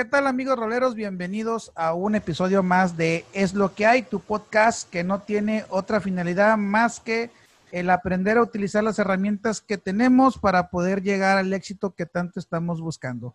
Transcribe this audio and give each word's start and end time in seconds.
¿Qué 0.00 0.06
tal 0.06 0.26
amigos 0.26 0.58
roleros? 0.58 0.94
Bienvenidos 0.94 1.72
a 1.74 1.92
un 1.92 2.14
episodio 2.14 2.62
más 2.62 2.96
de 2.96 3.26
Es 3.34 3.52
lo 3.52 3.74
que 3.74 3.84
hay, 3.84 4.00
tu 4.00 4.18
podcast 4.18 4.88
que 4.88 5.04
no 5.04 5.20
tiene 5.20 5.66
otra 5.68 6.00
finalidad 6.00 6.56
más 6.56 7.00
que 7.00 7.30
el 7.70 7.90
aprender 7.90 8.38
a 8.38 8.42
utilizar 8.42 8.82
las 8.82 8.98
herramientas 8.98 9.60
que 9.60 9.76
tenemos 9.76 10.38
para 10.38 10.70
poder 10.70 11.02
llegar 11.02 11.36
al 11.36 11.52
éxito 11.52 11.94
que 11.94 12.06
tanto 12.06 12.40
estamos 12.40 12.80
buscando. 12.80 13.34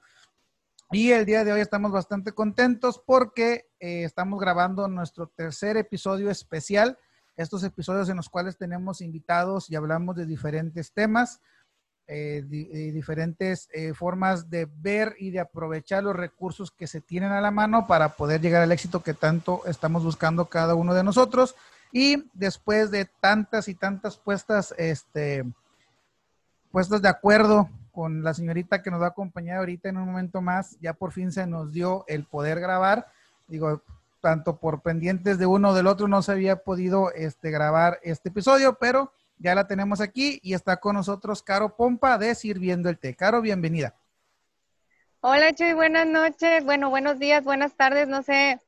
Y 0.89 1.11
el 1.11 1.27
día 1.27 1.43
de 1.43 1.53
hoy 1.53 1.61
estamos 1.61 1.91
bastante 1.91 2.31
contentos 2.31 2.99
porque 3.05 3.67
eh, 3.79 4.03
estamos 4.03 4.39
grabando 4.39 4.87
nuestro 4.87 5.27
tercer 5.27 5.77
episodio 5.77 6.31
especial. 6.31 6.97
Estos 7.37 7.63
episodios 7.63 8.09
en 8.09 8.15
los 8.17 8.27
cuales 8.27 8.57
tenemos 8.57 9.01
invitados 9.01 9.69
y 9.69 9.75
hablamos 9.75 10.15
de 10.15 10.25
diferentes 10.25 10.93
temas, 10.93 11.41
eh, 12.07 12.43
di- 12.47 12.69
eh, 12.71 12.91
diferentes 12.91 13.67
eh, 13.73 13.93
formas 13.93 14.49
de 14.49 14.67
ver 14.77 15.15
y 15.19 15.31
de 15.31 15.39
aprovechar 15.39 16.03
los 16.03 16.15
recursos 16.15 16.71
que 16.71 16.87
se 16.87 17.01
tienen 17.01 17.31
a 17.31 17.41
la 17.41 17.51
mano 17.51 17.87
para 17.87 18.09
poder 18.09 18.41
llegar 18.41 18.61
al 18.61 18.71
éxito 18.71 19.01
que 19.01 19.13
tanto 19.13 19.61
estamos 19.65 20.03
buscando 20.03 20.45
cada 20.45 20.75
uno 20.75 20.93
de 20.93 21.03
nosotros. 21.03 21.55
Y 21.91 22.29
después 22.33 22.91
de 22.91 23.05
tantas 23.05 23.67
y 23.67 23.75
tantas 23.75 24.17
puestas, 24.17 24.73
este, 24.77 25.45
puestas 26.71 27.01
de 27.01 27.09
acuerdo 27.09 27.69
con 27.91 28.23
la 28.23 28.33
señorita 28.33 28.83
que 28.83 28.91
nos 28.91 29.01
va 29.01 29.05
a 29.05 29.09
acompañar 29.09 29.57
ahorita 29.57 29.87
en 29.89 29.97
un 29.97 30.05
momento 30.05 30.41
más, 30.41 30.77
ya 30.81 30.93
por 30.93 31.13
fin 31.13 31.31
se 31.31 31.47
nos 31.47 31.71
dio 31.71 32.03
el 32.07 32.25
poder 32.25 32.59
grabar. 32.59 33.07
Digo, 33.47 33.81
tanto 34.19 34.57
por 34.57 34.81
pendientes 34.81 35.37
de 35.37 35.45
uno 35.45 35.69
o 35.69 35.73
del 35.73 35.87
otro 35.87 36.07
no 36.07 36.21
se 36.21 36.33
había 36.33 36.57
podido 36.57 37.11
este, 37.13 37.51
grabar 37.51 37.99
este 38.03 38.29
episodio, 38.29 38.77
pero 38.79 39.11
ya 39.37 39.55
la 39.55 39.67
tenemos 39.67 40.01
aquí 40.01 40.39
y 40.41 40.53
está 40.53 40.77
con 40.77 40.95
nosotros 40.95 41.43
Caro 41.43 41.75
Pompa 41.75 42.17
de 42.17 42.35
Sirviendo 42.35 42.89
el 42.89 42.97
Té. 42.97 43.15
Caro, 43.15 43.41
bienvenida. 43.41 43.95
Hola 45.21 45.53
Chuy, 45.53 45.73
buenas 45.73 46.05
noches, 46.05 46.63
bueno, 46.63 46.89
buenos 46.91 47.17
días, 47.17 47.43
buenas 47.43 47.75
tardes, 47.75 48.07
no 48.07 48.21
sé 48.21 48.59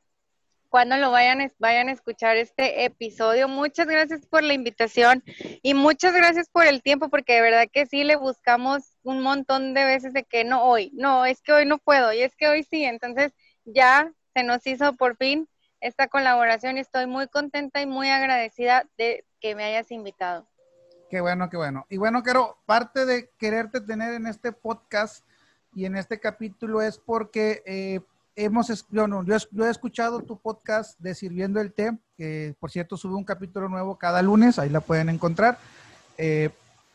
cuándo 0.70 0.98
lo 0.98 1.12
vayan, 1.12 1.52
vayan 1.60 1.90
a 1.90 1.92
escuchar 1.92 2.36
este 2.38 2.84
episodio. 2.86 3.48
Muchas 3.48 3.88
gracias 3.88 4.26
por 4.26 4.44
la 4.44 4.54
invitación 4.54 5.24
y 5.62 5.74
muchas 5.74 6.14
gracias 6.14 6.50
por 6.50 6.66
el 6.66 6.82
tiempo, 6.82 7.10
porque 7.10 7.34
de 7.34 7.42
verdad 7.42 7.68
que 7.72 7.86
sí 7.86 8.04
le 8.04 8.16
buscamos 8.16 8.96
un 9.04 9.22
montón 9.22 9.74
de 9.74 9.86
veces 9.86 10.14
de 10.14 10.24
que 10.24 10.44
no 10.44 10.64
hoy, 10.64 10.92
no, 10.94 11.26
es 11.26 11.42
que 11.42 11.54
hoy 11.54 11.66
no 11.66 11.78
puedo 11.78 12.12
y 12.12 12.22
es 12.22 12.36
que 12.36 12.48
hoy 12.48 12.64
sí, 12.64 12.84
entonces 12.84 13.34
ya 13.66 14.12
se 14.34 14.44
nos 14.44 14.66
hizo 14.66 14.94
por 14.94 15.16
fin 15.18 15.48
esta 15.80 16.08
colaboración 16.08 16.78
y 16.78 16.82
estoy 16.82 17.06
muy 17.06 17.28
contenta 17.28 17.82
y 17.82 17.86
muy 17.86 18.10
agradecida 18.10 18.90
de 18.98 19.26
que 19.40 19.56
me 19.56 19.64
hayas 19.64 19.92
invitado. 19.92 20.48
Qué 21.10 21.22
bueno, 21.22 21.50
qué 21.50 21.56
bueno. 21.56 21.86
Y 21.90 21.98
bueno, 21.98 22.22
Caro, 22.22 22.58
parte 22.66 23.06
de 23.06 23.30
quererte 23.38 23.80
tener 23.80 24.14
en 24.14 24.28
este 24.28 24.52
podcast 24.52 25.24
y 25.74 25.86
en 25.86 25.96
este 25.96 26.20
capítulo 26.20 26.82
es 26.82 26.98
porque 26.98 27.64
eh, 27.66 28.02
hemos, 28.36 28.86
yo, 28.90 29.08
yo 29.52 29.66
he 29.66 29.70
escuchado 29.70 30.22
tu 30.22 30.38
podcast 30.38 31.00
de 31.00 31.16
Sirviendo 31.16 31.62
el 31.62 31.72
Té, 31.72 31.98
que 32.18 32.56
por 32.60 32.72
cierto 32.72 32.98
sube 32.98 33.16
un 33.16 33.24
capítulo 33.24 33.70
nuevo 33.70 33.98
cada 33.98 34.22
lunes, 34.22 34.60
ahí 34.60 34.70
la 34.70 34.82
pueden 34.82 35.08
encontrar. 35.08 35.58
Eh, 36.18 36.50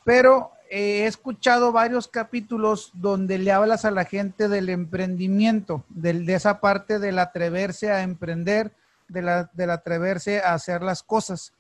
pero 0.05 0.51
eh, 0.69 1.05
he 1.05 1.07
escuchado 1.07 1.73
varios 1.73 2.07
capítulos 2.07 2.91
donde 2.93 3.39
le 3.39 3.51
hablas 3.51 3.87
a 3.87 3.91
la 3.91 4.05
gente 4.05 4.49
del 4.49 4.69
emprendimiento, 4.69 5.85
del, 5.89 6.27
de 6.27 6.35
esa 6.35 6.61
parte 6.61 6.99
del 6.99 7.19
atreverse 7.19 7.91
a 7.91 8.03
emprender, 8.03 8.73
de 9.09 9.23
la, 9.23 9.51
del 9.55 9.71
atreverse 9.71 10.43
a 10.43 10.53
hacer 10.53 10.83
las 10.83 11.03
cosas. 11.03 11.55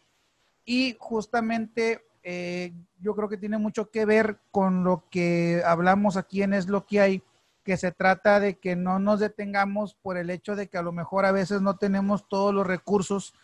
Y 0.66 0.96
justamente 0.98 2.04
eh, 2.22 2.72
yo 3.00 3.14
creo 3.14 3.28
que 3.28 3.36
tiene 3.36 3.58
mucho 3.58 3.90
que 3.90 4.04
ver 4.04 4.38
con 4.50 4.84
lo 4.84 5.04
que 5.10 5.62
hablamos 5.66 6.16
aquí 6.16 6.42
en 6.42 6.52
Es 6.54 6.68
lo 6.68 6.86
que 6.86 7.00
hay, 7.00 7.22
que 7.64 7.76
se 7.76 7.92
trata 7.92 8.40
de 8.40 8.58
que 8.58 8.76
no 8.76 8.98
nos 8.98 9.20
detengamos 9.20 9.94
por 9.94 10.16
el 10.16 10.30
hecho 10.30 10.56
de 10.56 10.68
que 10.68 10.78
a 10.78 10.82
lo 10.82 10.92
mejor 10.92 11.24
a 11.26 11.32
veces 11.32 11.60
no 11.62 11.76
tenemos 11.76 12.28
todos 12.28 12.52
los 12.54 12.66
recursos 12.66 13.34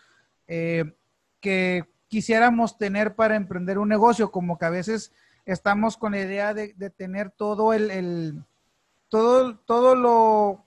eh, 0.46 0.96
que 1.40 1.84
quisiéramos 2.08 2.78
tener 2.78 3.14
para 3.14 3.36
emprender 3.36 3.78
un 3.78 3.88
negocio, 3.88 4.30
como 4.30 4.58
que 4.58 4.64
a 4.64 4.70
veces 4.70 5.12
estamos 5.44 5.96
con 5.96 6.12
la 6.12 6.20
idea 6.20 6.54
de, 6.54 6.74
de 6.74 6.90
tener 6.90 7.30
todo 7.30 7.72
el, 7.72 7.90
el- 7.90 8.44
todo, 9.08 9.56
todo 9.60 9.94
lo, 9.94 10.64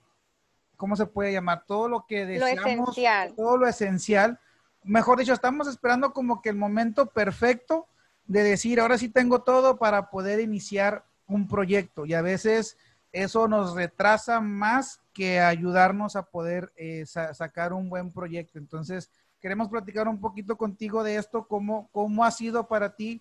¿cómo 0.76 0.96
se 0.96 1.06
puede 1.06 1.32
llamar? 1.32 1.64
Todo 1.66 1.88
lo 1.88 2.06
que 2.06 2.24
Lo 2.24 2.46
deseamos, 2.46 2.88
esencial. 2.90 3.34
todo 3.36 3.56
lo 3.56 3.66
esencial. 3.68 4.38
Mejor 4.84 5.18
dicho, 5.18 5.32
estamos 5.32 5.68
esperando 5.68 6.12
como 6.12 6.42
que 6.42 6.48
el 6.48 6.56
momento 6.56 7.06
perfecto 7.06 7.86
de 8.26 8.42
decir, 8.42 8.80
ahora 8.80 8.98
sí 8.98 9.08
tengo 9.08 9.42
todo 9.42 9.76
para 9.78 10.10
poder 10.10 10.40
iniciar 10.40 11.04
un 11.26 11.48
proyecto. 11.48 12.06
Y 12.06 12.14
a 12.14 12.22
veces 12.22 12.76
eso 13.12 13.48
nos 13.48 13.74
retrasa 13.74 14.40
más 14.40 15.00
que 15.12 15.40
ayudarnos 15.40 16.16
a 16.16 16.22
poder 16.22 16.72
eh, 16.76 17.04
sa- 17.06 17.34
sacar 17.34 17.72
un 17.72 17.90
buen 17.90 18.10
proyecto. 18.10 18.58
Entonces, 18.58 19.10
queremos 19.40 19.68
platicar 19.68 20.08
un 20.08 20.20
poquito 20.20 20.56
contigo 20.56 21.02
de 21.02 21.16
esto, 21.16 21.46
cómo, 21.46 21.88
cómo 21.92 22.24
ha 22.24 22.30
sido 22.30 22.68
para 22.68 22.94
ti 22.96 23.20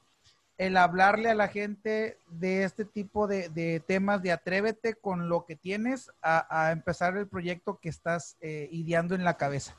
el 0.57 0.77
hablarle 0.77 1.29
a 1.29 1.35
la 1.35 1.47
gente 1.47 2.17
de 2.29 2.63
este 2.63 2.85
tipo 2.85 3.25
de, 3.27 3.49
de 3.49 3.79
temas, 3.79 4.21
de 4.21 4.31
atrévete 4.31 4.93
con 4.93 5.27
lo 5.27 5.45
que 5.45 5.55
tienes 5.55 6.11
a, 6.21 6.45
a 6.67 6.71
empezar 6.71 7.17
el 7.17 7.27
proyecto 7.27 7.79
que 7.81 7.89
estás 7.89 8.37
eh, 8.41 8.69
ideando 8.71 9.15
en 9.15 9.23
la 9.23 9.37
cabeza. 9.37 9.75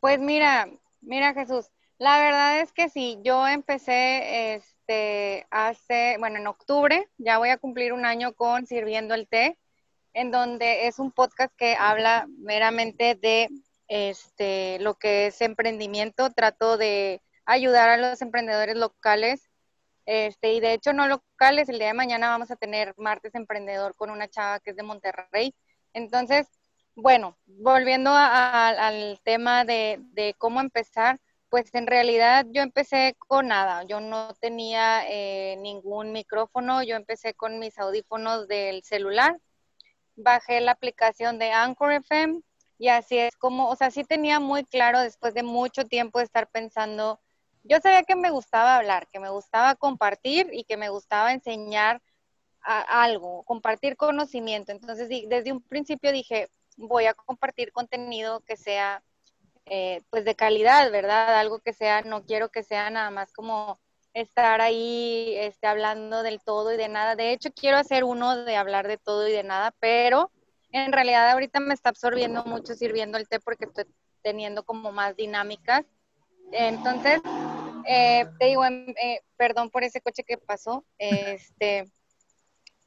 Pues 0.00 0.18
mira, 0.18 0.68
mira 1.00 1.32
Jesús, 1.32 1.70
la 2.02 2.18
verdad 2.18 2.60
es 2.60 2.72
que 2.72 2.88
sí, 2.88 3.20
yo 3.22 3.46
empecé 3.46 4.54
este 4.54 5.46
hace, 5.52 6.16
bueno, 6.18 6.38
en 6.38 6.48
octubre, 6.48 7.08
ya 7.16 7.38
voy 7.38 7.50
a 7.50 7.58
cumplir 7.58 7.92
un 7.92 8.04
año 8.04 8.32
con 8.34 8.66
Sirviendo 8.66 9.14
el 9.14 9.28
Té, 9.28 9.56
en 10.12 10.32
donde 10.32 10.88
es 10.88 10.98
un 10.98 11.12
podcast 11.12 11.54
que 11.56 11.76
habla 11.78 12.26
meramente 12.38 13.14
de 13.14 13.48
este 13.86 14.80
lo 14.80 14.94
que 14.94 15.28
es 15.28 15.40
emprendimiento, 15.42 16.30
trato 16.30 16.76
de 16.76 17.22
ayudar 17.46 17.88
a 17.88 17.96
los 17.98 18.20
emprendedores 18.20 18.76
locales. 18.76 19.48
Este, 20.04 20.54
y 20.54 20.60
de 20.60 20.72
hecho 20.72 20.92
no 20.92 21.06
locales, 21.06 21.68
el 21.68 21.78
día 21.78 21.88
de 21.88 21.94
mañana 21.94 22.30
vamos 22.30 22.50
a 22.50 22.56
tener 22.56 22.94
martes 22.96 23.36
emprendedor 23.36 23.94
con 23.94 24.10
una 24.10 24.26
chava 24.28 24.58
que 24.58 24.70
es 24.70 24.76
de 24.76 24.82
Monterrey. 24.82 25.54
Entonces, 25.92 26.48
bueno, 26.96 27.38
volviendo 27.46 28.10
a- 28.10 28.70
al 28.70 29.20
tema 29.22 29.64
de 29.64 30.34
cómo 30.38 30.60
empezar, 30.60 31.20
pues 31.52 31.66
en 31.74 31.86
realidad 31.86 32.46
yo 32.48 32.62
empecé 32.62 33.14
con 33.18 33.48
nada, 33.48 33.82
yo 33.82 34.00
no 34.00 34.32
tenía 34.40 35.02
eh, 35.06 35.58
ningún 35.58 36.10
micrófono, 36.10 36.82
yo 36.82 36.96
empecé 36.96 37.34
con 37.34 37.58
mis 37.58 37.78
audífonos 37.78 38.48
del 38.48 38.82
celular, 38.84 39.38
bajé 40.16 40.62
la 40.62 40.72
aplicación 40.72 41.38
de 41.38 41.52
Anchor 41.52 41.92
FM 41.92 42.40
y 42.78 42.88
así 42.88 43.18
es 43.18 43.36
como, 43.36 43.68
o 43.68 43.76
sea, 43.76 43.90
sí 43.90 44.02
tenía 44.02 44.40
muy 44.40 44.64
claro 44.64 45.00
después 45.00 45.34
de 45.34 45.42
mucho 45.42 45.84
tiempo 45.84 46.20
de 46.20 46.24
estar 46.24 46.48
pensando, 46.48 47.20
yo 47.64 47.76
sabía 47.82 48.02
que 48.04 48.16
me 48.16 48.30
gustaba 48.30 48.76
hablar, 48.76 49.06
que 49.12 49.20
me 49.20 49.28
gustaba 49.28 49.74
compartir 49.74 50.48
y 50.54 50.64
que 50.64 50.78
me 50.78 50.88
gustaba 50.88 51.34
enseñar 51.34 52.00
algo, 52.62 53.42
compartir 53.42 53.98
conocimiento. 53.98 54.72
Entonces, 54.72 55.10
desde 55.28 55.52
un 55.52 55.60
principio 55.60 56.12
dije, 56.12 56.48
voy 56.78 57.04
a 57.04 57.12
compartir 57.12 57.72
contenido 57.72 58.40
que 58.40 58.56
sea 58.56 59.02
eh, 59.66 60.02
pues 60.10 60.24
de 60.24 60.34
calidad, 60.34 60.90
¿verdad? 60.90 61.38
Algo 61.38 61.60
que 61.60 61.72
sea, 61.72 62.02
no 62.02 62.24
quiero 62.24 62.50
que 62.50 62.62
sea 62.62 62.90
nada 62.90 63.10
más 63.10 63.32
como 63.32 63.78
estar 64.14 64.60
ahí 64.60 65.34
este, 65.36 65.66
hablando 65.66 66.22
del 66.22 66.40
todo 66.42 66.72
y 66.72 66.76
de 66.76 66.88
nada. 66.88 67.16
De 67.16 67.32
hecho, 67.32 67.50
quiero 67.52 67.76
hacer 67.78 68.04
uno 68.04 68.44
de 68.44 68.56
hablar 68.56 68.88
de 68.88 68.98
todo 68.98 69.28
y 69.28 69.32
de 69.32 69.42
nada, 69.42 69.74
pero 69.80 70.30
en 70.72 70.92
realidad 70.92 71.30
ahorita 71.30 71.60
me 71.60 71.74
está 71.74 71.90
absorbiendo 71.90 72.44
mucho 72.44 72.74
sirviendo 72.74 73.18
el 73.18 73.28
té 73.28 73.40
porque 73.40 73.66
estoy 73.66 73.84
teniendo 74.22 74.64
como 74.64 74.92
más 74.92 75.16
dinámicas. 75.16 75.84
Entonces, 76.52 77.20
eh, 77.86 78.26
te 78.38 78.46
digo, 78.46 78.64
em, 78.64 78.94
eh, 79.02 79.20
perdón 79.36 79.70
por 79.70 79.84
ese 79.84 80.00
coche 80.00 80.24
que 80.24 80.38
pasó. 80.38 80.84
Este, 80.98 81.84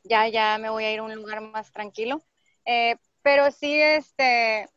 ya, 0.04 0.28
ya 0.28 0.58
me 0.60 0.70
voy 0.70 0.84
a 0.84 0.92
ir 0.92 1.00
a 1.00 1.04
un 1.04 1.16
lugar 1.16 1.42
más 1.42 1.72
tranquilo. 1.72 2.22
Eh, 2.66 2.96
pero 3.22 3.52
sí, 3.52 3.82
este, 3.82 4.68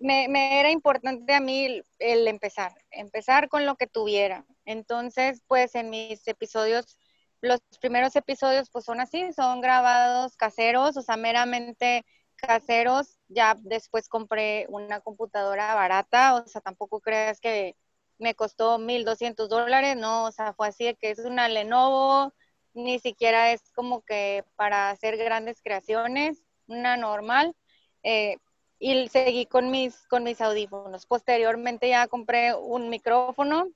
me, 0.00 0.28
me 0.28 0.60
era 0.60 0.70
importante 0.70 1.34
a 1.34 1.40
mí 1.40 1.82
el, 1.98 2.28
empezar, 2.28 2.74
empezar 2.90 3.48
con 3.48 3.66
lo 3.66 3.76
que 3.76 3.86
tuviera. 3.86 4.46
Entonces, 4.64 5.42
pues 5.46 5.74
en 5.74 5.90
mis 5.90 6.26
episodios, 6.26 6.98
los 7.42 7.60
primeros 7.80 8.16
episodios 8.16 8.70
pues 8.70 8.84
son 8.86 9.00
así, 9.00 9.32
son 9.32 9.60
grabados 9.60 10.36
caseros, 10.36 10.96
o 10.96 11.02
sea, 11.02 11.16
meramente 11.16 12.04
caseros. 12.36 13.18
Ya 13.28 13.56
después 13.60 14.08
compré 14.08 14.66
una 14.70 15.00
computadora 15.00 15.74
barata, 15.74 16.34
o 16.36 16.46
sea, 16.48 16.60
tampoco 16.62 17.00
creas 17.00 17.40
que 17.40 17.76
me 18.18 18.34
costó 18.34 18.78
1.200 18.78 19.48
dólares, 19.48 19.96
no, 19.96 20.24
o 20.26 20.32
sea, 20.32 20.52
fue 20.54 20.68
así 20.68 20.84
de 20.84 20.94
que 20.94 21.10
es 21.10 21.20
una 21.20 21.48
Lenovo, 21.48 22.34
ni 22.74 22.98
siquiera 22.98 23.52
es 23.52 23.70
como 23.72 24.02
que 24.02 24.44
para 24.56 24.90
hacer 24.90 25.16
grandes 25.16 25.60
creaciones, 25.62 26.42
una 26.66 26.96
normal. 26.96 27.54
Eh, 28.02 28.36
y 28.80 29.06
seguí 29.08 29.46
con 29.46 29.70
mis, 29.70 30.08
con 30.08 30.24
mis 30.24 30.40
audífonos. 30.40 31.06
Posteriormente 31.06 31.88
ya 31.88 32.08
compré 32.08 32.54
un 32.54 32.88
micrófono 32.88 33.68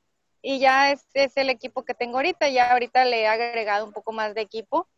y 0.43 0.59
ya 0.59 0.91
es, 0.91 1.07
es 1.15 1.37
el 1.37 1.51
equipo 1.51 1.85
que 1.85 1.95
tengo 1.95 2.17
ahorita. 2.17 2.49
Ya 2.49 2.73
ahorita 2.73 3.05
le 3.05 3.21
he 3.21 3.29
agregado 3.29 3.87
un 3.87 3.93
poco 3.93 4.11
más 4.11 4.35
de 4.35 4.41
equipo, 4.41 4.89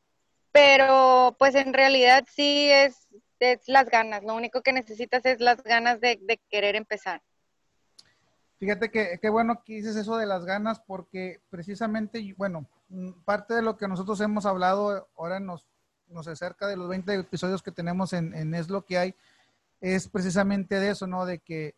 pero 0.53 1.37
pues 1.39 1.55
en 1.55 1.75
realidad 1.75 2.25
sí 2.33 2.71
es 2.71 3.07
es 3.41 3.69
las 3.69 3.89
ganas, 3.89 4.25
lo 4.25 4.35
único 4.35 4.63
que 4.63 4.73
necesitas 4.73 5.25
es 5.27 5.41
las 5.41 5.63
ganas 5.63 6.01
de, 6.01 6.41
querer 6.49 6.77
empezar. 6.77 7.23
Fíjate 8.59 8.91
que 8.91 9.19
qué 9.21 9.29
bueno 9.29 9.63
que 9.65 9.75
dices 9.75 9.97
eso 9.97 10.17
de 10.17 10.27
las 10.27 10.45
ganas 10.45 10.81
porque 10.81 11.41
precisamente, 11.51 12.35
bueno, 12.39 12.67
mm, 12.89 13.11
parte 13.25 13.55
de 13.55 13.63
lo 13.63 13.77
que 13.77 13.89
nosotros 13.89 14.21
hemos 14.21 14.47
hablado 14.47 15.09
ahora 15.17 15.41
nos, 15.41 15.67
nos 16.09 16.27
acerca 16.27 16.67
de 16.67 16.77
los 16.77 16.89
20 16.89 17.15
episodios 17.15 17.63
que 17.63 17.73
tenemos 17.73 18.15
en, 18.15 18.33
en 18.35 18.55
Es 18.55 18.71
lo 18.71 18.87
que 18.87 18.97
hay, 18.97 19.15
es 19.95 20.09
precisamente 20.09 20.81
de 20.81 20.91
eso, 20.91 21.07
¿no? 21.07 21.27
De 21.27 21.39
que 21.39 21.77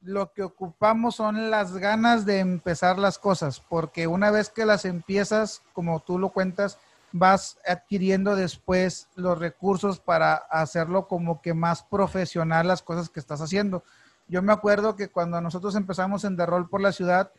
lo 0.00 0.32
que 0.32 0.42
ocupamos 0.42 1.16
son 1.16 1.50
las 1.50 1.76
ganas 1.76 2.26
de 2.26 2.40
empezar 2.40 2.98
las 2.98 3.18
cosas, 3.18 3.60
porque 3.60 4.06
una 4.06 4.30
vez 4.30 4.50
que 4.50 4.66
las 4.66 4.84
empiezas, 4.84 5.62
como 5.72 6.00
tú 6.00 6.18
lo 6.18 6.30
cuentas, 6.30 6.78
vas 7.12 7.58
adquiriendo 7.66 8.36
después 8.36 9.08
los 9.14 9.38
recursos 9.38 10.00
para 10.00 10.34
hacerlo 10.34 11.08
como 11.08 11.40
que 11.40 11.54
más 11.54 11.82
profesional 11.82 12.68
las 12.68 12.82
cosas 12.82 13.08
que 13.08 13.20
estás 13.20 13.40
haciendo. 13.40 13.84
Yo 14.28 14.42
me 14.42 14.52
acuerdo 14.52 14.96
que 14.96 15.08
cuando 15.08 15.40
nosotros 15.40 15.76
empezamos 15.76 16.24
en 16.24 16.36
Roll 16.36 16.68
por 16.68 16.80
la 16.80 16.92
ciudad, 16.92 17.32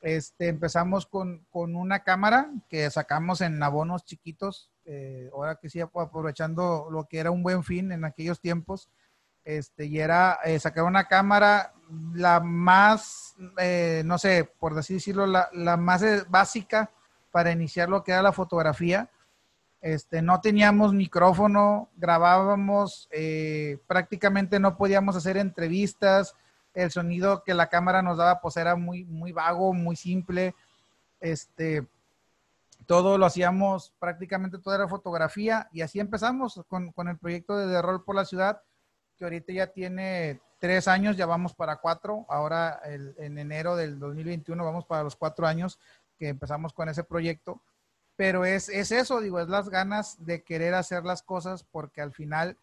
este, 0.00 0.48
empezamos 0.48 1.06
con, 1.06 1.46
una 1.52 2.02
cámara 2.02 2.50
que 2.68 2.90
sacamos 2.90 3.40
en 3.40 3.62
abonos 3.62 4.04
chiquitos, 4.04 4.70
eh, 4.84 5.30
ahora 5.32 5.56
que 5.56 5.70
sí, 5.70 5.80
aprovechando 5.80 6.88
lo 6.90 7.04
que 7.04 7.18
era 7.18 7.30
un 7.30 7.42
buen 7.42 7.62
fin 7.62 7.92
en 7.92 8.04
aquellos 8.04 8.40
tiempos, 8.40 8.90
este, 9.44 9.86
y 9.86 9.98
era 10.00 10.38
eh, 10.44 10.58
sacar 10.58 10.84
una 10.84 11.04
cámara 11.04 11.72
la 12.14 12.40
más, 12.40 13.36
eh, 13.58 14.02
no 14.04 14.18
sé, 14.18 14.50
por 14.58 14.76
así 14.78 14.94
decirlo, 14.94 15.26
la, 15.26 15.48
la 15.52 15.76
más 15.76 16.02
básica 16.28 16.90
para 17.30 17.50
iniciar 17.50 17.88
lo 17.88 18.02
que 18.02 18.12
era 18.12 18.22
la 18.22 18.32
fotografía. 18.32 19.10
Este, 19.80 20.22
no 20.22 20.40
teníamos 20.40 20.94
micrófono, 20.94 21.90
grabábamos, 21.96 23.06
eh, 23.10 23.78
prácticamente 23.86 24.58
no 24.58 24.78
podíamos 24.78 25.14
hacer 25.14 25.36
entrevistas, 25.36 26.34
el 26.72 26.90
sonido 26.90 27.42
que 27.44 27.52
la 27.52 27.68
cámara 27.68 28.00
nos 28.00 28.16
daba 28.16 28.40
pues 28.40 28.56
era 28.56 28.76
muy, 28.76 29.04
muy 29.04 29.32
vago, 29.32 29.74
muy 29.74 29.94
simple. 29.94 30.54
Este, 31.20 31.86
todo 32.86 33.18
lo 33.18 33.26
hacíamos, 33.26 33.92
prácticamente 33.98 34.58
toda 34.58 34.76
era 34.76 34.88
fotografía 34.88 35.68
y 35.70 35.82
así 35.82 36.00
empezamos 36.00 36.62
con, 36.68 36.92
con 36.92 37.08
el 37.08 37.18
proyecto 37.18 37.56
de 37.56 37.66
The 37.66 37.82
Rol 37.82 38.04
por 38.04 38.14
la 38.14 38.24
Ciudad, 38.24 38.62
que 39.16 39.24
ahorita 39.24 39.52
ya 39.52 39.66
tiene 39.68 40.40
tres 40.58 40.88
años, 40.88 41.16
ya 41.16 41.26
vamos 41.26 41.54
para 41.54 41.76
cuatro, 41.76 42.24
ahora 42.28 42.80
en 42.84 43.38
enero 43.38 43.76
del 43.76 43.98
2021 43.98 44.64
vamos 44.64 44.86
para 44.86 45.02
los 45.02 45.16
cuatro 45.16 45.46
años 45.46 45.78
que 46.18 46.28
empezamos 46.28 46.72
con 46.72 46.88
ese 46.88 47.04
proyecto, 47.04 47.60
pero 48.16 48.44
es, 48.44 48.68
es 48.68 48.92
eso, 48.92 49.20
digo, 49.20 49.40
es 49.40 49.48
las 49.48 49.68
ganas 49.68 50.24
de 50.24 50.42
querer 50.42 50.74
hacer 50.74 51.04
las 51.04 51.22
cosas 51.22 51.64
porque 51.64 52.00
al 52.00 52.12
final 52.12 52.56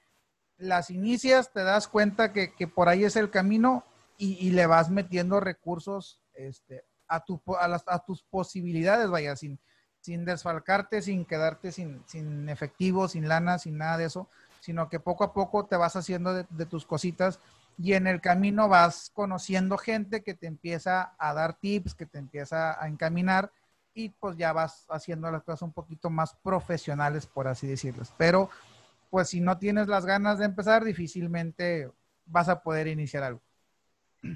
las 0.58 0.90
inicias, 0.90 1.52
te 1.52 1.64
das 1.64 1.88
cuenta 1.88 2.32
que, 2.32 2.54
que 2.54 2.68
por 2.68 2.88
ahí 2.88 3.04
es 3.04 3.16
el 3.16 3.30
camino 3.30 3.84
y, 4.18 4.34
y, 4.48 4.52
le 4.52 4.68
vas 4.68 4.90
metiendo 4.90 5.40
recursos 5.40 6.22
este, 6.34 6.86
a, 7.08 7.24
tu, 7.24 7.42
a, 7.60 7.68
las, 7.68 7.84
a 7.88 8.00
tus 8.00 8.24
posibilidades, 8.24 9.10
vaya, 9.10 9.36
sin, 9.36 9.60
sin 10.00 10.26
desfalcarte, 10.26 11.02
sin 11.02 11.26
quedarte 11.26 11.72
sin, 11.72 12.04
sin 12.08 12.48
efectivo, 12.50 13.08
sin 13.08 13.28
lana, 13.28 13.58
sin 13.58 13.78
nada 13.78 13.98
de 13.98 14.06
eso, 14.06 14.30
sino 14.62 14.88
que 14.88 15.00
poco 15.00 15.26
a 15.26 15.34
poco 15.34 15.66
te 15.66 15.76
vas 15.76 15.96
haciendo 15.96 16.34
de, 16.34 16.66
tus 16.68 16.86
cositas 16.86 17.40
y 17.78 17.94
en 17.94 18.08
el 18.08 18.22
camino 18.22 18.70
vas 18.70 19.12
conociendo 19.14 19.78
gente 19.78 20.24
que 20.24 20.36
te 20.36 20.48
empieza 20.48 21.16
a 21.18 21.34
dar 21.34 21.56
tips, 21.56 21.96
que 21.96 22.06
te 22.06 22.20
empieza 22.20 22.82
a 22.82 22.88
encaminar 22.88 23.52
y 23.94 24.10
pues 24.10 24.38
ya 24.38 24.54
vas 24.54 24.86
haciendo 24.90 25.30
las 25.32 25.44
cosas 25.44 25.64
un 25.64 25.74
poquito 25.74 26.10
más 26.10 26.36
profesionales, 26.36 27.26
por 27.26 27.48
así 27.48 27.68
decirles. 27.68 28.14
Pero 28.18 28.50
pues 29.10 29.30
si 29.30 29.42
no 29.42 29.58
tienes 29.58 29.88
las 29.88 30.06
ganas 30.06 30.38
de 30.40 30.46
empezar, 30.46 30.86
difícilmente 30.86 31.92
vas 32.26 32.48
a 32.48 32.62
poder 32.62 32.88
iniciar 32.88 33.24
algo. 33.24 33.42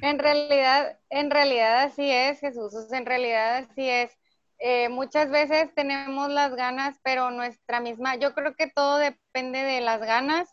En 0.02 0.18
realidad, 0.18 1.00
en 1.10 1.30
realidad 1.30 1.84
así 1.84 2.10
es, 2.10 2.40
Jesús, 2.40 2.74
en 2.92 3.06
realidad 3.06 3.58
así 3.58 3.88
es. 3.88 4.18
Eh, 4.60 4.90
muchas 4.90 5.30
veces 5.30 5.74
tenemos 5.76 6.30
las 6.30 6.56
ganas, 6.56 6.98
pero 7.04 7.32
nuestra 7.32 7.80
misma, 7.80 8.16
yo 8.16 8.34
creo 8.34 8.56
que 8.56 8.68
todo 8.68 8.98
depende 8.98 9.64
de 9.64 9.82
las 9.82 10.00
ganas 10.00 10.50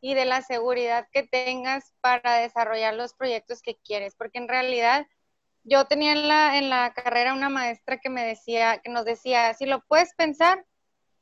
y 0.00 0.14
de 0.14 0.24
la 0.24 0.42
seguridad 0.42 1.08
que 1.12 1.22
tengas 1.22 1.94
para 2.00 2.36
desarrollar 2.36 2.94
los 2.94 3.14
proyectos 3.14 3.62
que 3.62 3.76
quieres, 3.76 4.14
porque 4.14 4.38
en 4.38 4.48
realidad 4.48 5.06
yo 5.64 5.86
tenía 5.86 6.12
en 6.12 6.28
la, 6.28 6.58
en 6.58 6.70
la 6.70 6.92
carrera 6.94 7.34
una 7.34 7.48
maestra 7.48 7.98
que 7.98 8.10
me 8.10 8.24
decía, 8.24 8.78
que 8.78 8.90
nos 8.90 9.04
decía, 9.04 9.52
si 9.54 9.66
lo 9.66 9.80
puedes 9.86 10.14
pensar, 10.14 10.64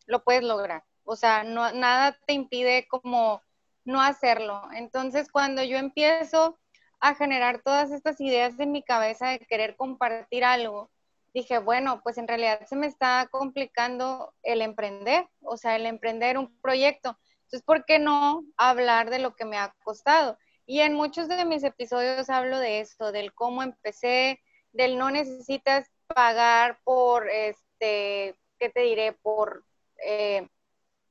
lo 0.06 0.22
puedes 0.22 0.42
lograr. 0.42 0.84
O 1.04 1.16
sea, 1.16 1.44
no, 1.44 1.72
nada 1.72 2.19
te 2.26 2.34
impide 2.34 2.87
como 2.88 3.42
no 3.84 4.00
hacerlo. 4.02 4.62
Entonces, 4.75 5.30
cuando 5.30 5.62
yo 5.62 5.76
empiezo 5.78 6.58
a 7.00 7.14
generar 7.14 7.62
todas 7.62 7.90
estas 7.90 8.20
ideas 8.20 8.58
en 8.58 8.72
mi 8.72 8.82
cabeza 8.82 9.28
de 9.28 9.38
querer 9.40 9.76
compartir 9.76 10.44
algo, 10.44 10.90
dije, 11.34 11.58
bueno, 11.58 12.00
pues 12.02 12.16
en 12.16 12.28
realidad 12.28 12.64
se 12.66 12.76
me 12.76 12.86
está 12.86 13.28
complicando 13.31 14.32
el 14.44 14.62
emprender, 14.62 15.28
o 15.42 15.56
sea, 15.56 15.75
el 15.76 15.84
emprender 15.84 16.38
un 16.38 16.58
proyecto. 16.60 17.19
Entonces, 17.42 17.62
¿por 17.62 17.84
qué 17.84 17.98
no 17.98 18.44
hablar 18.56 19.10
de 19.10 19.19
lo 19.19 19.34
que 19.34 19.44
me 19.44 19.58
ha 19.58 19.75
costado? 19.82 20.38
Y 20.64 20.81
en 20.81 20.94
muchos 20.94 21.28
de 21.28 21.44
mis 21.44 21.64
episodios 21.64 22.31
hablo 22.31 22.58
de 22.58 22.81
esto, 22.81 23.12
del 23.12 23.34
cómo 23.34 23.62
empecé, 23.62 24.40
del 24.72 24.96
no 24.96 25.10
necesitas 25.10 25.90
pagar 26.06 26.78
por, 26.84 27.28
este, 27.28 28.38
¿qué 28.58 28.69
te 28.70 28.80
diré? 28.80 29.12
Por 29.12 29.64
eh, 30.04 30.48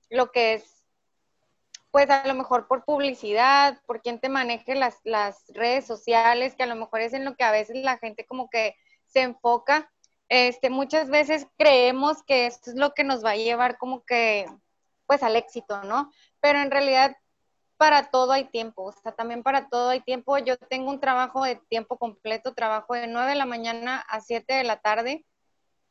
lo 0.09 0.31
que 0.31 0.55
es, 0.55 0.85
pues 1.91 2.09
a 2.09 2.25
lo 2.25 2.33
mejor 2.33 2.67
por 2.67 2.85
publicidad, 2.85 3.79
por 3.85 4.01
quien 4.01 4.19
te 4.19 4.29
maneje 4.29 4.73
las, 4.73 4.99
las 5.03 5.43
redes 5.49 5.85
sociales, 5.85 6.55
que 6.55 6.63
a 6.63 6.67
lo 6.67 6.75
mejor 6.75 7.01
es 7.01 7.13
en 7.13 7.25
lo 7.25 7.35
que 7.35 7.43
a 7.43 7.51
veces 7.51 7.75
la 7.75 7.97
gente 7.97 8.25
como 8.25 8.49
que 8.49 8.75
se 9.05 9.21
enfoca. 9.21 9.92
Este, 10.29 10.69
muchas 10.69 11.09
veces 11.09 11.47
creemos 11.57 12.23
que 12.23 12.47
esto 12.47 12.71
es 12.71 12.75
lo 12.75 12.93
que 12.93 13.03
nos 13.03 13.23
va 13.23 13.31
a 13.31 13.35
llevar 13.35 13.77
como 13.77 14.03
que 14.03 14.47
pues 15.05 15.21
al 15.23 15.35
éxito, 15.35 15.83
¿no? 15.83 16.11
Pero 16.39 16.59
en 16.59 16.71
realidad 16.71 17.15
para 17.77 18.09
todo 18.09 18.31
hay 18.31 18.45
tiempo, 18.45 18.83
o 18.83 18.91
sea, 18.93 19.11
también 19.11 19.43
para 19.43 19.67
todo 19.67 19.89
hay 19.89 20.01
tiempo. 20.01 20.37
Yo 20.37 20.57
tengo 20.57 20.89
un 20.89 20.99
trabajo 20.99 21.43
de 21.43 21.57
tiempo 21.69 21.97
completo, 21.97 22.53
trabajo 22.53 22.93
de 22.93 23.07
9 23.07 23.31
de 23.31 23.35
la 23.35 23.45
mañana 23.45 23.99
a 24.07 24.21
7 24.21 24.53
de 24.53 24.63
la 24.63 24.77
tarde 24.79 25.25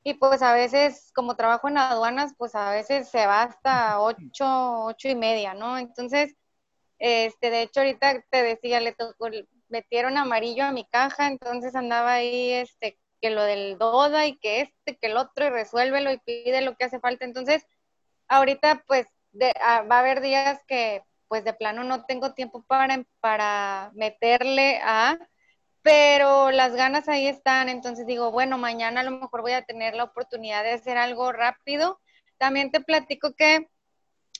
y 0.04 0.14
pues 0.14 0.42
a 0.42 0.52
veces, 0.52 1.12
como 1.14 1.36
trabajo 1.36 1.68
en 1.68 1.78
aduanas, 1.78 2.34
pues 2.36 2.54
a 2.54 2.70
veces 2.70 3.08
se 3.08 3.26
va 3.26 3.42
hasta 3.44 4.00
8, 4.00 4.84
8 4.84 5.08
y 5.08 5.14
media, 5.14 5.54
¿no? 5.54 5.78
Entonces, 5.78 6.34
este, 6.98 7.50
de 7.50 7.62
hecho 7.62 7.80
ahorita 7.80 8.22
te 8.30 8.42
decía, 8.42 8.80
le 8.80 8.92
tocó, 8.92 9.28
metieron 9.68 10.16
amarillo 10.16 10.64
a 10.64 10.72
mi 10.72 10.84
caja, 10.86 11.28
entonces 11.28 11.74
andaba 11.76 12.14
ahí, 12.14 12.52
este, 12.52 12.98
que 13.22 13.30
lo 13.30 13.42
del 13.44 13.78
DODA 13.78 14.26
y 14.26 14.36
que 14.36 14.60
este, 14.62 14.98
que 14.98 15.06
el 15.06 15.16
otro 15.16 15.46
y 15.46 15.50
resuélvelo 15.50 16.12
y 16.12 16.18
pide 16.18 16.60
lo 16.60 16.76
que 16.76 16.84
hace 16.84 17.00
falta. 17.00 17.24
Entonces, 17.24 17.64
ahorita 18.28 18.84
pues 18.86 19.06
ah, 19.62 19.82
va 19.90 19.96
a 19.96 20.00
haber 20.00 20.20
días 20.20 20.60
que 20.66 21.02
pues 21.28 21.44
de 21.44 21.54
plano 21.54 21.84
no 21.84 22.04
tengo 22.04 22.34
tiempo 22.34 22.62
para, 22.64 23.04
para 23.20 23.90
meterle 23.94 24.80
a, 24.84 25.18
pero 25.80 26.50
las 26.50 26.74
ganas 26.74 27.08
ahí 27.08 27.26
están, 27.26 27.68
entonces 27.68 28.06
digo, 28.06 28.30
bueno, 28.30 28.58
mañana 28.58 29.00
a 29.00 29.04
lo 29.04 29.12
mejor 29.12 29.40
voy 29.40 29.52
a 29.52 29.64
tener 29.64 29.94
la 29.94 30.04
oportunidad 30.04 30.62
de 30.62 30.72
hacer 30.72 30.98
algo 30.98 31.32
rápido. 31.32 32.00
También 32.36 32.70
te 32.70 32.80
platico 32.80 33.34
que 33.34 33.68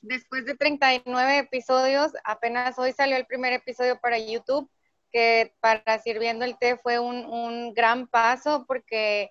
después 0.02 0.44
de 0.44 0.56
39 0.56 1.38
episodios, 1.38 2.12
apenas 2.24 2.78
hoy 2.78 2.92
salió 2.92 3.16
el 3.16 3.26
primer 3.26 3.52
episodio 3.54 3.98
para 4.00 4.18
YouTube, 4.18 4.70
que 5.12 5.54
para 5.60 5.98
Sirviendo 5.98 6.44
el 6.44 6.58
Té 6.58 6.76
fue 6.76 6.98
un, 6.98 7.24
un 7.26 7.74
gran 7.74 8.06
paso 8.08 8.64
porque 8.66 9.30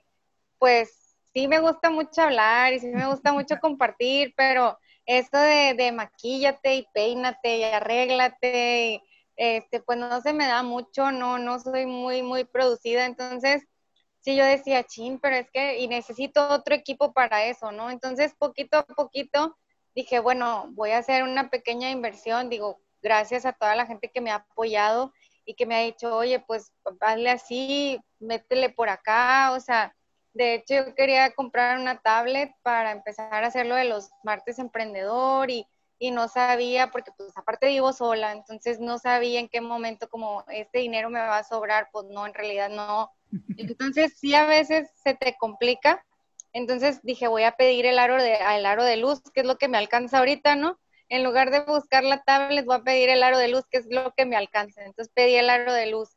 pues 0.59 1.15
sí 1.33 1.47
me 1.47 1.59
gusta 1.59 1.89
mucho 1.89 2.21
hablar 2.21 2.73
y 2.73 2.79
sí 2.79 2.87
me 2.87 3.07
gusta 3.07 3.33
mucho 3.33 3.55
compartir, 3.61 4.33
pero 4.35 4.77
esto 5.05 5.37
de, 5.37 5.73
de 5.75 5.91
maquíllate 5.91 6.75
y 6.75 6.87
peínate 6.93 7.57
y 7.57 7.63
arréglate, 7.63 9.01
este, 9.35 9.81
pues 9.81 9.97
no 9.97 10.21
se 10.21 10.33
me 10.33 10.47
da 10.47 10.63
mucho, 10.63 11.11
no, 11.11 11.39
no 11.39 11.59
soy 11.59 11.85
muy, 11.85 12.21
muy 12.21 12.43
producida, 12.43 13.05
entonces 13.05 13.63
sí 14.19 14.35
yo 14.35 14.45
decía, 14.45 14.83
chin, 14.83 15.19
pero 15.19 15.35
es 15.35 15.49
que, 15.51 15.79
y 15.79 15.87
necesito 15.87 16.47
otro 16.49 16.75
equipo 16.75 17.13
para 17.13 17.45
eso, 17.45 17.71
¿no? 17.71 17.89
Entonces 17.89 18.35
poquito 18.37 18.77
a 18.77 18.85
poquito 18.85 19.57
dije, 19.95 20.19
bueno, 20.19 20.67
voy 20.71 20.91
a 20.91 20.99
hacer 20.99 21.23
una 21.23 21.49
pequeña 21.49 21.89
inversión, 21.89 22.49
digo, 22.49 22.79
gracias 23.01 23.45
a 23.45 23.53
toda 23.53 23.75
la 23.75 23.87
gente 23.87 24.11
que 24.13 24.21
me 24.21 24.31
ha 24.31 24.35
apoyado 24.35 25.11
y 25.45 25.55
que 25.55 25.65
me 25.65 25.75
ha 25.75 25.79
dicho, 25.79 26.15
oye, 26.15 26.39
pues 26.39 26.71
hazle 26.99 27.29
así, 27.29 27.99
métele 28.19 28.69
por 28.69 28.89
acá, 28.89 29.51
o 29.53 29.59
sea, 29.59 29.93
de 30.33 30.55
hecho, 30.55 30.75
yo 30.75 30.95
quería 30.95 31.33
comprar 31.33 31.77
una 31.77 31.99
tablet 31.99 32.51
para 32.63 32.91
empezar 32.91 33.43
a 33.43 33.47
hacer 33.47 33.65
lo 33.65 33.75
de 33.75 33.85
los 33.85 34.09
martes 34.23 34.59
emprendedor 34.59 35.49
y, 35.49 35.67
y, 35.99 36.11
no 36.11 36.27
sabía, 36.29 36.89
porque 36.89 37.11
pues 37.17 37.35
aparte 37.35 37.67
vivo 37.67 37.91
sola, 37.91 38.31
entonces 38.31 38.79
no 38.79 38.97
sabía 38.97 39.39
en 39.39 39.49
qué 39.49 39.59
momento 39.59 40.09
como 40.09 40.45
este 40.47 40.79
dinero 40.79 41.09
me 41.09 41.19
va 41.19 41.37
a 41.37 41.43
sobrar, 41.43 41.89
pues 41.91 42.05
no, 42.09 42.25
en 42.25 42.33
realidad 42.33 42.69
no. 42.69 43.11
Entonces 43.57 44.17
sí 44.17 44.33
a 44.33 44.45
veces 44.45 44.89
se 45.03 45.13
te 45.13 45.35
complica. 45.37 46.05
Entonces 46.53 47.01
dije, 47.03 47.27
voy 47.27 47.43
a 47.43 47.53
pedir 47.53 47.85
el 47.85 47.99
aro 47.99 48.21
de, 48.21 48.35
el 48.35 48.65
aro 48.65 48.83
de 48.83 48.97
luz, 48.97 49.21
que 49.33 49.41
es 49.41 49.45
lo 49.45 49.57
que 49.57 49.67
me 49.67 49.77
alcanza 49.77 50.19
ahorita, 50.19 50.55
¿no? 50.55 50.79
En 51.11 51.25
lugar 51.25 51.51
de 51.51 51.59
buscar 51.59 52.05
la 52.05 52.23
tablet, 52.23 52.65
voy 52.65 52.77
a 52.77 52.83
pedir 52.83 53.09
el 53.09 53.21
aro 53.21 53.37
de 53.37 53.49
luz, 53.49 53.65
que 53.69 53.79
es 53.79 53.85
lo 53.89 54.13
que 54.13 54.25
me 54.25 54.37
alcanza. 54.37 54.81
Entonces 54.85 55.11
pedí 55.13 55.35
el 55.35 55.49
aro 55.49 55.73
de 55.73 55.87
luz. 55.87 56.15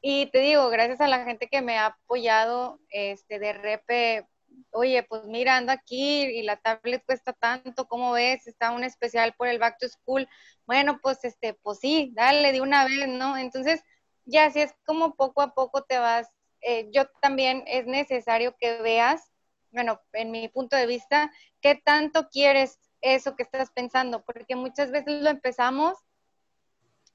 Y 0.00 0.26
te 0.26 0.38
digo, 0.38 0.68
gracias 0.70 1.00
a 1.00 1.08
la 1.08 1.24
gente 1.24 1.48
que 1.48 1.62
me 1.62 1.76
ha 1.76 1.86
apoyado, 1.86 2.78
este, 2.90 3.40
de 3.40 3.52
repe, 3.54 4.28
oye, 4.70 5.02
pues 5.02 5.24
mira, 5.24 5.56
ando 5.56 5.72
aquí 5.72 6.22
y 6.22 6.42
la 6.44 6.56
tablet 6.58 7.04
cuesta 7.04 7.32
tanto, 7.32 7.88
¿cómo 7.88 8.12
ves? 8.12 8.46
Está 8.46 8.70
un 8.70 8.84
especial 8.84 9.34
por 9.36 9.48
el 9.48 9.58
Back 9.58 9.78
to 9.80 9.88
School. 9.88 10.28
Bueno, 10.64 11.00
pues 11.02 11.24
este, 11.24 11.54
pues 11.54 11.80
sí, 11.80 12.12
dale 12.14 12.52
de 12.52 12.60
una 12.60 12.84
vez, 12.84 13.08
¿no? 13.08 13.36
Entonces, 13.36 13.82
ya 14.26 14.44
así 14.44 14.60
es 14.60 14.72
como 14.84 15.16
poco 15.16 15.42
a 15.42 15.54
poco 15.54 15.82
te 15.82 15.98
vas. 15.98 16.28
Eh, 16.60 16.88
yo 16.92 17.06
también 17.20 17.64
es 17.66 17.84
necesario 17.86 18.54
que 18.60 18.80
veas, 18.80 19.32
bueno, 19.72 20.00
en 20.12 20.30
mi 20.30 20.46
punto 20.46 20.76
de 20.76 20.86
vista, 20.86 21.32
qué 21.60 21.74
tanto 21.74 22.28
quieres 22.28 22.78
eso 23.00 23.36
que 23.36 23.42
estás 23.42 23.70
pensando, 23.70 24.22
porque 24.22 24.56
muchas 24.56 24.90
veces 24.90 25.22
lo 25.22 25.30
empezamos 25.30 25.96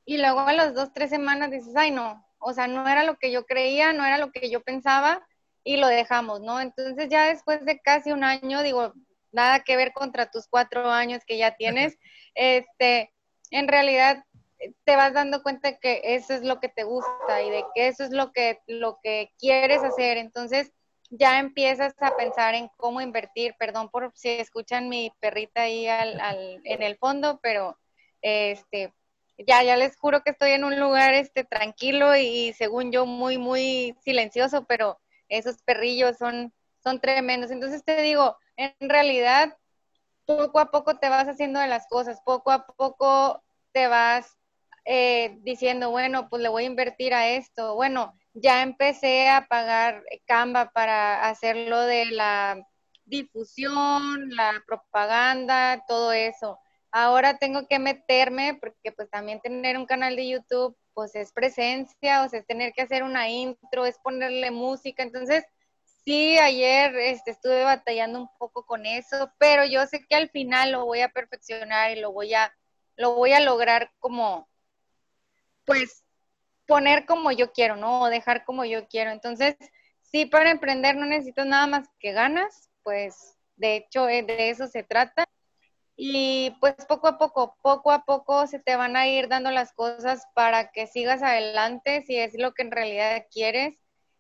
y 0.06 0.18
luego 0.18 0.42
a 0.42 0.54
las 0.54 0.74
dos, 0.74 0.94
tres 0.94 1.10
semanas 1.10 1.52
dices, 1.52 1.76
ay 1.76 1.92
no, 1.92 2.26
o 2.40 2.54
sea, 2.54 2.68
no 2.68 2.88
era 2.88 3.04
lo 3.04 3.18
que 3.18 3.32
yo 3.32 3.46
creía, 3.46 3.94
no 3.94 4.06
era 4.06 4.18
lo 4.18 4.32
que 4.32 4.50
yo 4.50 4.62
pensaba 4.62 5.26
y 5.64 5.78
lo 5.78 5.88
dejamos, 5.88 6.42
¿no? 6.42 6.62
Entonces 6.62 7.10
ya 7.10 7.26
después 7.26 7.66
de 7.66 7.80
casi 7.80 8.12
un 8.12 8.24
año, 8.24 8.62
digo, 8.62 8.94
nada 9.32 9.64
que 9.64 9.76
ver 9.76 9.94
contra 9.94 10.30
tus 10.30 10.48
cuatro 10.48 10.90
años 10.92 11.24
que 11.26 11.38
ya 11.38 11.56
tienes, 11.56 11.98
este, 12.36 13.14
en 13.52 13.68
realidad 13.68 14.24
te 14.84 14.96
vas 14.96 15.14
dando 15.14 15.44
cuenta 15.44 15.78
que 15.78 16.02
eso 16.04 16.34
es 16.34 16.44
lo 16.44 16.60
que 16.60 16.70
te 16.70 16.84
gusta 16.84 17.42
y 17.42 17.50
de 17.50 17.66
que 17.74 17.88
eso 17.88 18.04
es 18.04 18.12
lo 18.12 18.32
que, 18.32 18.60
lo 18.68 19.00
que 19.04 19.32
quieres 19.38 19.84
hacer. 19.84 20.18
Entonces, 20.18 20.72
ya 21.10 21.40
empiezas 21.40 21.94
a 22.00 22.16
pensar 22.16 22.56
en 22.56 22.70
cómo 22.78 23.02
invertir. 23.02 23.56
Perdón 23.58 23.90
por 23.90 24.12
si 24.16 24.30
escuchan 24.30 24.90
mi 24.90 25.12
perrita 25.20 25.62
ahí 25.62 25.88
al, 25.88 26.20
al, 26.20 26.62
en 26.64 26.82
el 26.84 26.98
fondo, 26.98 27.40
pero 27.42 27.78
este, 28.22 28.94
ya, 29.38 29.64
ya 29.64 29.78
les 29.78 29.98
juro 29.98 30.22
que 30.22 30.32
estoy 30.32 30.52
en 30.52 30.64
un 30.64 30.80
lugar 30.80 31.14
este, 31.14 31.44
tranquilo 31.44 32.16
y, 32.16 32.54
según 32.54 32.92
yo 32.92 33.06
muy, 33.06 33.38
muy 33.38 33.96
silencioso, 34.04 34.66
pero 34.66 35.00
esos 35.30 35.62
perrillos 35.64 36.18
son, 36.18 36.54
son 36.84 37.00
tremendos. 37.00 37.52
Entonces 37.52 37.84
te 37.84 38.02
digo, 38.02 38.38
en 38.58 38.74
realidad, 38.82 39.58
poco 40.26 40.60
a 40.60 40.72
poco 40.72 40.98
te 40.98 41.10
vas 41.10 41.28
haciendo 41.28 41.60
de 41.60 41.68
las 41.68 41.88
cosas, 41.88 42.20
poco 42.26 42.52
a 42.52 42.66
poco 42.66 43.44
te 43.72 43.88
vas 43.88 44.38
eh, 44.86 45.38
diciendo, 45.42 45.90
bueno, 45.90 46.30
pues 46.30 46.42
le 46.42 46.50
voy 46.50 46.64
a 46.64 46.68
invertir 46.68 47.14
a 47.14 47.30
esto. 47.30 47.76
Bueno, 47.76 48.14
ya 48.34 48.62
empecé 48.62 49.30
a 49.30 49.48
pagar 49.48 50.04
Canva 50.26 50.72
para 50.72 51.28
hacerlo 51.28 51.82
de 51.82 52.06
la 52.06 52.66
difusión, 53.06 54.30
la 54.36 54.64
propaganda, 54.66 55.84
todo 55.88 56.12
eso. 56.14 56.60
Ahora 56.92 57.38
tengo 57.38 57.68
que 57.68 57.80
meterme 57.80 58.58
porque 58.60 58.92
pues 58.92 59.10
también 59.10 59.42
tener 59.42 59.78
un 59.78 59.86
canal 59.86 60.16
de 60.16 60.30
YouTube 60.30 60.78
pues 60.94 61.14
es 61.16 61.34
presencia, 61.34 62.24
o 62.24 62.30
sea, 62.30 62.40
es 62.40 62.48
tener 62.48 62.74
que 62.74 62.82
hacer 62.82 63.04
una 63.04 63.30
intro, 63.30 63.86
es 63.86 64.00
ponerle 64.00 64.50
música. 64.50 65.04
Entonces, 65.04 65.44
sí, 66.06 66.38
ayer 66.38 66.96
este, 66.96 67.32
estuve 67.32 67.64
batallando 67.64 68.20
un 68.22 68.30
poco 68.40 68.66
con 68.66 68.86
eso, 68.86 69.32
pero 69.38 69.66
yo 69.66 69.86
sé 69.88 70.06
que 70.08 70.16
al 70.16 70.30
final 70.30 70.72
lo 70.72 70.86
voy 70.86 71.02
a 71.02 71.10
perfeccionar 71.10 71.92
y 71.92 72.00
lo 72.00 72.14
voy 72.14 72.34
a, 72.34 72.56
lo 72.96 73.16
voy 73.16 73.34
a 73.34 73.42
lograr 73.42 73.92
como, 74.00 74.48
pues, 75.66 76.04
poner 76.68 77.06
como 77.06 77.32
yo 77.32 77.52
quiero, 77.52 77.76
¿no? 77.76 78.02
O 78.02 78.10
dejar 78.10 78.46
como 78.46 78.66
yo 78.66 78.88
quiero. 78.88 79.12
Entonces, 79.12 79.56
sí, 80.02 80.26
para 80.26 80.52
emprender 80.52 80.96
no 80.96 81.06
necesito 81.06 81.46
nada 81.46 81.68
más 81.68 81.88
que 82.00 82.14
ganas, 82.14 82.70
pues 82.84 83.38
de 83.58 83.78
hecho 83.78 84.10
eh, 84.10 84.24
de 84.24 84.50
eso 84.50 84.68
se 84.68 84.84
trata. 84.84 85.26
Y 85.98 86.52
pues 86.60 86.76
poco 86.88 87.08
a 87.08 87.18
poco, 87.18 87.58
poco 87.62 87.92
a 87.92 88.04
poco 88.06 88.48
se 88.48 88.60
te 88.60 88.76
van 88.76 88.96
a 88.98 89.08
ir 89.08 89.30
dando 89.30 89.52
las 89.52 89.74
cosas 89.74 90.26
para 90.34 90.72
que 90.72 90.88
sigas 90.88 91.24
adelante 91.24 92.04
si 92.06 92.18
es 92.18 92.38
lo 92.38 92.54
que 92.54 92.64
en 92.64 92.72
realidad 92.72 93.26
quieres. 93.32 93.76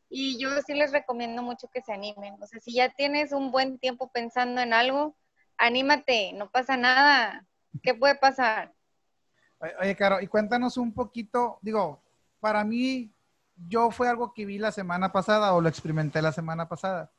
Y 0.10 0.40
yo 0.40 0.62
sí 0.62 0.74
les 0.74 0.92
recomiendo 0.92 1.42
mucho 1.44 1.68
que 1.70 1.82
se 1.82 1.94
animen. 1.94 2.36
O 2.42 2.48
sea, 2.48 2.60
si 2.60 2.74
ya 2.74 2.90
tienes 2.90 3.34
un 3.34 3.52
buen 3.52 3.80
tiempo 3.80 4.10
pensando 4.12 4.62
en 4.62 4.74
algo, 4.74 5.18
anímate, 5.58 6.34
no 6.34 6.52
pasa 6.52 6.78
nada. 6.78 7.46
¿Qué 7.84 7.94
puede 7.94 8.16
pasar? 8.16 8.75
Oye, 9.79 9.95
Caro, 9.95 10.22
y 10.22 10.27
cuéntanos 10.27 10.77
un 10.77 10.93
poquito, 10.93 11.60
digo, 11.62 12.01
para 12.39 12.63
mí, 12.63 13.12
yo 13.67 13.91
fue 13.91 14.10
algo 14.10 14.34
que 14.34 14.45
vi 14.45 14.57
la 14.57 14.72
semana 14.72 15.12
pasada 15.12 15.53
o 15.53 15.62
lo 15.62 15.69
experimenté 15.69 16.22
la 16.22 16.31
semana 16.31 16.67
pasada. 16.67 17.12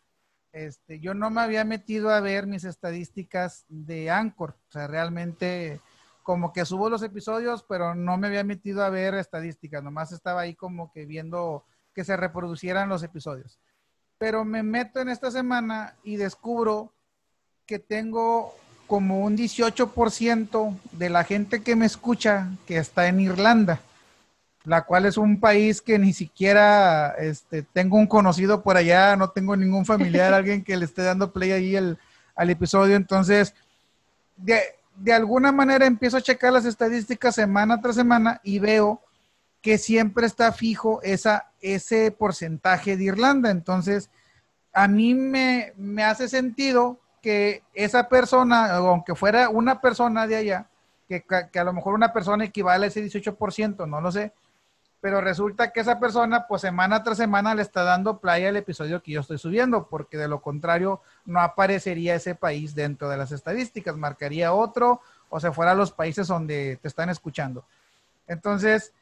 Este, 0.53 1.01
yo 1.01 1.15
no 1.15 1.31
me 1.31 1.41
había 1.41 1.65
metido 1.65 2.11
a 2.11 2.21
ver 2.21 2.47
mis 2.47 2.65
estadísticas 2.65 3.65
de 3.69 4.11
Anchor. 4.11 4.57
O 4.69 4.73
sea, 4.73 4.87
realmente 4.87 5.81
como 6.23 6.53
que 6.53 6.65
subo 6.65 6.91
los 6.91 7.03
episodios, 7.03 7.63
pero 7.63 7.95
no 7.95 8.17
me 8.17 8.27
había 8.27 8.43
metido 8.43 8.83
a 8.83 8.91
ver 8.91 9.15
estadísticas. 9.15 9.83
Nomás 9.83 10.13
estaba 10.13 10.41
ahí 10.41 10.55
como 10.55 10.91
que 10.93 11.07
viendo 11.07 11.65
que 11.95 12.05
se 12.05 12.17
reproducieran 12.17 12.89
los 12.89 13.03
episodios. 13.03 13.61
Pero 14.19 14.45
me 14.45 14.63
meto 14.63 15.01
en 15.01 15.09
esta 15.09 15.31
semana 15.31 15.95
y 16.03 16.17
descubro 16.17 16.93
que 17.67 17.79
tengo 17.79 18.55
como 18.87 19.21
un 19.21 19.37
18% 19.37 20.79
de 20.93 21.11
la 21.11 21.25
gente 21.25 21.63
que 21.63 21.77
me 21.77 21.87
escucha 21.87 22.51
que 22.67 22.79
está 22.79 23.09
en 23.09 23.21
Irlanda 23.21 23.81
la 24.67 24.83
cual 24.83 25.07
es 25.07 25.17
un 25.17 25.39
país 25.39 25.81
que 25.81 25.97
ni 25.97 26.13
siquiera 26.13 27.15
este, 27.19 27.63
tengo 27.63 27.97
un 27.97 28.09
conocido 28.09 28.63
por 28.63 28.77
allá, 28.77 29.15
no 29.17 29.31
tengo 29.31 29.57
ningún 29.57 29.87
familiar, 29.87 30.35
alguien 30.35 30.65
que 30.65 30.77
le 30.77 30.85
esté 30.85 31.03
dando 31.03 31.33
play 31.33 31.53
ahí 31.53 31.77
al 31.77 32.51
episodio. 32.51 32.97
Entonces, 32.97 33.55
de, 34.37 34.61
de, 34.97 35.13
alguna 35.13 35.53
manera 35.53 35.87
empiezo 35.87 36.17
a 36.17 36.21
checar 36.21 36.53
las 36.53 36.65
estadísticas 36.65 37.37
semana 37.37 37.81
tras 37.81 37.95
semana 37.95 38.41
y 38.43 38.59
veo 38.59 39.01
que 39.63 39.79
siempre 39.79 40.27
está 40.27 40.51
fijo 40.51 41.01
esa, 41.03 41.53
ese 41.61 42.11
porcentaje 42.11 42.97
de 42.97 43.05
Irlanda. 43.05 43.51
Entonces, 43.51 44.11
a 44.73 44.89
mí 44.89 45.15
me, 45.15 45.75
me 45.77 46.03
hace 46.03 46.29
sentido 46.29 46.99
que 47.27 47.65
esa 47.75 48.09
persona, 48.09 48.77
aunque 48.77 49.17
fuera 49.17 49.49
una 49.49 49.81
persona 49.81 50.29
de 50.29 50.37
allá, 50.37 50.67
que, 51.09 51.25
que 51.51 51.59
a 51.59 51.65
lo 51.65 51.73
mejor 51.73 51.95
una 51.95 52.13
persona 52.13 52.45
equivale 52.45 52.85
a 52.85 52.87
ese 52.87 53.05
18%, 53.05 53.89
no 53.89 54.01
lo 54.01 54.13
sé, 54.13 54.33
pero 55.01 55.21
resulta 55.21 55.73
que 55.73 55.81
esa 55.81 55.99
persona, 55.99 56.47
pues 56.47 56.63
semana 56.63 57.03
tras 57.03 57.17
semana 57.17 57.53
le 57.57 57.63
está 57.63 57.83
dando 57.83 58.21
playa 58.21 58.49
al 58.49 58.57
episodio 58.57 59.03
que 59.03 59.11
yo 59.11 59.23
estoy 59.23 59.39
subiendo, 59.39 59.89
porque 59.89 60.17
de 60.17 60.29
lo 60.29 60.41
contrario 60.41 61.01
no 61.25 61.41
aparecería 61.41 62.15
ese 62.15 62.37
país 62.37 62.77
dentro 62.77 63.09
de 63.09 63.17
las 63.17 63.33
estadísticas, 63.33 63.97
marcaría 63.97 64.53
otro 64.53 65.01
o 65.29 65.41
se 65.41 65.51
fuera 65.51 65.73
a 65.73 65.75
los 65.75 65.91
países 65.91 66.29
donde 66.29 66.79
te 66.81 66.87
están 66.87 67.11
escuchando. 67.11 67.65
Entonces, 68.29 68.93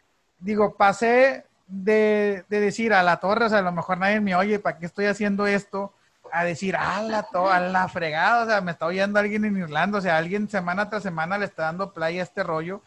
digo, 0.40 0.76
pasé 0.76 1.45
de, 1.66 2.47
decir 2.49 2.95
a 2.95 3.02
la 3.02 3.21
torre, 3.21 3.45
o 3.45 3.49
sea, 3.50 3.59
a 3.59 3.62
lo 3.62 3.73
mejor 3.73 3.99
nadie 3.99 4.19
me 4.23 4.35
oye, 4.35 4.59
¿para 4.59 4.78
qué 4.78 4.87
estoy 4.87 5.04
haciendo 5.04 5.47
esto? 5.47 5.93
A 6.36 6.44
decir, 6.44 6.74
a 6.74 7.00
la, 7.00 7.88
fregada, 7.88 8.42
o 8.42 8.46
sea, 8.46 8.60
me 8.60 8.72
está 8.72 8.86
oyendo 8.86 9.20
alguien 9.20 9.44
en 9.44 9.56
Irlanda, 9.56 9.98
o 9.98 10.00
sea, 10.00 10.16
alguien 10.16 10.48
semana 10.48 10.90
tras 10.90 11.04
semana 11.04 11.38
le 11.38 11.44
está 11.44 11.64
dando 11.64 11.92
playa 11.92 12.22
a 12.22 12.24
este 12.24 12.42
rollo 12.42 12.82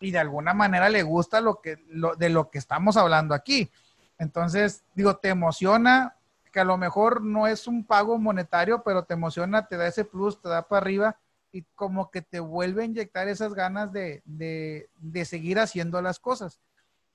y 0.00 0.12
de 0.12 0.18
alguna 0.18 0.54
manera 0.54 0.88
le 0.88 1.02
gusta 1.02 1.42
lo 1.42 1.60
que, 1.60 1.84
lo, 1.88 2.16
de 2.16 2.30
lo 2.30 2.48
que 2.48 2.56
estamos 2.56 2.96
hablando 2.96 3.34
aquí. 3.34 3.70
Entonces, 4.18 4.82
digo, 4.94 5.16
te 5.16 5.28
emociona, 5.28 6.16
que 6.50 6.60
a 6.60 6.64
lo 6.64 6.78
mejor 6.78 7.20
no 7.20 7.46
es 7.46 7.66
un 7.66 7.84
pago 7.84 8.16
monetario, 8.16 8.82
pero 8.82 9.04
te 9.04 9.12
emociona, 9.12 9.66
te 9.66 9.76
da 9.76 9.86
ese 9.86 10.06
plus, 10.06 10.40
te 10.40 10.48
da 10.48 10.62
para 10.62 10.80
arriba 10.80 11.16
y 11.52 11.64
como 11.74 12.10
que 12.10 12.22
te 12.22 12.40
vuelve 12.40 12.80
a 12.80 12.86
inyectar 12.86 13.28
esas 13.28 13.52
ganas 13.52 13.92
de, 13.92 14.22
de, 14.24 14.88
de 14.96 15.24
seguir 15.26 15.58
haciendo 15.58 16.00
las 16.00 16.18
cosas. 16.18 16.60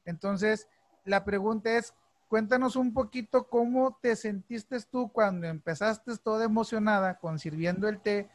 Entonces, 0.05 0.67
la 1.05 1.23
pregunta 1.23 1.71
es, 1.71 1.95
cuéntanos 2.31 2.77
un 2.77 2.93
poquito 2.93 3.49
cómo 3.49 3.99
te 4.01 4.15
sentiste 4.15 4.79
tú 4.89 5.11
cuando 5.11 5.47
empezaste 5.47 6.15
toda 6.15 6.45
emocionada 6.45 7.19
con 7.19 7.37
sirviendo 7.39 7.89
el 7.89 7.99
té 7.99 8.29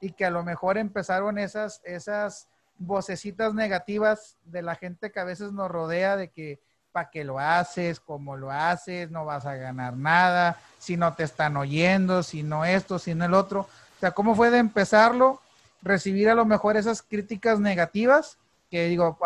y 0.00 0.12
que 0.12 0.24
a 0.24 0.30
lo 0.30 0.42
mejor 0.42 0.78
empezaron 0.78 1.36
esas, 1.36 1.82
esas 1.84 2.48
vocecitas 2.78 3.52
negativas 3.52 4.38
de 4.46 4.62
la 4.62 4.74
gente 4.74 5.12
que 5.12 5.20
a 5.20 5.24
veces 5.24 5.52
nos 5.52 5.70
rodea 5.70 6.16
de 6.16 6.30
que 6.30 6.60
para 6.92 7.10
qué 7.10 7.24
lo 7.24 7.38
haces, 7.38 8.00
cómo 8.00 8.38
lo 8.38 8.50
haces, 8.50 9.10
no 9.10 9.26
vas 9.26 9.44
a 9.44 9.54
ganar 9.56 9.98
nada, 9.98 10.58
si 10.78 10.96
no 10.96 11.12
te 11.12 11.24
están 11.24 11.54
oyendo, 11.58 12.22
si 12.22 12.42
no 12.42 12.64
esto, 12.64 12.98
si 12.98 13.14
no 13.14 13.26
el 13.26 13.34
otro. 13.34 13.60
O 13.60 14.00
sea, 14.00 14.12
¿cómo 14.12 14.34
fue 14.34 14.50
de 14.50 14.60
empezarlo? 14.60 15.42
Recibir 15.82 16.30
a 16.30 16.34
lo 16.34 16.46
mejor 16.46 16.78
esas 16.78 17.02
críticas 17.02 17.60
negativas, 17.60 18.38
que 18.70 18.86
digo, 18.86 19.18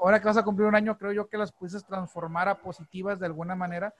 ahora 0.00 0.20
que 0.20 0.26
vas 0.26 0.36
a 0.36 0.42
cumplir 0.42 0.66
un 0.66 0.74
año, 0.74 0.96
creo 0.98 1.12
yo 1.12 1.28
que 1.28 1.38
las 1.38 1.52
pudieses 1.52 1.84
transformar 1.84 2.48
a 2.48 2.60
positivas 2.60 3.18
de 3.20 3.26
alguna 3.26 3.54
manera. 3.54 3.94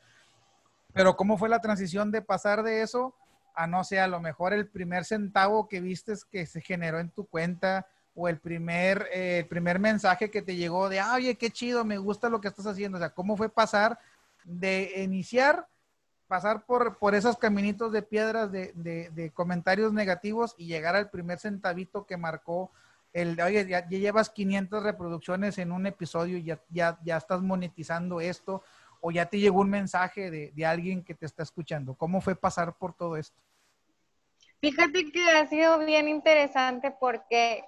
Pero 0.93 1.17
¿cómo 1.17 1.39
fue 1.39 1.49
la 1.49 1.61
transición 1.61 2.11
de 2.11 2.23
pasar 2.23 2.63
de 2.63 2.83
eso 2.83 3.15
a, 3.55 3.67
no 3.67 3.85
sé, 3.85 4.01
a 4.01 4.09
lo 4.09 4.21
mejor 4.21 4.53
el 4.53 4.69
primer 4.69 5.05
centavo 5.05 5.69
que 5.69 5.81
vistes 5.81 6.25
que 6.25 6.47
se 6.47 6.61
generó 6.61 6.99
en 6.99 7.11
tu 7.11 7.27
cuenta, 7.27 7.87
o 8.15 8.29
el 8.29 8.39
primer, 8.39 9.09
eh, 9.13 9.47
primer 9.49 9.79
mensaje 9.79 10.31
que 10.31 10.43
te 10.43 10.57
llegó 10.57 10.89
de, 10.89 11.03
oye, 11.03 11.37
qué 11.37 11.51
chido, 11.51 11.85
me 11.85 11.99
gusta 11.99 12.29
lo 12.29 12.41
que 12.41 12.49
estás 12.49 12.67
haciendo. 12.67 12.99
O 12.99 13.01
sea, 13.01 13.11
¿cómo 13.11 13.37
fue 13.37 13.49
pasar 13.49 13.99
de 14.45 14.93
iniciar, 15.03 15.67
pasar 16.27 16.65
por, 16.65 16.99
por 16.99 17.15
esos 17.15 17.37
caminitos 17.37 17.93
de 17.93 18.03
piedras 18.03 18.51
de, 18.53 18.73
de, 18.75 19.31
comentarios 19.33 19.93
negativos 19.93 20.55
y 20.59 20.67
llegar 20.67 20.97
al 20.97 21.11
primer 21.11 21.39
centavito 21.39 22.05
que 22.05 22.17
marcó 22.17 22.71
el, 23.13 23.41
oye, 23.41 23.67
ya, 23.67 23.87
llevas 23.89 24.31
500 24.31 24.83
reproducciones 24.83 25.59
en 25.59 25.73
un 25.73 25.87
episodio 25.87 26.39
y 26.39 26.45
ya, 26.45 26.61
ya, 26.69 26.99
ya 27.05 27.17
estás 27.17 27.43
monetizando 27.43 28.21
esto, 28.21 28.63
o 29.01 29.11
ya 29.11 29.27
te 29.27 29.39
llegó 29.39 29.61
un 29.61 29.71
mensaje 29.71 30.31
de, 30.31 30.53
de 30.55 30.67
alguien 30.67 31.03
que 31.03 31.15
te 31.15 31.27
está 31.27 31.43
escuchando. 31.43 31.95
¿Cómo 31.95 32.21
fue 32.21 32.37
pasar 32.37 32.75
por 32.77 32.93
todo 32.93 33.17
esto? 33.17 33.39
Fíjate 34.61 35.11
que 35.11 35.31
ha 35.31 35.47
sido 35.47 35.79
bien 35.79 36.07
interesante 36.07 36.91
porque, 36.91 37.65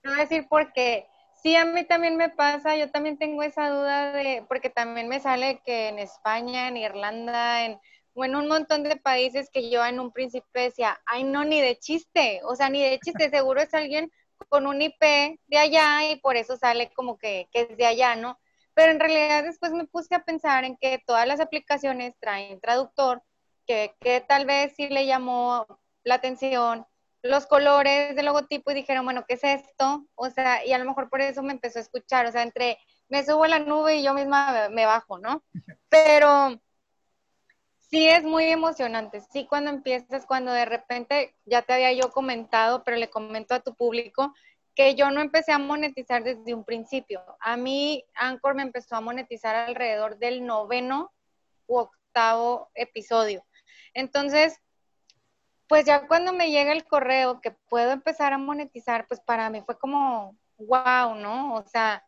te 0.00 0.08
voy 0.08 0.18
a 0.18 0.22
decir 0.22 0.46
porque 0.48 1.08
sí, 1.42 1.56
a 1.56 1.64
mí 1.64 1.84
también 1.84 2.16
me 2.16 2.28
pasa, 2.28 2.76
yo 2.76 2.90
también 2.90 3.18
tengo 3.18 3.42
esa 3.42 3.68
duda 3.70 4.12
de, 4.12 4.44
porque 4.48 4.70
también 4.70 5.08
me 5.08 5.18
sale 5.18 5.60
que 5.64 5.88
en 5.88 5.98
España, 5.98 6.68
en 6.68 6.76
Irlanda, 6.76 7.64
en, 7.64 7.80
o 8.16 8.24
en 8.24 8.34
un 8.34 8.48
montón 8.48 8.82
de 8.82 8.96
países 8.96 9.50
que 9.50 9.70
yo 9.70 9.84
en 9.84 10.00
un 10.00 10.10
principio 10.10 10.48
decía, 10.54 10.98
ay 11.04 11.22
no, 11.22 11.44
ni 11.44 11.60
de 11.60 11.78
chiste, 11.78 12.40
o 12.44 12.56
sea, 12.56 12.70
ni 12.70 12.82
de 12.82 12.98
chiste, 12.98 13.28
seguro 13.30 13.60
es 13.60 13.74
alguien 13.74 14.10
con 14.48 14.66
un 14.66 14.80
IP 14.80 15.38
de 15.46 15.58
allá 15.58 16.10
y 16.10 16.16
por 16.16 16.36
eso 16.36 16.56
sale 16.56 16.90
como 16.94 17.18
que, 17.18 17.48
que 17.52 17.62
es 17.62 17.76
de 17.76 17.84
allá, 17.84 18.16
¿no? 18.16 18.38
Pero 18.74 18.90
en 18.92 19.00
realidad 19.00 19.44
después 19.44 19.72
me 19.72 19.86
puse 19.86 20.14
a 20.14 20.24
pensar 20.24 20.64
en 20.64 20.78
que 20.78 21.02
todas 21.06 21.26
las 21.28 21.40
aplicaciones 21.40 22.14
traen 22.18 22.58
traductor, 22.60 23.22
que, 23.66 23.94
que 24.00 24.22
tal 24.22 24.46
vez 24.46 24.72
sí 24.74 24.88
le 24.88 25.04
llamó 25.04 25.66
la 26.02 26.14
atención 26.14 26.86
los 27.22 27.46
colores 27.46 28.16
del 28.16 28.26
logotipo 28.26 28.70
y 28.70 28.74
dijeron, 28.74 29.04
bueno, 29.04 29.24
¿qué 29.26 29.34
es 29.34 29.44
esto? 29.44 30.06
O 30.14 30.30
sea, 30.30 30.64
y 30.64 30.72
a 30.72 30.78
lo 30.78 30.84
mejor 30.86 31.10
por 31.10 31.20
eso 31.20 31.42
me 31.42 31.52
empezó 31.52 31.80
a 31.80 31.82
escuchar, 31.82 32.24
o 32.26 32.32
sea, 32.32 32.42
entre 32.42 32.78
me 33.08 33.24
subo 33.24 33.44
a 33.44 33.48
la 33.48 33.58
nube 33.58 33.96
y 33.96 34.04
yo 34.04 34.14
misma 34.14 34.68
me 34.70 34.86
bajo, 34.86 35.18
¿no? 35.18 35.42
Pero 35.88 36.60
sí 37.88 38.08
es 38.08 38.22
muy 38.24 38.44
emocionante, 38.46 39.20
sí 39.20 39.46
cuando 39.46 39.70
empiezas, 39.70 40.26
cuando 40.26 40.52
de 40.52 40.64
repente, 40.64 41.34
ya 41.44 41.62
te 41.62 41.72
había 41.72 41.92
yo 41.92 42.10
comentado, 42.10 42.82
pero 42.84 42.96
le 42.96 43.10
comento 43.10 43.54
a 43.54 43.60
tu 43.60 43.74
público, 43.74 44.34
que 44.74 44.94
yo 44.94 45.10
no 45.10 45.20
empecé 45.20 45.52
a 45.52 45.58
monetizar 45.58 46.22
desde 46.22 46.54
un 46.54 46.64
principio. 46.64 47.22
A 47.40 47.56
mí 47.56 48.04
Anchor 48.14 48.54
me 48.54 48.62
empezó 48.62 48.96
a 48.96 49.00
monetizar 49.00 49.56
alrededor 49.56 50.18
del 50.18 50.44
noveno 50.44 51.12
u 51.66 51.78
octavo 51.78 52.70
episodio. 52.74 53.44
Entonces, 53.94 54.60
pues 55.68 55.84
ya 55.86 56.06
cuando 56.06 56.32
me 56.32 56.50
llega 56.50 56.72
el 56.72 56.84
correo 56.84 57.40
que 57.40 57.52
puedo 57.52 57.90
empezar 57.90 58.32
a 58.32 58.38
monetizar, 58.38 59.06
pues 59.08 59.20
para 59.20 59.48
mí 59.48 59.62
fue 59.62 59.78
como, 59.78 60.36
wow, 60.58 61.14
¿no? 61.14 61.54
O 61.54 61.62
sea, 61.66 62.04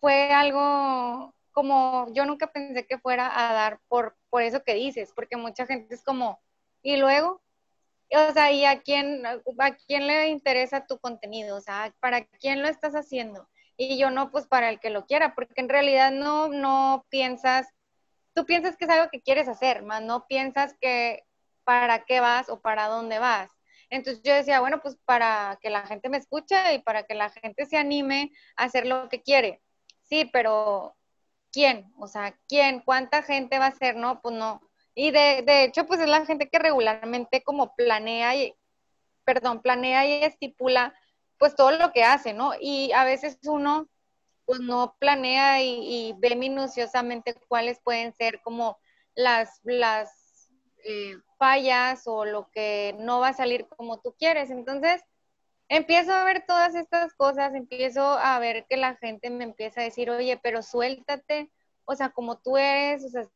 fue 0.00 0.32
algo 0.32 1.34
como 1.52 2.06
yo 2.12 2.24
nunca 2.26 2.52
pensé 2.52 2.86
que 2.86 2.98
fuera 2.98 3.30
a 3.34 3.52
dar 3.54 3.80
por, 3.88 4.16
por 4.30 4.42
eso 4.42 4.62
que 4.64 4.74
dices, 4.74 5.12
porque 5.14 5.36
mucha 5.36 5.66
gente 5.66 5.94
es 5.94 6.02
como, 6.02 6.40
y 6.82 6.96
luego, 6.96 7.42
o 8.10 8.32
sea, 8.32 8.52
¿y 8.52 8.64
a 8.64 8.80
quién, 8.80 9.24
a 9.26 9.74
quién 9.86 10.06
le 10.06 10.28
interesa 10.28 10.86
tu 10.86 10.98
contenido? 10.98 11.56
O 11.56 11.60
sea, 11.60 11.94
¿para 12.00 12.24
quién 12.26 12.62
lo 12.62 12.68
estás 12.68 12.94
haciendo? 12.94 13.48
Y 13.76 13.98
yo 13.98 14.10
no, 14.10 14.30
pues 14.30 14.46
para 14.46 14.68
el 14.70 14.80
que 14.80 14.90
lo 14.90 15.06
quiera, 15.06 15.34
porque 15.34 15.60
en 15.60 15.68
realidad 15.68 16.12
no, 16.12 16.48
no 16.48 17.06
piensas, 17.08 17.68
tú 18.34 18.46
piensas 18.46 18.76
que 18.76 18.84
es 18.86 18.90
algo 18.90 19.10
que 19.10 19.22
quieres 19.22 19.48
hacer, 19.48 19.82
más 19.82 20.02
no 20.02 20.26
piensas 20.26 20.74
que 20.80 21.24
para 21.64 22.04
qué 22.04 22.20
vas 22.20 22.48
o 22.48 22.60
para 22.60 22.88
dónde 22.88 23.18
vas. 23.18 23.50
Entonces 23.90 24.22
yo 24.22 24.34
decía, 24.34 24.60
bueno, 24.60 24.80
pues 24.80 24.96
para 25.04 25.58
que 25.60 25.70
la 25.70 25.82
gente 25.86 26.08
me 26.08 26.18
escuche 26.18 26.74
y 26.74 26.78
para 26.80 27.04
que 27.04 27.14
la 27.14 27.30
gente 27.30 27.66
se 27.66 27.76
anime 27.76 28.32
a 28.56 28.64
hacer 28.64 28.86
lo 28.86 29.08
que 29.08 29.22
quiere. 29.22 29.60
Sí, 30.02 30.28
pero 30.32 30.96
¿quién? 31.52 31.92
O 31.98 32.08
sea, 32.08 32.36
¿quién? 32.48 32.80
¿Cuánta 32.80 33.22
gente 33.22 33.58
va 33.58 33.66
a 33.66 33.72
ser? 33.72 33.96
No, 33.96 34.20
pues 34.20 34.34
no. 34.34 34.62
Y 34.94 35.10
de, 35.10 35.42
de 35.46 35.64
hecho, 35.64 35.86
pues 35.86 36.00
es 36.00 36.08
la 36.08 36.26
gente 36.26 36.48
que 36.48 36.58
regularmente 36.58 37.42
como 37.42 37.74
planea 37.74 38.34
y, 38.36 38.54
perdón, 39.24 39.62
planea 39.62 40.06
y 40.06 40.24
estipula 40.24 40.94
pues 41.38 41.54
todo 41.56 41.70
lo 41.72 41.92
que 41.92 42.04
hace, 42.04 42.34
¿no? 42.34 42.52
Y 42.60 42.92
a 42.92 43.04
veces 43.04 43.38
uno 43.44 43.88
pues 44.50 44.60
no 44.60 44.96
planea 44.98 45.62
y, 45.62 46.12
ve 46.18 46.34
minuciosamente 46.34 47.34
cuáles 47.46 47.78
pueden 47.80 48.12
ser 48.16 48.40
como 48.42 48.78
las, 49.14 49.60
las 49.62 50.50
eh, 50.84 51.16
fallas 51.38 52.02
o 52.06 52.24
lo 52.24 52.50
que 52.50 52.96
no 52.98 53.20
va 53.20 53.28
a 53.28 53.32
salir 53.32 53.68
como 53.68 54.00
tú 54.00 54.12
quieres. 54.18 54.50
Entonces, 54.50 55.02
empiezo 55.70 56.12
a 56.12 56.24
ver 56.24 56.44
todas 56.46 56.74
estas 56.74 57.14
cosas, 57.14 57.54
empiezo 57.54 58.02
a 58.02 58.38
ver 58.40 58.66
que 58.68 58.76
la 58.76 58.96
gente 58.96 59.30
me 59.30 59.44
empieza 59.44 59.80
a 59.80 59.84
decir, 59.84 60.10
oye, 60.10 60.38
pero 60.42 60.62
suéltate, 60.62 61.50
o 61.84 61.94
sea, 61.94 62.10
como 62.10 62.38
tú 62.38 62.58
eres, 62.58 63.04
o 63.04 63.08
sea, 63.08 63.26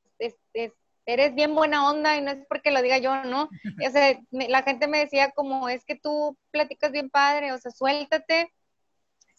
eres 1.06 1.34
bien 1.34 1.54
buena 1.54 1.88
onda 1.88 2.16
y 2.16 2.22
no 2.22 2.32
es 2.32 2.38
porque 2.48 2.72
lo 2.72 2.82
diga 2.82 2.98
yo, 2.98 3.24
¿no? 3.24 3.48
O 3.88 3.90
sea, 3.90 4.18
la 4.30 4.62
gente 4.62 4.88
me 4.88 4.98
decía 4.98 5.30
como, 5.30 5.68
es 5.68 5.84
que 5.84 5.94
tú 5.94 6.36
platicas 6.50 6.90
bien 6.90 7.08
padre, 7.08 7.52
o 7.52 7.58
sea, 7.58 7.70
suéltate, 7.70 8.52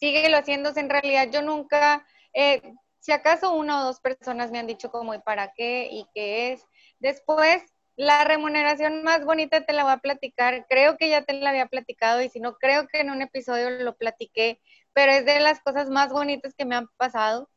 síguelo 0.00 0.38
haciéndose. 0.38 0.80
En 0.80 0.90
realidad 0.90 1.28
yo 1.30 1.42
nunca, 1.42 2.06
eh, 2.32 2.62
si 2.98 3.12
acaso 3.12 3.54
una 3.54 3.82
o 3.82 3.84
dos 3.84 4.00
personas 4.00 4.50
me 4.50 4.58
han 4.58 4.66
dicho 4.66 4.90
como, 4.90 5.14
¿y 5.14 5.18
para 5.18 5.52
qué? 5.52 5.88
¿Y 5.90 6.06
qué 6.14 6.52
es? 6.52 6.64
Después, 6.98 7.62
la 7.96 8.24
remuneración 8.24 9.02
más 9.02 9.24
bonita 9.24 9.64
te 9.64 9.72
la 9.72 9.84
voy 9.84 9.92
a 9.92 9.98
platicar. 9.98 10.66
Creo 10.68 10.96
que 10.96 11.08
ya 11.08 11.22
te 11.22 11.32
la 11.32 11.50
había 11.50 11.66
platicado 11.66 12.22
y 12.22 12.28
si 12.28 12.40
no, 12.40 12.56
creo 12.56 12.86
que 12.88 13.00
en 13.00 13.10
un 13.10 13.22
episodio 13.22 13.70
lo 13.70 13.96
platiqué, 13.96 14.60
pero 14.92 15.12
es 15.12 15.24
de 15.24 15.40
las 15.40 15.60
cosas 15.60 15.90
más 15.90 16.12
bonitas 16.12 16.54
que 16.54 16.64
me 16.64 16.76
han 16.76 16.88
pasado 16.96 17.48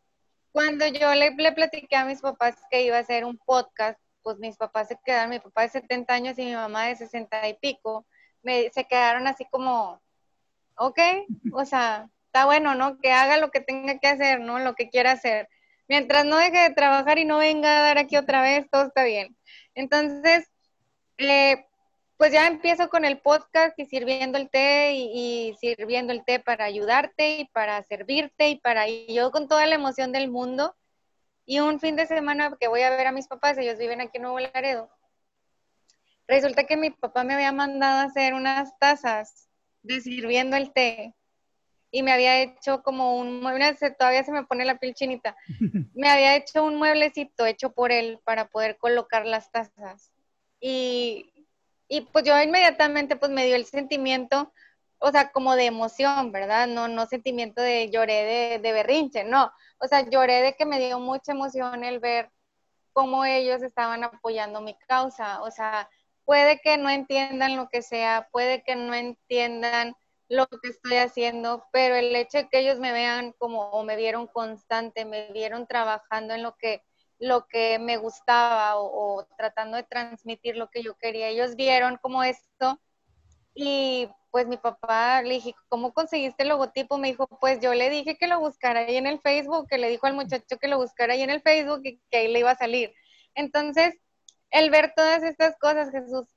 cuando 0.52 0.88
yo 0.88 1.13
le, 1.13 1.32
le 1.32 1.52
platiqué 1.52 1.95
a 1.95 2.06
mis 2.06 2.21
papás 2.21 2.56
que 2.69 2.84
iba 2.84 2.97
a 2.97 3.02
hacer 3.02 3.25
un 3.25 3.38
podcast, 3.38 3.99
pues 4.23 4.39
mis 4.39 4.58
papás 4.58 4.88
se 4.88 4.99
quedaron, 5.06 5.30
mi 5.30 5.39
papá 5.39 5.62
de 5.63 5.69
70 5.69 6.13
años 6.13 6.39
y 6.39 6.45
mi 6.45 6.54
mamá 6.54 6.88
de 6.88 6.95
60 6.95 7.47
y 7.47 7.54
pico, 7.56 8.06
me, 8.41 8.69
se 8.71 8.86
quedaron 8.86 9.28
así 9.28 9.45
como, 9.49 10.02
ok, 10.78 10.99
o 11.54 11.65
sea, 11.65 12.10
está 12.25 12.45
bueno, 12.45 12.75
¿no? 12.75 12.99
Que 12.99 13.12
haga 13.12 13.38
lo 13.38 13.52
que 13.52 13.60
tenga 13.60 13.99
que 13.99 14.08
hacer, 14.08 14.39
¿no? 14.39 14.60
Lo 14.60 14.75
que 14.75 14.89
quiera 14.89 15.12
hacer. 15.12 15.49
Mientras 15.88 16.25
no 16.25 16.38
deje 16.38 16.60
de 16.60 16.75
trabajar 16.75 17.17
y 17.17 17.25
no 17.25 17.38
venga 17.39 17.80
a 17.80 17.82
dar 17.82 17.97
aquí 17.97 18.17
otra 18.17 18.41
vez, 18.41 18.67
todo 18.71 18.86
está 18.86 19.04
bien. 19.04 19.36
Entonces, 19.75 20.49
eh, 21.17 21.65
pues 22.17 22.34
ya 22.34 22.47
empiezo 22.47 22.89
con 22.89 23.05
el 23.05 23.19
podcast 23.19 23.79
y 23.79 23.86
sirviendo 23.86 24.38
el 24.38 24.49
té 24.49 24.93
y, 24.93 25.55
sirviendo 25.60 26.12
el 26.13 26.25
té 26.25 26.39
para 26.39 26.65
ayudarte 26.65 27.38
y 27.39 27.45
para 27.45 27.82
servirte 27.84 28.49
y 28.49 28.55
para 28.58 28.89
y 28.89 29.13
yo 29.13 29.32
con 29.32 29.47
toda 29.47 29.65
la 29.65 29.75
emoción 29.75 30.12
del 30.12 30.29
mundo. 30.29 30.75
Y 31.45 31.60
un 31.62 31.79
fin 31.79 31.95
de 31.95 32.05
semana 32.08 32.55
que 32.60 32.67
voy 32.67 32.82
a 32.82 32.89
ver 32.89 33.08
a 33.08 33.12
mis 33.12 33.27
papás, 33.27 33.58
ellos 33.58 33.77
viven 33.77 34.01
aquí 34.01 34.17
en 34.17 34.23
Nuevo 34.23 34.39
Laredo. 34.39 34.89
Resulta 36.27 36.65
que 36.65 36.77
mi 36.77 36.91
papá 36.91 37.23
me 37.23 37.34
había 37.34 37.51
mandado 37.51 37.99
a 37.99 38.03
hacer 38.03 38.34
unas 38.34 38.77
tazas 38.79 39.49
de 39.82 40.01
sirviendo 40.01 40.58
el 40.58 40.71
té 40.73 41.15
y 41.91 42.04
me 42.04 42.12
había 42.12 42.41
hecho 42.41 42.84
como 42.84 43.17
un 43.17 43.41
mueble, 43.41 43.75
todavía 43.97 44.23
se 44.23 44.32
me 44.32 44.45
pone 44.45 44.65
la 44.65 44.78
piel 44.78 44.93
chinita, 44.93 45.36
me 45.95 46.10
había 46.10 46.36
hecho 46.36 46.63
un 46.63 46.75
mueblecito 46.78 47.45
hecho 47.45 47.71
por 47.71 47.91
él 47.91 48.19
para 48.23 48.47
poder 48.47 48.78
colocar 48.78 49.25
las 49.25 49.52
tazas. 49.52 50.12
Y, 50.60 51.47
y 51.88 52.02
pues 52.02 52.25
yo 52.25 52.39
inmediatamente 52.41 53.15
pues 53.15 53.32
me 53.32 53.45
dio 53.45 53.56
el 53.56 53.65
sentimiento, 53.65 54.52
o 54.99 55.12
sea, 55.12 55.32
como 55.32 55.56
de 55.56 55.65
emoción, 55.65 56.32
¿verdad? 56.32 56.67
No, 56.67 56.88
no 56.88 57.06
sentimiento 57.06 57.62
de 57.62 57.89
lloré 57.89 58.23
de, 58.25 58.60
de 58.60 58.71
berrinche, 58.73 59.23
no. 59.23 59.52
O 59.80 59.88
sea, 59.88 60.08
lloré 60.10 60.41
de 60.41 60.54
que 60.54 60.65
me 60.65 60.80
dio 60.80 60.99
mucha 60.99 61.32
emoción 61.32 61.84
el 61.84 61.99
ver 61.99 62.30
cómo 62.93 63.23
ellos 63.25 63.63
estaban 63.63 64.04
apoyando 64.04 64.62
mi 64.62 64.75
causa. 64.88 65.41
O 65.41 65.52
sea, 65.52 65.89
puede 66.25 66.60
que 66.60 66.78
no 66.78 66.89
entiendan 66.89 67.56
lo 67.56 67.69
que 67.69 67.82
sea, 67.82 68.28
puede 68.32 68.62
que 68.62 68.75
no 68.75 68.93
entiendan 68.93 69.95
lo 70.30 70.48
que 70.48 70.70
estoy 70.70 70.98
haciendo, 70.98 71.65
pero 71.72 71.96
el 71.96 72.15
hecho 72.15 72.38
de 72.38 72.50
que 72.50 72.60
ellos 72.60 72.80
me 72.80 72.94
vean 72.94 73.34
como 73.38 73.70
o 73.72 73.84
me 73.84 73.96
vieron 73.96 74.28
constante, 74.28 75.04
me 75.06 75.32
vieron 75.32 75.68
trabajando 75.68 76.34
en 76.34 76.44
lo 76.44 76.56
que 76.56 76.84
lo 77.20 77.48
que 77.48 77.80
me 77.80 77.98
gustaba 77.98 78.78
o, 78.78 79.28
tratando 79.38 79.78
de 79.78 79.84
transmitir 79.84 80.56
lo 80.56 80.70
que 80.70 80.82
yo 80.82 80.98
quería. 80.98 81.28
Ellos 81.28 81.56
vieron 81.56 81.98
como 81.98 82.24
esto 82.24 82.80
y 83.54 84.10
pues 84.32 84.48
mi 84.48 84.58
papá 84.58 85.22
le 85.22 85.36
dije, 85.36 85.54
¿cómo 85.68 85.94
conseguiste 85.94 86.44
el 86.44 86.50
logotipo? 86.50 86.98
Me 86.98 87.10
dijo, 87.10 87.28
pues 87.42 87.60
yo 87.60 87.74
le 87.74 87.89
dije 87.89 88.18
que 88.18 88.28
lo 88.28 88.39
buscara 88.39 88.82
ahí 88.82 88.96
en 88.96 89.08
el 89.08 89.20
Facebook, 89.20 89.68
que 89.68 89.78
le 89.78 89.89
dijo 89.89 90.08
al 90.08 90.13
muchacho 90.13 90.58
que 90.60 90.68
lo 90.68 90.78
buscara 90.78 91.13
ahí 91.13 91.22
en 91.22 91.30
el 91.30 91.42
Facebook 91.42 91.82
y 91.84 92.00
que 92.10 92.18
ahí 92.18 92.28
le 92.32 92.39
iba 92.39 92.52
a 92.52 92.56
salir. 92.56 92.94
Entonces, 93.36 93.96
el 94.52 94.70
ver 94.70 94.94
todas 94.96 95.24
estas 95.24 95.58
cosas, 95.60 95.92
Jesús, 95.92 96.28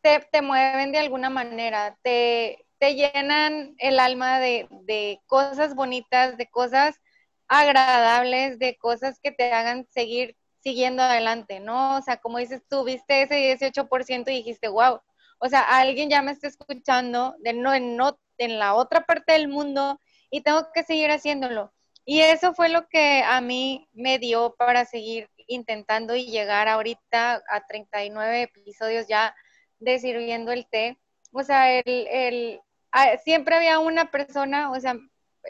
te, 0.00 0.20
te 0.32 0.42
mueven 0.42 0.92
de 0.92 0.98
alguna 0.98 1.28
manera, 1.28 1.98
te, 2.02 2.63
te 2.78 2.94
llenan 2.94 3.74
el 3.78 3.98
alma 3.98 4.40
de, 4.40 4.68
de 4.82 5.20
cosas 5.26 5.74
bonitas, 5.74 6.36
de 6.36 6.48
cosas 6.48 7.00
agradables, 7.48 8.58
de 8.58 8.76
cosas 8.76 9.18
que 9.20 9.32
te 9.32 9.52
hagan 9.52 9.86
seguir 9.90 10.36
siguiendo 10.60 11.02
adelante, 11.02 11.60
¿no? 11.60 11.98
O 11.98 12.02
sea, 12.02 12.16
como 12.16 12.38
dices 12.38 12.62
tú, 12.68 12.84
viste 12.84 13.22
ese 13.22 13.36
18% 13.36 14.30
y 14.30 14.36
dijiste, 14.36 14.68
wow, 14.68 15.00
o 15.38 15.48
sea, 15.48 15.60
alguien 15.60 16.08
ya 16.08 16.22
me 16.22 16.32
está 16.32 16.48
escuchando 16.48 17.34
de 17.40 17.52
no, 17.52 17.74
en, 17.74 17.96
no, 17.96 18.18
en 18.38 18.58
la 18.58 18.74
otra 18.74 19.04
parte 19.04 19.32
del 19.32 19.48
mundo 19.48 20.00
y 20.30 20.40
tengo 20.40 20.66
que 20.72 20.82
seguir 20.82 21.10
haciéndolo. 21.10 21.72
Y 22.06 22.20
eso 22.20 22.54
fue 22.54 22.68
lo 22.68 22.88
que 22.88 23.22
a 23.22 23.40
mí 23.40 23.88
me 23.92 24.18
dio 24.18 24.54
para 24.58 24.84
seguir 24.84 25.28
intentando 25.46 26.14
y 26.14 26.26
llegar 26.26 26.68
ahorita 26.68 27.42
a 27.48 27.66
39 27.66 28.42
episodios 28.42 29.06
ya 29.08 29.34
de 29.78 29.98
sirviendo 29.98 30.52
el 30.52 30.66
té. 30.66 30.98
O 31.34 31.42
sea, 31.42 31.78
el, 31.78 32.06
el 32.10 32.60
ah, 32.92 33.16
siempre 33.24 33.56
había 33.56 33.80
una 33.80 34.10
persona, 34.10 34.70
o 34.70 34.80
sea, 34.80 34.96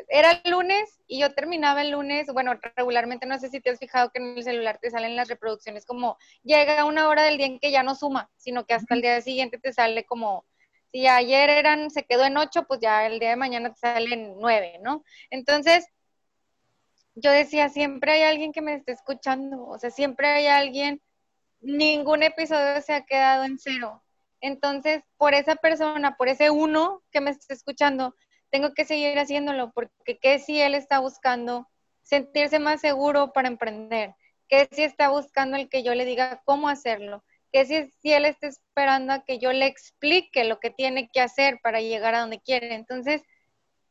era 0.09 0.33
el 0.33 0.51
lunes 0.51 1.01
y 1.07 1.21
yo 1.21 1.35
terminaba 1.35 1.83
el 1.83 1.91
lunes, 1.91 2.27
bueno, 2.33 2.55
regularmente 2.77 3.27
no 3.27 3.39
sé 3.39 3.49
si 3.49 3.61
te 3.61 3.71
has 3.71 3.79
fijado 3.79 4.11
que 4.11 4.19
en 4.19 4.37
el 4.39 4.43
celular 4.43 4.79
te 4.81 4.91
salen 4.91 5.15
las 5.15 5.29
reproducciones 5.29 5.87
como 5.87 6.19
llega 6.43 6.85
una 6.85 7.09
hora 7.09 7.23
del 7.25 7.37
día 7.37 7.47
en 7.47 7.61
que 7.61 7.71
ya 7.71 7.83
no 7.83 7.95
suma, 7.95 8.31
sino 8.37 8.67
que 8.67 8.75
hasta 8.75 8.95
el 8.95 9.03
día 9.03 9.21
siguiente 9.21 9.59
te 9.59 9.73
sale 9.73 10.05
como, 10.05 10.45
si 10.95 11.09
ayer 11.09 11.51
eran, 11.51 11.91
se 11.91 12.05
quedó 12.05 12.25
en 12.25 12.37
ocho, 12.37 12.69
pues 12.69 12.79
ya 12.81 13.05
el 13.07 13.19
día 13.19 13.31
de 13.31 13.37
mañana 13.37 13.73
te 13.73 13.81
sale 13.81 14.15
en 14.15 14.39
nueve, 14.39 14.79
¿no? 14.81 15.05
Entonces, 15.29 15.89
yo 17.17 17.33
decía, 17.33 17.69
siempre 17.69 18.13
hay 18.13 18.23
alguien 18.23 18.53
que 18.53 18.63
me 18.63 18.75
esté 18.75 18.93
escuchando, 18.93 19.67
o 19.67 19.77
sea, 19.77 19.91
siempre 19.91 20.29
hay 20.29 20.47
alguien, 20.47 21.03
ningún 21.61 22.23
episodio 22.23 22.81
se 22.81 22.93
ha 22.93 23.05
quedado 23.05 23.43
en 23.43 23.59
cero. 23.59 24.04
Entonces, 24.45 25.03
por 25.17 25.33
esa 25.33 25.57
persona, 25.57 26.19
por 26.19 26.29
ese 26.29 26.51
uno 26.51 27.03
que 27.11 27.23
me 27.23 27.31
esté 27.31 27.55
escuchando, 27.55 28.15
tengo 28.51 28.75
que 28.75 28.85
seguir 28.85 29.19
haciéndolo, 29.19 29.73
porque 29.73 30.19
¿qué 30.19 30.39
si 30.39 30.61
él 30.61 30.75
está 30.75 30.99
buscando 30.99 31.67
sentirse 32.03 32.59
más 32.59 32.83
seguro 32.83 33.33
para 33.33 33.49
emprender? 33.49 34.15
¿Qué 34.47 34.69
si 34.71 34.83
está 34.83 35.09
buscando 35.09 35.57
el 35.57 35.71
que 35.71 35.83
yo 35.83 35.95
le 35.95 36.05
diga 36.05 36.43
cómo 36.45 36.69
hacerlo? 36.69 37.25
¿Qué 37.53 37.65
si, 37.65 37.91
si 38.03 38.13
él 38.13 38.27
está 38.27 38.49
esperando 38.49 39.15
a 39.15 39.25
que 39.25 39.39
yo 39.39 39.51
le 39.51 39.65
explique 39.65 40.45
lo 40.45 40.61
que 40.61 40.69
tiene 40.69 41.09
que 41.11 41.23
hacer 41.23 41.59
para 41.63 41.81
llegar 41.81 42.15
a 42.15 42.21
donde 42.21 42.39
quiere? 42.39 42.75
Entonces, 42.75 43.23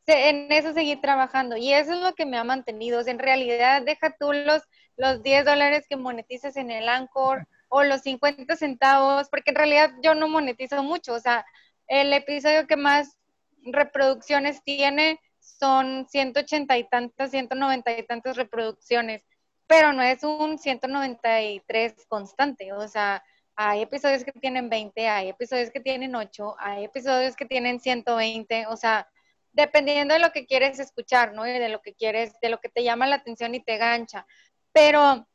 en 0.06 0.52
eso 0.52 0.72
seguí 0.72 0.94
trabajando 1.00 1.56
y 1.56 1.72
eso 1.72 1.94
es 1.94 2.00
lo 2.00 2.14
que 2.14 2.26
me 2.26 2.38
ha 2.38 2.44
mantenido. 2.44 3.04
en 3.04 3.18
realidad, 3.18 3.82
deja 3.82 4.14
tú 4.20 4.32
los, 4.32 4.62
los 4.96 5.20
10 5.24 5.46
dólares 5.46 5.86
que 5.88 5.96
monetizas 5.96 6.54
en 6.56 6.70
el 6.70 6.88
Anchor 6.88 7.48
o 7.74 7.82
los 7.82 8.02
50 8.02 8.54
centavos, 8.54 9.28
porque 9.28 9.50
en 9.50 9.56
realidad 9.56 9.90
yo 10.00 10.14
no 10.14 10.28
monetizo 10.28 10.84
mucho. 10.84 11.12
O 11.12 11.18
sea, 11.18 11.44
el 11.88 12.12
episodio 12.12 12.68
que 12.68 12.76
más 12.76 13.18
reproducciones 13.64 14.62
tiene 14.62 15.18
son 15.40 16.06
180 16.08 16.78
y 16.78 16.88
tantas, 16.88 17.32
190 17.32 17.98
y 17.98 18.06
tantas 18.06 18.36
reproducciones, 18.36 19.26
pero 19.66 19.92
no 19.92 20.02
es 20.04 20.22
un 20.22 20.56
193 20.56 21.94
constante, 22.08 22.72
o 22.72 22.86
sea, 22.86 23.24
hay 23.56 23.82
episodios 23.82 24.22
que 24.24 24.32
tienen 24.32 24.68
20, 24.70 25.08
hay 25.08 25.28
episodios 25.30 25.70
que 25.70 25.80
tienen 25.80 26.14
8, 26.14 26.54
hay 26.58 26.84
episodios 26.84 27.34
que 27.34 27.44
tienen 27.44 27.80
120, 27.80 28.68
o 28.68 28.76
sea, 28.76 29.08
dependiendo 29.52 30.14
de 30.14 30.20
lo 30.20 30.30
que 30.30 30.46
quieres 30.46 30.78
escuchar, 30.78 31.32
¿no? 31.34 31.44
Y 31.46 31.52
de 31.52 31.68
lo 31.68 31.82
que 31.82 31.94
quieres, 31.94 32.34
de 32.40 32.50
lo 32.50 32.58
que 32.58 32.68
te 32.68 32.84
llama 32.84 33.08
la 33.08 33.16
atención 33.16 33.54
y 33.54 33.60
te 33.60 33.78
gancha. 33.78 34.26
Pero 34.72 35.26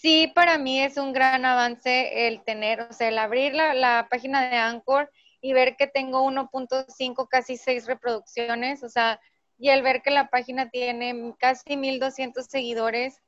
sí, 0.00 0.32
para 0.34 0.56
mí 0.56 0.80
es 0.80 0.96
un 0.96 1.12
gran 1.12 1.44
avance 1.44 2.26
el 2.26 2.42
tener, 2.42 2.80
o 2.80 2.92
sea, 2.92 3.08
el 3.08 3.18
abrir 3.18 3.54
la, 3.54 3.74
la 3.74 4.08
página 4.10 4.48
de 4.48 4.56
Anchor 4.56 5.10
y 5.42 5.52
ver 5.52 5.76
que 5.76 5.86
tengo 5.86 6.22
1.5, 6.22 7.28
casi 7.28 7.56
6 7.56 7.86
reproducciones, 7.86 8.82
o 8.82 8.88
sea, 8.88 9.20
y 9.58 9.68
el 9.68 9.82
ver 9.82 10.00
que 10.00 10.10
la 10.10 10.28
página 10.28 10.70
tiene 10.70 11.34
casi 11.38 11.76
1200 11.76 12.46
seguidores, 12.46 13.20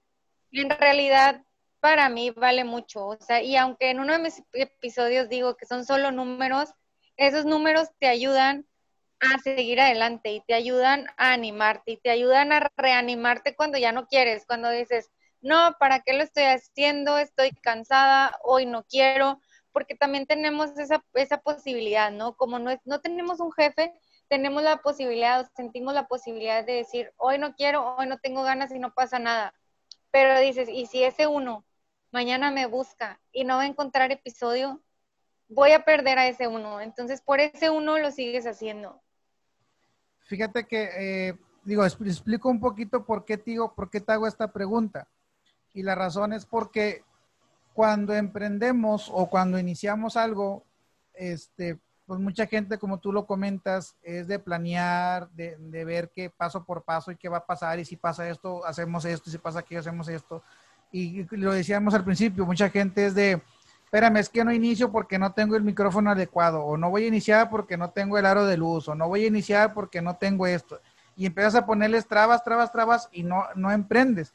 en 0.51 0.71
realidad 0.71 1.43
para 1.81 2.09
mí 2.09 2.31
vale 2.31 2.65
mucho, 2.65 3.07
o 3.07 3.19
sea, 3.19 3.43
y 3.43 3.57
aunque 3.57 3.91
en 3.91 4.01
uno 4.01 4.15
de 4.15 4.21
mis 4.21 4.43
episodios 4.53 5.29
digo 5.29 5.57
que 5.57 5.67
son 5.67 5.85
solo 5.85 6.11
números, 6.11 6.71
esos 7.17 7.45
números 7.45 7.89
te 7.99 8.07
ayudan 8.07 8.67
a 9.21 9.39
seguir 9.39 9.81
adelante 9.81 10.33
y 10.33 10.41
te 10.41 10.55
ayudan 10.55 11.07
a 11.17 11.33
animarte 11.33 11.93
y 11.93 11.97
te 11.99 12.11
ayudan 12.11 12.53
a 12.53 12.71
reanimarte 12.77 13.55
cuando 13.55 13.79
ya 13.79 13.93
no 13.93 14.07
quieres, 14.07 14.47
cuando 14.47 14.71
dices, 14.71 15.11
no, 15.43 15.77
¿para 15.79 16.01
qué 16.01 16.13
lo 16.13 16.23
estoy 16.23 16.45
haciendo? 16.45 17.19
Estoy 17.19 17.51
cansada, 17.51 18.39
hoy 18.45 18.65
no 18.65 18.85
quiero, 18.85 19.41
porque 19.73 19.95
también 19.95 20.27
tenemos 20.27 20.79
esa, 20.79 21.05
esa 21.15 21.39
posibilidad, 21.39 22.13
¿no? 22.13 22.37
Como 22.37 22.59
no, 22.59 22.71
es, 22.71 22.81
no 22.85 23.01
tenemos 23.01 23.41
un 23.41 23.53
jefe, 23.53 23.93
tenemos 24.29 24.63
la 24.63 24.79
posibilidad, 24.79 25.51
sentimos 25.57 25.95
la 25.95 26.07
posibilidad 26.07 26.65
de 26.65 26.75
decir, 26.75 27.13
hoy 27.17 27.39
no 27.39 27.55
quiero, 27.55 27.97
hoy 27.97 28.07
no 28.07 28.19
tengo 28.19 28.43
ganas 28.43 28.73
y 28.73 28.79
no 28.79 28.95
pasa 28.95 29.19
nada. 29.19 29.53
Pero 30.11 30.39
dices, 30.41 30.69
¿y 30.69 30.87
si 30.87 31.03
ese 31.03 31.27
uno 31.27 31.67
mañana 32.13 32.51
me 32.51 32.67
busca 32.67 33.21
y 33.33 33.45
no 33.45 33.57
va 33.57 33.63
a 33.63 33.67
encontrar 33.67 34.13
episodio? 34.13 34.81
Voy 35.49 35.73
a 35.73 35.85
perder 35.85 36.19
a 36.19 36.29
ese 36.29 36.47
uno. 36.47 36.81
Entonces, 36.81 37.21
por 37.21 37.41
ese 37.41 37.69
uno 37.69 37.99
lo 37.99 38.11
sigues 38.11 38.47
haciendo. 38.47 39.03
Fíjate 40.21 40.67
que, 40.67 41.29
eh, 41.29 41.39
digo, 41.65 41.85
explico 41.85 42.49
un 42.49 42.61
poquito 42.61 43.05
por 43.05 43.25
qué, 43.25 43.37
te 43.37 43.51
digo, 43.51 43.75
por 43.75 43.91
qué 43.91 44.01
te 44.01 44.13
hago 44.13 44.27
esta 44.27 44.51
pregunta. 44.53 45.09
Y 45.75 45.83
la 45.83 45.95
razón 45.95 46.33
es 46.33 46.47
porque 46.47 47.05
cuando 47.73 48.15
emprendemos 48.15 49.11
o 49.13 49.29
cuando 49.29 49.59
iniciamos 49.59 50.17
algo, 50.17 50.65
este, 51.15 51.79
pues 52.07 52.21
mucha 52.21 52.47
gente, 52.47 52.79
como 52.79 52.99
tú 52.99 53.13
lo 53.13 53.27
comentas, 53.27 53.97
es 54.03 54.27
de 54.27 54.39
planear, 54.39 55.31
de, 55.31 55.85
ver 55.85 56.11
qué 56.15 56.31
paso 56.31 56.65
por 56.65 56.83
paso 56.83 57.11
y 57.11 57.17
qué 57.17 57.29
va 57.29 57.39
a 57.39 57.47
pasar, 57.47 57.79
y 57.79 57.85
si 57.85 57.97
pasa 57.97 58.29
esto, 58.29 58.65
hacemos 58.67 59.05
esto, 59.05 59.31
y 59.31 59.33
si 59.33 59.39
pasa 59.39 59.61
aquello, 59.61 59.81
hacemos 59.81 60.09
esto. 60.09 60.43
Y, 60.91 61.25
lo 61.37 61.53
decíamos 61.53 61.95
al 61.95 62.05
principio, 62.05 62.45
mucha 62.45 62.69
gente 62.69 63.07
es 63.07 63.15
de, 63.15 63.41
espérame, 63.85 64.19
es 64.19 64.29
que 64.29 64.45
no 64.45 64.53
inicio 64.53 64.93
porque 64.93 65.19
no 65.19 65.33
tengo 65.33 65.57
el 65.57 65.63
micrófono 65.63 66.11
adecuado, 66.11 66.63
o 66.63 66.77
no 66.77 66.91
voy 66.91 67.05
a 67.05 67.09
iniciar 67.09 67.49
porque 67.49 67.79
no 67.79 67.91
tengo 67.91 68.19
el 68.19 68.27
aro 68.27 68.45
de 68.45 68.59
luz, 68.59 68.89
o 68.89 68.95
no 68.95 69.09
voy 69.09 69.25
a 69.25 69.29
iniciar 69.29 69.73
porque 69.73 70.03
no 70.03 70.17
tengo 70.17 70.47
esto. 70.47 70.81
Y 71.17 71.25
empiezas 71.27 71.55
a 71.55 71.67
ponerles 71.67 72.07
trabas, 72.07 72.43
trabas, 72.43 72.73
trabas 72.73 73.09
y 73.13 73.23
no, 73.23 73.45
no 73.55 73.71
emprendes. 73.71 74.35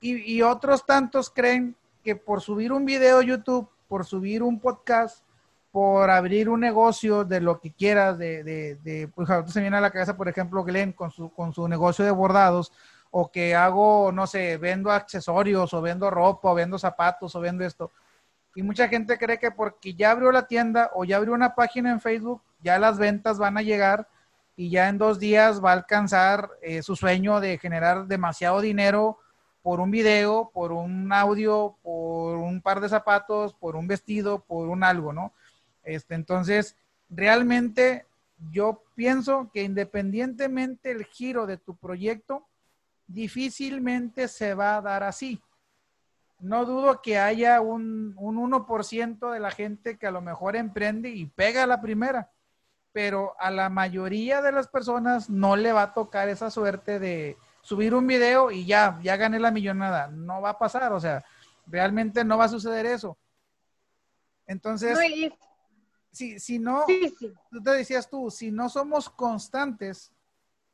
Y, 0.00 0.36
y 0.36 0.42
otros 0.42 0.86
tantos 0.86 1.30
creen 1.30 1.76
que 2.02 2.16
por 2.16 2.40
subir 2.40 2.72
un 2.72 2.84
video 2.84 3.18
a 3.18 3.22
YouTube, 3.22 3.68
por 3.88 4.04
subir 4.04 4.42
un 4.42 4.58
podcast, 4.58 5.24
por 5.70 6.10
abrir 6.10 6.48
un 6.48 6.60
negocio 6.60 7.24
de 7.24 7.40
lo 7.40 7.60
que 7.60 7.72
quieras, 7.72 8.18
de, 8.18 8.42
de, 8.42 8.76
de 8.76 9.08
pues 9.08 9.28
se 9.46 9.60
viene 9.60 9.76
a 9.76 9.80
la 9.80 9.90
cabeza, 9.90 10.16
por 10.16 10.28
ejemplo, 10.28 10.64
Glenn 10.64 10.92
con 10.92 11.10
su, 11.10 11.30
con 11.30 11.52
su 11.52 11.68
negocio 11.68 12.04
de 12.04 12.10
bordados, 12.10 12.72
o 13.10 13.30
que 13.30 13.54
hago, 13.54 14.10
no 14.12 14.26
sé, 14.26 14.56
vendo 14.56 14.90
accesorios, 14.90 15.72
o 15.74 15.82
vendo 15.82 16.10
ropa, 16.10 16.50
o 16.50 16.54
vendo 16.54 16.78
zapatos, 16.78 17.34
o 17.34 17.40
vendo 17.40 17.64
esto. 17.64 17.90
Y 18.54 18.62
mucha 18.62 18.88
gente 18.88 19.16
cree 19.18 19.38
que 19.38 19.50
porque 19.50 19.94
ya 19.94 20.10
abrió 20.10 20.32
la 20.32 20.46
tienda 20.46 20.90
o 20.94 21.04
ya 21.04 21.16
abrió 21.16 21.34
una 21.34 21.54
página 21.54 21.90
en 21.92 22.00
Facebook, 22.00 22.42
ya 22.62 22.78
las 22.78 22.98
ventas 22.98 23.38
van 23.38 23.56
a 23.56 23.62
llegar 23.62 24.08
y 24.56 24.70
ya 24.70 24.88
en 24.88 24.98
dos 24.98 25.18
días 25.18 25.64
va 25.64 25.70
a 25.70 25.74
alcanzar 25.74 26.50
eh, 26.62 26.82
su 26.82 26.96
sueño 26.96 27.40
de 27.40 27.58
generar 27.58 28.06
demasiado 28.06 28.60
dinero 28.60 29.18
por 29.62 29.80
un 29.80 29.90
video, 29.90 30.50
por 30.52 30.72
un 30.72 31.12
audio, 31.12 31.76
por 31.82 32.38
un 32.38 32.60
par 32.62 32.80
de 32.80 32.88
zapatos, 32.88 33.54
por 33.54 33.76
un 33.76 33.86
vestido, 33.86 34.44
por 34.44 34.68
un 34.68 34.82
algo, 34.82 35.12
¿no? 35.12 35.32
Este, 35.82 36.14
entonces, 36.14 36.76
realmente 37.08 38.06
yo 38.50 38.82
pienso 38.94 39.50
que 39.52 39.62
independientemente 39.62 40.90
el 40.90 41.04
giro 41.04 41.46
de 41.46 41.58
tu 41.58 41.76
proyecto, 41.76 42.46
difícilmente 43.06 44.28
se 44.28 44.54
va 44.54 44.76
a 44.76 44.80
dar 44.80 45.02
así. 45.02 45.42
No 46.38 46.64
dudo 46.64 47.02
que 47.02 47.18
haya 47.18 47.60
un, 47.60 48.14
un 48.16 48.36
1% 48.36 49.30
de 49.30 49.40
la 49.40 49.50
gente 49.50 49.98
que 49.98 50.06
a 50.06 50.10
lo 50.10 50.22
mejor 50.22 50.56
emprende 50.56 51.10
y 51.10 51.26
pega 51.26 51.66
la 51.66 51.82
primera, 51.82 52.30
pero 52.92 53.34
a 53.38 53.50
la 53.50 53.68
mayoría 53.68 54.40
de 54.40 54.52
las 54.52 54.68
personas 54.68 55.28
no 55.28 55.56
le 55.56 55.72
va 55.72 55.82
a 55.82 55.92
tocar 55.92 56.30
esa 56.30 56.50
suerte 56.50 56.98
de, 56.98 57.36
subir 57.62 57.94
un 57.94 58.06
video 58.06 58.50
y 58.50 58.64
ya, 58.66 58.98
ya 59.02 59.16
gané 59.16 59.38
la 59.38 59.50
millonada. 59.50 60.08
No 60.08 60.40
va 60.40 60.50
a 60.50 60.58
pasar, 60.58 60.92
o 60.92 61.00
sea, 61.00 61.24
realmente 61.66 62.24
no 62.24 62.38
va 62.38 62.44
a 62.44 62.48
suceder 62.48 62.86
eso. 62.86 63.16
Entonces, 64.46 64.98
si, 66.10 66.40
si 66.40 66.58
no, 66.58 66.84
tú 67.50 67.62
te 67.62 67.70
decías 67.70 68.08
tú, 68.08 68.30
si 68.30 68.50
no 68.50 68.68
somos 68.68 69.08
constantes, 69.08 70.12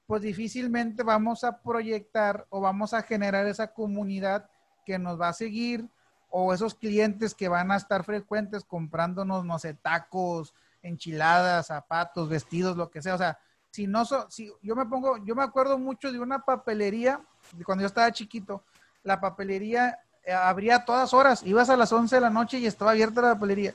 pues 0.07 0.23
difícilmente 0.23 1.03
vamos 1.03 1.45
a 1.45 1.61
proyectar 1.61 2.47
o 2.49 2.61
vamos 2.61 2.95
a 2.95 3.03
generar 3.03 3.47
esa 3.47 3.73
comunidad 3.73 4.49
que 4.85 4.99
nos 4.99 5.21
va 5.21 5.29
a 5.29 5.35
seguir 5.35 5.89
o 6.31 6.55
esos 6.55 6.75
clientes 6.75 7.35
que 7.35 7.49
van 7.49 7.71
a 7.71 7.77
estar 7.77 8.05
frecuentes 8.05 8.65
comprándonos, 8.65 9.45
no 9.45 9.59
sé, 9.59 9.75
tacos, 9.75 10.55
enchiladas, 10.83 11.67
zapatos, 11.67 12.29
vestidos, 12.29 12.77
lo 12.77 12.91
que 12.91 13.03
sea. 13.03 13.15
O 13.15 13.19
sea, 13.19 13.39
si 13.77 13.87
no, 13.87 14.07
si 14.31 14.51
yo 14.63 14.75
me 14.75 14.87
pongo, 14.87 15.19
yo 15.19 15.35
me 15.35 15.43
acuerdo 15.43 15.79
mucho 15.79 16.11
de 16.11 16.19
una 16.19 16.39
papelería, 16.39 17.21
cuando 17.63 17.83
yo 17.83 17.89
estaba 17.89 18.11
chiquito, 18.11 18.65
la 19.03 19.21
papelería 19.21 19.99
eh, 20.25 20.33
abría 20.33 20.87
todas 20.87 21.13
horas, 21.13 21.43
ibas 21.43 21.69
a 21.69 21.77
las 21.77 21.93
11 21.93 22.15
de 22.15 22.21
la 22.23 22.31
noche 22.31 22.59
y 22.59 22.65
estaba 22.65 22.93
abierta 22.93 23.21
la 23.21 23.35
papelería. 23.35 23.75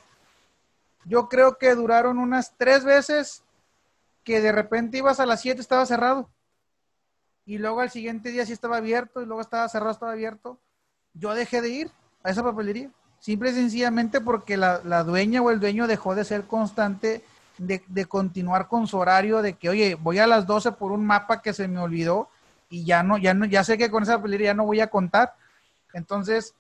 Yo 1.06 1.30
creo 1.30 1.60
que 1.60 1.76
duraron 1.76 2.18
unas 2.18 2.58
tres 2.58 2.84
veces 2.84 3.44
que 4.24 4.42
de 4.42 4.52
repente 4.52 4.98
ibas 4.98 5.20
a 5.20 5.28
las 5.28 5.40
7 5.42 5.62
estaba 5.62 5.86
cerrado. 5.86 6.32
Y 7.46 7.60
luego 7.60 7.82
al 7.82 7.92
siguiente 7.92 8.32
día 8.32 8.44
sí 8.48 8.54
estaba 8.54 8.78
abierto 8.78 9.22
y 9.22 9.28
luego 9.28 9.42
estaba 9.42 9.70
cerrado, 9.70 9.92
estaba 9.92 10.14
abierto. 10.14 10.60
Yo 11.14 11.36
dejé 11.36 11.62
de 11.62 11.70
ir 11.70 11.92
a 12.24 12.32
esa 12.32 12.42
papelería. 12.42 12.90
Simple 13.20 13.52
y 13.52 13.54
sencillamente 13.54 14.20
porque 14.20 14.58
la, 14.58 14.82
la 14.84 15.04
dueña 15.04 15.44
o 15.44 15.52
el 15.52 15.60
dueño 15.60 15.86
dejó 15.86 16.16
de 16.16 16.26
ser 16.26 16.46
constante 16.48 17.24
de, 17.62 18.06
continuar 18.06 18.67
con 18.67 18.88
su 18.88 18.97
horario, 18.97 19.41
de 19.41 19.54
que, 19.54 19.69
oye, 19.69 19.95
voy 19.95 20.19
a 20.19 20.28
las 20.28 20.47
12 20.47 20.74
por 20.74 20.91
un 20.91 21.06
mapa 21.06 21.41
que 21.41 21.54
se 21.54 21.67
me 21.67 21.80
olvidó 21.80 22.30
y 22.69 22.84
ya 22.86 23.04
no, 23.04 23.17
ya 23.17 23.34
no, 23.34 23.45
ya 23.45 23.63
sé 23.63 23.78
que 23.78 23.91
con 23.91 24.04
esa 24.04 24.17
papelería 24.17 24.52
ya 24.52 24.54
no 24.54 24.65
voy 24.65 24.80
a 24.80 24.88
contar. 24.88 25.36
Entonces, 25.93 26.56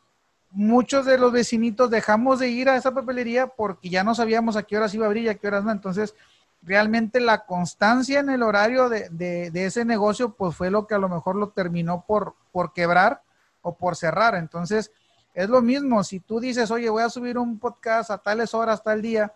muchos 0.51 1.05
de 1.05 1.17
los 1.17 1.31
vecinitos 1.31 1.89
dejamos 1.89 2.39
de 2.39 2.49
ir 2.49 2.69
a 2.69 2.75
esa 2.75 2.93
papelería 2.93 3.47
porque 3.47 3.89
ya 3.89 4.03
no 4.03 4.13
sabíamos 4.13 4.55
a 4.57 4.63
qué 4.63 4.77
horas 4.77 4.93
iba 4.93 5.05
a 5.05 5.07
abrir 5.07 5.23
y 5.23 5.29
a 5.29 5.35
qué 5.35 5.47
horas 5.47 5.63
no. 5.63 5.71
Entonces, 5.71 6.13
realmente 6.61 7.19
la 7.19 7.45
constancia 7.45 8.19
en 8.19 8.29
el 8.29 8.43
horario 8.43 8.89
de, 8.89 9.09
de, 9.09 9.65
ese 9.65 9.85
negocio, 9.85 10.33
pues 10.33 10.55
fue 10.55 10.69
lo 10.69 10.85
que 10.85 10.93
a 10.93 10.99
lo 10.99 11.09
mejor 11.09 11.35
lo 11.35 11.49
terminó 11.49 12.05
por, 12.05 12.35
por 12.51 12.73
quebrar 12.73 13.23
o 13.61 13.75
por 13.75 13.95
cerrar. 13.95 14.35
Entonces, 14.35 14.91
es 15.33 15.49
lo 15.49 15.61
mismo, 15.61 16.03
si 16.03 16.19
tú 16.19 16.39
dices, 16.39 16.69
oye, 16.69 16.89
voy 16.89 17.03
a 17.03 17.09
subir 17.09 17.37
un 17.37 17.57
podcast 17.57 18.11
a 18.11 18.17
tales 18.17 18.53
horas, 18.53 18.83
tal 18.83 19.01
día, 19.01 19.33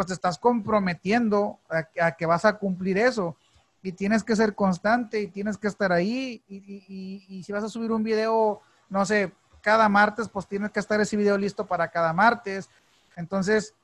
pues 0.00 0.06
te 0.06 0.14
estás 0.14 0.38
comprometiendo 0.38 1.58
a, 1.68 2.12
que 2.12 2.24
vas 2.24 2.46
a 2.46 2.54
cumplir 2.54 2.96
eso. 2.96 3.36
Y 3.82 3.92
tienes 3.92 4.24
que 4.24 4.34
ser 4.34 4.54
constante 4.54 5.20
y 5.20 5.26
tienes 5.26 5.58
que 5.58 5.68
estar 5.68 5.92
ahí. 5.92 6.42
Y, 6.48 7.42
si 7.44 7.52
vas 7.52 7.64
a 7.64 7.68
subir 7.68 7.92
un 7.92 8.02
video, 8.02 8.62
no 8.88 9.04
sé, 9.04 9.30
cada 9.60 9.90
martes, 9.90 10.26
pues 10.30 10.46
tienes 10.46 10.70
que 10.70 10.80
estar 10.80 10.98
ese 11.02 11.18
video 11.18 11.36
listo 11.36 11.66
para 11.66 11.88
cada 11.88 12.14
martes. 12.14 12.70
Entonces, 13.14 13.74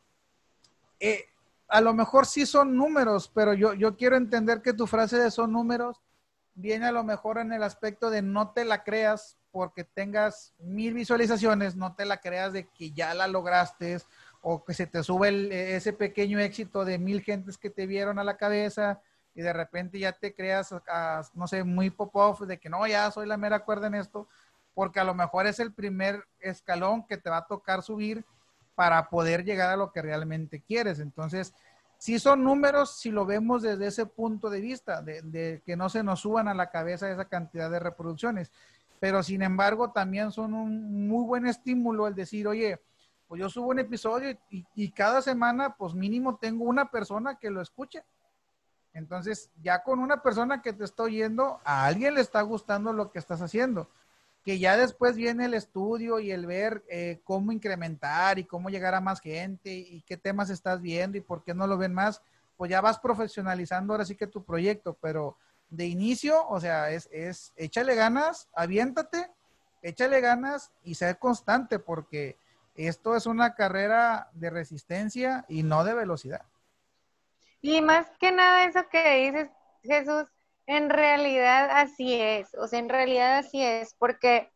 eh, 1.00 1.26
a 1.68 1.82
lo 1.82 1.92
mejor 1.92 2.24
sí 2.24 2.46
son 2.46 2.74
números, 2.74 3.30
pero 3.34 3.52
yo, 3.52 3.74
yo 3.74 3.94
quiero 3.94 4.16
entender 4.16 4.62
que 4.62 4.72
tu 4.72 4.86
frase 4.86 5.18
de 5.18 5.30
son 5.30 5.52
números 5.52 6.00
viene 6.54 6.86
a 6.86 6.92
lo 6.92 7.04
mejor 7.04 7.36
en 7.36 7.52
el 7.52 7.62
aspecto 7.62 8.08
de 8.08 8.22
no 8.22 8.52
te 8.52 8.64
la 8.64 8.84
creas 8.84 9.36
porque 9.50 9.84
tengas 9.84 10.54
mil 10.60 10.94
visualizaciones, 10.94 11.76
no 11.76 11.94
te 11.94 12.06
la 12.06 12.22
creas 12.22 12.54
de 12.54 12.68
que 12.68 12.92
ya 12.92 13.12
la 13.12 13.26
lograste 13.26 13.98
o 14.48 14.64
que 14.64 14.74
se 14.74 14.86
te 14.86 15.02
sube 15.02 15.74
ese 15.74 15.92
pequeño 15.92 16.38
éxito 16.38 16.84
de 16.84 17.00
mil 17.00 17.20
gentes 17.20 17.58
que 17.58 17.68
te 17.68 17.84
vieron 17.84 18.20
a 18.20 18.22
la 18.22 18.36
cabeza 18.36 19.00
y 19.34 19.42
de 19.42 19.52
repente 19.52 19.98
ya 19.98 20.12
te 20.12 20.36
creas, 20.36 20.72
no 21.34 21.48
sé, 21.48 21.64
muy 21.64 21.90
pop-off 21.90 22.42
de 22.42 22.56
que 22.56 22.68
no, 22.68 22.86
ya 22.86 23.10
soy 23.10 23.26
la 23.26 23.36
mera 23.36 23.64
cuerda 23.64 23.88
en 23.88 23.96
esto, 23.96 24.28
porque 24.72 25.00
a 25.00 25.04
lo 25.04 25.14
mejor 25.14 25.48
es 25.48 25.58
el 25.58 25.72
primer 25.72 26.28
escalón 26.38 27.04
que 27.08 27.16
te 27.16 27.28
va 27.28 27.38
a 27.38 27.46
tocar 27.48 27.82
subir 27.82 28.24
para 28.76 29.10
poder 29.10 29.44
llegar 29.44 29.70
a 29.70 29.76
lo 29.76 29.90
que 29.90 30.00
realmente 30.00 30.60
quieres. 30.60 31.00
Entonces, 31.00 31.52
si 31.98 32.20
son 32.20 32.44
números 32.44 33.00
si 33.00 33.10
lo 33.10 33.26
vemos 33.26 33.62
desde 33.62 33.88
ese 33.88 34.06
punto 34.06 34.48
de 34.48 34.60
vista, 34.60 35.02
de, 35.02 35.60
que 35.66 35.76
no 35.76 35.88
se 35.88 36.04
nos 36.04 36.20
suban 36.20 36.46
a 36.46 36.54
la 36.54 36.70
cabeza 36.70 37.10
esa 37.10 37.24
cantidad 37.24 37.68
de 37.68 37.80
reproducciones. 37.80 38.52
Pero 39.00 39.24
sin 39.24 39.42
embargo, 39.42 39.90
también 39.90 40.30
son 40.30 40.54
un 40.54 41.08
muy 41.08 41.24
buen 41.24 41.46
estímulo 41.48 42.06
el 42.06 42.14
decir, 42.14 42.46
oye, 42.46 42.80
pues 43.28 43.40
yo 43.40 43.48
subo 43.48 43.68
un 43.68 43.78
episodio 43.78 44.38
y, 44.50 44.90
cada 44.92 45.20
semana, 45.22 45.76
pues 45.76 45.94
mínimo 45.94 46.36
tengo 46.36 46.64
una 46.64 46.90
persona 46.90 47.38
que 47.38 47.50
lo 47.50 47.60
escuche. 47.60 48.04
Entonces, 48.92 49.50
ya 49.62 49.82
con 49.82 49.98
una 49.98 50.22
persona 50.22 50.62
que 50.62 50.72
te 50.72 50.84
está 50.84 51.02
oyendo, 51.02 51.60
a 51.64 51.84
alguien 51.86 52.14
le 52.14 52.20
está 52.20 52.40
gustando 52.42 52.92
lo 52.92 53.10
que 53.10 53.18
estás 53.18 53.42
haciendo 53.42 53.90
que 54.46 54.60
ya 54.60 54.76
después 54.76 55.16
viene 55.16 55.46
el 55.46 55.54
estudio 55.54 56.20
y 56.20 56.30
el 56.30 56.46
ver 56.46 56.84
eh, 56.88 57.20
cómo 57.24 57.50
incrementar 57.50 58.38
y 58.38 58.44
cómo 58.44 58.70
llegar 58.70 58.94
a 58.94 59.00
más 59.00 59.20
gente 59.20 59.74
y 59.74 60.02
qué 60.02 60.16
temas 60.16 60.50
estás 60.50 60.80
viendo 60.80 61.18
y 61.18 61.20
por 61.20 61.42
qué 61.42 61.52
no 61.52 61.66
lo 61.66 61.76
ven 61.76 61.92
más, 61.92 62.22
pues 62.56 62.70
ya 62.70 62.80
vas 62.80 63.00
profesionalizando 63.00 63.92
ahora 63.92 64.04
sí 64.04 64.14
que 64.14 64.28
tu 64.28 64.44
proyecto, 64.44 64.96
pero 65.00 65.36
de 65.68 65.86
inicio, 65.86 66.46
o 66.48 66.60
sea, 66.60 66.92
es, 66.92 67.08
es 67.10 67.54
échale 67.56 67.96
ganas, 67.96 68.48
aviéntate, 68.54 69.28
échale 69.82 70.20
ganas 70.20 70.70
y 70.84 70.94
ser 70.94 71.18
constante 71.18 71.80
porque 71.80 72.38
esto 72.76 73.16
es 73.16 73.26
una 73.26 73.54
carrera 73.54 74.30
de 74.32 74.50
resistencia 74.50 75.44
y 75.48 75.62
no 75.62 75.84
de 75.84 75.94
velocidad. 75.94 76.44
Y 77.60 77.80
más 77.80 78.10
que 78.20 78.32
nada 78.32 78.64
eso 78.64 78.88
que 78.88 79.26
dices, 79.26 79.50
Jesús, 79.82 80.30
en 80.66 80.90
realidad 80.90 81.70
así 81.70 82.14
es, 82.20 82.54
o 82.54 82.66
sea, 82.68 82.78
en 82.78 82.88
realidad 82.88 83.38
así 83.38 83.62
es, 83.62 83.94
porque, 83.94 84.52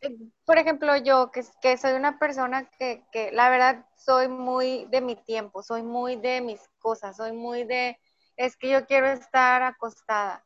eh, 0.00 0.16
por 0.44 0.58
ejemplo, 0.58 0.96
yo 0.96 1.30
que, 1.30 1.44
que 1.60 1.76
soy 1.76 1.92
una 1.92 2.18
persona 2.18 2.68
que, 2.78 3.04
que, 3.12 3.32
la 3.32 3.50
verdad 3.50 3.84
soy 3.96 4.28
muy 4.28 4.86
de 4.86 5.00
mi 5.00 5.16
tiempo, 5.16 5.62
soy 5.62 5.82
muy 5.82 6.16
de 6.16 6.40
mis 6.40 6.60
cosas, 6.78 7.16
soy 7.16 7.32
muy 7.32 7.64
de, 7.64 7.98
es 8.36 8.56
que 8.56 8.70
yo 8.70 8.86
quiero 8.86 9.08
estar 9.08 9.62
acostada. 9.62 10.44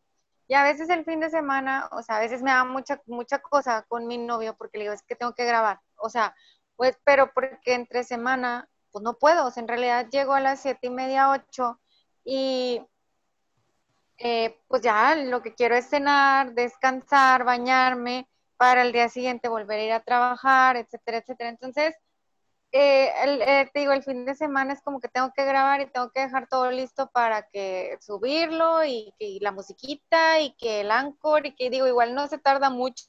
Y 0.51 0.55
a 0.55 0.65
veces 0.65 0.91
el 0.91 1.05
fin 1.05 1.21
de 1.21 1.31
semana, 1.31 1.89
o 1.93 2.03
sea, 2.03 2.17
a 2.17 2.21
veces 2.21 2.43
me 2.43 2.51
da 2.51 2.65
mucha, 2.65 3.01
mucha 3.07 3.39
cosa 3.39 3.85
con 3.87 4.09
mi 4.09 4.19
novio 4.19 4.57
porque 4.57 4.79
le 4.79 4.85
digo, 4.85 4.95
es 4.95 5.05
que 5.05 5.15
tengo 5.15 5.33
que 5.33 5.45
grabar. 5.45 5.79
O 5.95 6.11
sea, 6.11 6.35
pues, 6.75 6.99
pero 7.05 7.33
porque 7.33 7.75
entre 7.75 8.03
semana, 8.03 8.69
pues 8.91 9.05
no 9.05 9.17
puedo. 9.17 9.47
O 9.47 9.53
sea, 9.53 9.61
en 9.61 9.69
realidad 9.69 10.09
llego 10.11 10.35
a 10.35 10.41
las 10.41 10.59
siete 10.59 10.89
y 10.89 10.91
media, 10.91 11.31
ocho 11.31 11.81
y 12.25 12.85
eh, 14.19 14.59
pues 14.67 14.83
ya 14.83 15.15
lo 15.15 15.41
que 15.41 15.55
quiero 15.55 15.77
es 15.77 15.89
cenar, 15.89 16.53
descansar, 16.55 17.45
bañarme, 17.45 18.29
para 18.57 18.83
el 18.83 18.91
día 18.91 19.09
siguiente 19.09 19.49
volver 19.49 19.79
a 19.79 19.85
ir 19.85 19.93
a 19.93 20.03
trabajar, 20.03 20.77
etcétera, 20.77 21.19
etcétera. 21.19 21.51
Entonces, 21.51 21.95
eh, 22.73 23.11
eh, 23.25 23.71
te 23.73 23.81
digo, 23.81 23.93
el 23.93 24.03
fin 24.03 24.25
de 24.25 24.35
semana 24.35 24.73
es 24.73 24.83
como 24.83 25.01
que 25.01 25.09
tengo 25.09 25.33
que 25.35 25.45
grabar 25.45 25.81
y 25.81 25.91
tengo 25.91 26.11
que 26.11 26.21
dejar 26.21 26.49
todo 26.49 26.71
listo 26.71 27.11
para 27.11 27.43
que 27.51 27.99
subirlo 28.01 28.85
y, 28.85 29.13
que 29.19 29.39
la 29.41 29.53
musiquita 29.53 30.41
y 30.41 30.55
que 30.57 30.83
el 30.83 30.91
anchor 30.91 31.47
y 31.47 31.55
que 31.55 31.71
digo, 31.71 31.87
igual 31.87 32.15
no 32.15 32.29
se 32.29 32.39
tarda 32.39 32.71
mucho, 32.71 33.05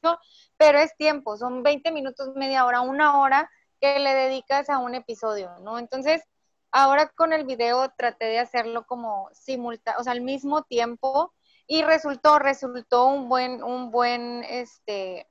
pero 0.57 0.79
es 0.79 0.95
tiempo, 0.97 1.37
son 1.37 1.63
20 1.63 1.91
minutos, 1.91 2.31
media 2.35 2.65
hora, 2.65 2.81
una 2.81 3.19
hora 3.19 3.49
que 3.79 3.99
le 3.99 4.13
dedicas 4.13 4.69
a 4.69 4.79
un 4.79 4.95
episodio, 4.95 5.57
¿no? 5.59 5.79
Entonces, 5.79 6.23
Ahora 6.71 7.09
con 7.09 7.33
el 7.33 7.45
video 7.45 7.89
traté 7.97 8.25
de 8.25 8.39
hacerlo 8.39 8.85
como 8.85 9.29
simultáneo, 9.33 9.99
o 9.99 10.03
sea, 10.03 10.13
al 10.13 10.21
mismo 10.21 10.63
tiempo 10.63 11.33
y 11.67 11.83
resultó, 11.83 12.39
resultó 12.39 13.07
un 13.07 13.27
buen, 13.27 13.61
un 13.61 13.91
buen, 13.91 14.43
este, 14.45 15.27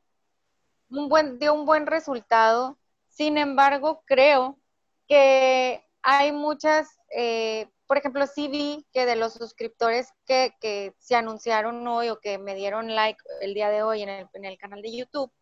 un 0.91 1.09
buen, 1.09 1.39
dio 1.39 1.55
un 1.55 1.65
buen 1.65 1.87
resultado. 1.87 2.79
Sin 3.11 3.37
embargo, 3.37 4.03
creo 4.07 4.59
que 5.07 5.85
hay 6.03 6.33
muchas, 6.33 6.89
eh, 7.15 7.69
por 7.87 7.99
ejemplo, 7.99 8.27
sí 8.27 8.49
vi 8.49 8.87
que 8.93 9.05
de 9.05 9.17
los 9.17 9.35
suscriptores 9.35 10.09
que, 10.25 10.95
se 10.99 11.17
anunciaron 11.17 11.87
hoy 11.87 12.09
o 12.09 12.21
que 12.21 12.39
me 12.39 12.55
dieron 12.55 12.95
like 12.95 13.21
el 13.43 13.53
día 13.53 13.69
de 13.69 13.83
hoy 13.83 14.03
en 14.03 14.09
el, 14.09 14.29
en 14.33 14.45
el 14.45 14.57
canal 14.57 14.81
de 14.81 14.97
YouTube, 14.97 15.33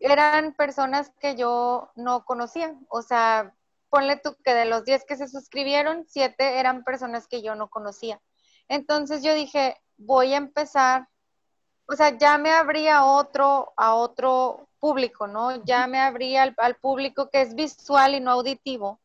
eran 0.00 0.54
personas 0.54 1.12
que 1.20 1.36
yo 1.36 1.90
no 1.94 2.24
conocía. 2.24 2.74
O 2.88 3.02
sea, 3.02 3.54
ponle 3.88 4.16
tú 4.16 4.36
que 4.44 4.52
de 4.52 4.64
los 4.64 4.84
10 4.84 5.04
que 5.04 5.16
se 5.16 5.28
suscribieron, 5.28 6.04
7 6.08 6.58
eran 6.58 6.82
personas 6.84 7.28
que 7.28 7.42
yo 7.42 7.54
no 7.54 7.70
conocía. 7.70 8.20
Entonces 8.68 9.22
yo 9.22 9.34
dije, 9.34 9.80
voy 9.96 10.34
a 10.34 10.38
empezar, 10.38 11.08
o 11.86 11.94
sea, 11.94 12.16
ya 12.18 12.38
me 12.38 12.50
abría 12.50 13.04
otro, 13.04 13.72
a 13.76 13.94
otro 13.94 14.68
público, 14.82 15.28
¿no? 15.28 15.64
Ya 15.64 15.86
me 15.86 16.00
abría 16.00 16.42
al, 16.56 16.76
público 16.76 17.30
que 17.30 17.40
es 17.42 17.54
visual 17.54 18.16
y 18.16 18.20
no 18.20 18.32
auditivo 18.32 19.00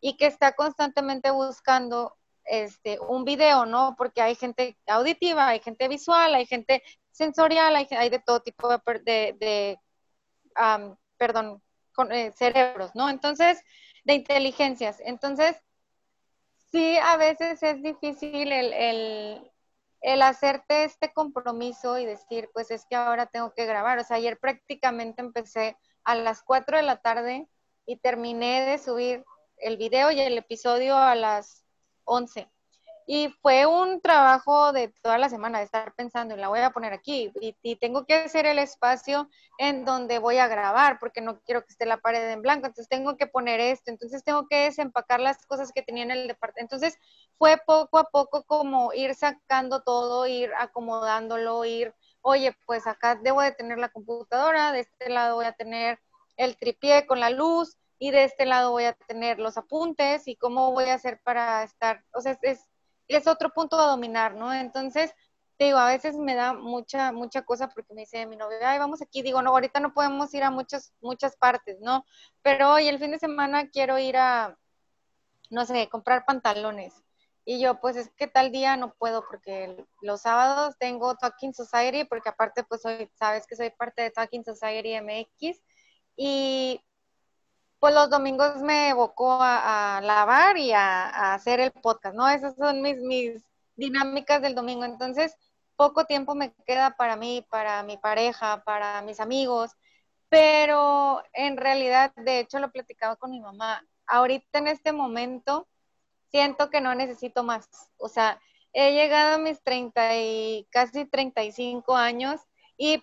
y 0.00 0.16
que 0.16 0.26
está 0.26 0.52
constantemente 0.52 1.30
buscando 1.30 2.16
este, 2.44 2.98
un 2.98 3.24
video, 3.24 3.66
¿no? 3.66 3.94
Porque 3.98 4.22
hay 4.22 4.34
gente 4.36 4.78
auditiva, 4.86 5.48
hay 5.48 5.60
gente 5.60 5.86
visual, 5.86 6.34
hay 6.34 6.46
gente 6.46 6.82
sensorial, 7.10 7.76
hay, 7.76 7.86
hay 7.90 8.08
de 8.08 8.20
todo 8.20 8.40
tipo 8.40 8.70
de, 8.70 9.36
de, 9.38 9.78
perdón, 11.18 11.62
con, 11.94 12.10
eh, 12.10 12.32
cerebros, 12.32 12.92
¿no? 12.94 13.10
Entonces, 13.10 13.62
de 14.04 14.14
inteligencias. 14.14 14.98
Entonces, 15.04 15.56
sí, 16.72 16.96
a 16.96 17.18
veces 17.18 17.62
es 17.62 17.82
difícil 17.82 18.50
el, 18.50 18.72
el, 18.72 19.50
hacerte 20.02 20.84
este 20.84 21.12
compromiso 21.12 21.98
y 21.98 22.06
decir, 22.06 22.50
pues 22.52 22.70
es 22.70 22.86
que 22.86 22.96
ahora 22.96 23.26
tengo 23.26 23.52
que 23.54 23.66
grabar. 23.66 23.98
O 23.98 24.04
sea, 24.04 24.16
ayer 24.16 24.38
prácticamente 24.38 25.20
empecé 25.20 25.76
a 26.04 26.14
las 26.14 26.42
4 26.42 26.76
de 26.76 26.82
la 26.82 26.96
tarde 26.96 27.48
y 27.86 27.96
terminé 27.96 28.64
de 28.64 28.78
subir 28.78 29.24
el 29.56 29.76
video 29.76 30.10
y 30.10 30.20
el 30.20 30.38
episodio 30.38 30.96
a 30.96 31.14
las 31.14 31.64
11. 32.04 32.48
Y 33.10 33.30
fue 33.40 33.64
un 33.64 34.02
trabajo 34.02 34.70
de 34.74 34.92
toda 35.00 35.16
la 35.16 35.30
semana 35.30 35.60
de 35.60 35.64
estar 35.64 35.94
pensando, 35.94 36.34
y 36.34 36.38
la 36.38 36.48
voy 36.48 36.60
a 36.60 36.72
poner 36.72 36.92
aquí, 36.92 37.32
y, 37.40 37.76
tengo 37.76 38.04
que 38.04 38.12
hacer 38.12 38.44
el 38.44 38.58
espacio 38.58 39.30
en 39.56 39.86
donde 39.86 40.18
voy 40.18 40.36
a 40.36 40.46
grabar, 40.46 40.98
porque 41.00 41.22
no 41.22 41.40
quiero 41.40 41.62
que 41.62 41.72
esté 41.72 41.86
la 41.86 41.96
pared 41.96 42.30
en 42.30 42.42
blanco, 42.42 42.66
entonces 42.66 42.86
tengo 42.86 43.16
que 43.16 43.26
poner 43.26 43.60
esto, 43.60 43.90
entonces 43.90 44.22
tengo 44.24 44.46
que 44.46 44.64
desempacar 44.64 45.20
las 45.20 45.46
cosas 45.46 45.72
que 45.72 45.80
tenía 45.80 46.02
en 46.02 46.10
el 46.10 46.28
departamento. 46.28 46.76
Entonces 46.76 47.00
fue 47.38 47.56
poco 47.66 47.96
a 47.96 48.04
poco 48.10 48.44
como 48.44 48.92
ir 48.92 49.14
sacando 49.14 49.82
todo, 49.82 50.26
ir 50.26 50.52
acomodándolo, 50.58 51.64
ir, 51.64 51.94
oye, 52.20 52.54
pues 52.66 52.86
acá 52.86 53.14
debo 53.14 53.40
de 53.40 53.52
tener 53.52 53.78
la 53.78 53.88
computadora, 53.88 54.70
de 54.72 54.80
este 54.80 55.08
lado 55.08 55.36
voy 55.36 55.46
a 55.46 55.52
tener 55.52 55.98
el 56.36 56.58
tripié 56.58 57.06
con 57.06 57.20
la 57.20 57.30
luz, 57.30 57.78
y 57.98 58.10
de 58.10 58.24
este 58.24 58.46
lado 58.46 58.70
voy 58.70 58.84
a 58.84 58.92
tener 58.92 59.38
los 59.38 59.56
apuntes 59.56 60.28
y 60.28 60.36
cómo 60.36 60.72
voy 60.72 60.84
a 60.84 60.94
hacer 60.94 61.20
para 61.24 61.64
estar, 61.64 62.04
o 62.12 62.20
sea, 62.20 62.38
es, 62.42 62.67
es 63.16 63.26
otro 63.26 63.50
punto 63.52 63.78
a 63.78 63.86
dominar, 63.86 64.34
¿no? 64.34 64.52
Entonces, 64.52 65.14
digo, 65.58 65.78
a 65.78 65.88
veces 65.88 66.16
me 66.16 66.34
da 66.34 66.52
mucha, 66.54 67.12
mucha 67.12 67.42
cosa 67.42 67.68
porque 67.68 67.94
me 67.94 68.02
dice 68.02 68.26
mi 68.26 68.36
novio, 68.36 68.58
ay, 68.62 68.78
vamos 68.78 69.02
aquí, 69.02 69.22
digo, 69.22 69.42
no, 69.42 69.50
ahorita 69.50 69.80
no 69.80 69.92
podemos 69.92 70.32
ir 70.34 70.44
a 70.44 70.50
muchas, 70.50 70.92
muchas 71.00 71.36
partes, 71.36 71.78
¿no? 71.80 72.04
Pero 72.42 72.72
hoy, 72.72 72.88
el 72.88 72.98
fin 72.98 73.10
de 73.10 73.18
semana, 73.18 73.68
quiero 73.68 73.98
ir 73.98 74.16
a, 74.16 74.56
no 75.50 75.66
sé, 75.66 75.88
comprar 75.88 76.24
pantalones. 76.24 76.94
Y 77.44 77.60
yo, 77.60 77.80
pues 77.80 77.96
es 77.96 78.10
que 78.14 78.26
tal 78.26 78.52
día 78.52 78.76
no 78.76 78.94
puedo 78.94 79.24
porque 79.26 79.86
los 80.02 80.20
sábados 80.20 80.76
tengo 80.78 81.16
Talking 81.16 81.54
Society, 81.54 82.04
porque 82.04 82.28
aparte, 82.28 82.62
pues 82.62 82.82
soy, 82.82 83.10
sabes 83.14 83.46
que 83.46 83.56
soy 83.56 83.70
parte 83.70 84.02
de 84.02 84.10
Talking 84.10 84.44
Society 84.44 84.94
MX. 85.00 85.58
Y 86.14 86.82
pues 87.80 87.94
los 87.94 88.10
domingos 88.10 88.56
me 88.62 88.90
evocó 88.90 89.38
a, 89.40 90.00
lavar 90.02 90.56
y 90.58 90.72
a, 90.72 91.34
hacer 91.34 91.60
el 91.60 91.72
podcast, 91.72 92.14
¿no? 92.16 92.28
Esas 92.28 92.56
son 92.56 92.82
mis, 92.82 92.98
mis 92.98 93.42
dinámicas 93.76 94.42
del 94.42 94.54
domingo. 94.54 94.84
Entonces, 94.84 95.36
poco 95.76 96.04
tiempo 96.04 96.34
me 96.34 96.52
queda 96.66 96.96
para 96.96 97.16
mí, 97.16 97.46
para 97.50 97.82
mi 97.84 97.96
pareja, 97.96 98.62
para 98.64 99.02
mis 99.02 99.20
amigos, 99.20 99.72
pero 100.28 101.22
en 101.32 101.56
realidad, 101.56 102.12
de 102.16 102.40
hecho, 102.40 102.58
lo 102.58 102.70
platicaba 102.70 103.16
con 103.16 103.30
mi 103.30 103.40
mamá. 103.40 103.84
Ahorita 104.06 104.58
en 104.58 104.68
este 104.68 104.92
momento, 104.92 105.68
siento 106.30 106.70
que 106.70 106.80
no 106.80 106.94
necesito 106.94 107.44
más. 107.44 107.68
O 107.96 108.08
sea, 108.08 108.40
he 108.72 108.92
llegado 108.92 109.36
a 109.36 109.38
mis 109.38 109.62
30 109.62 110.16
y 110.18 110.66
casi 110.70 111.04
35 111.06 111.96
años 111.96 112.40
y 112.76 113.02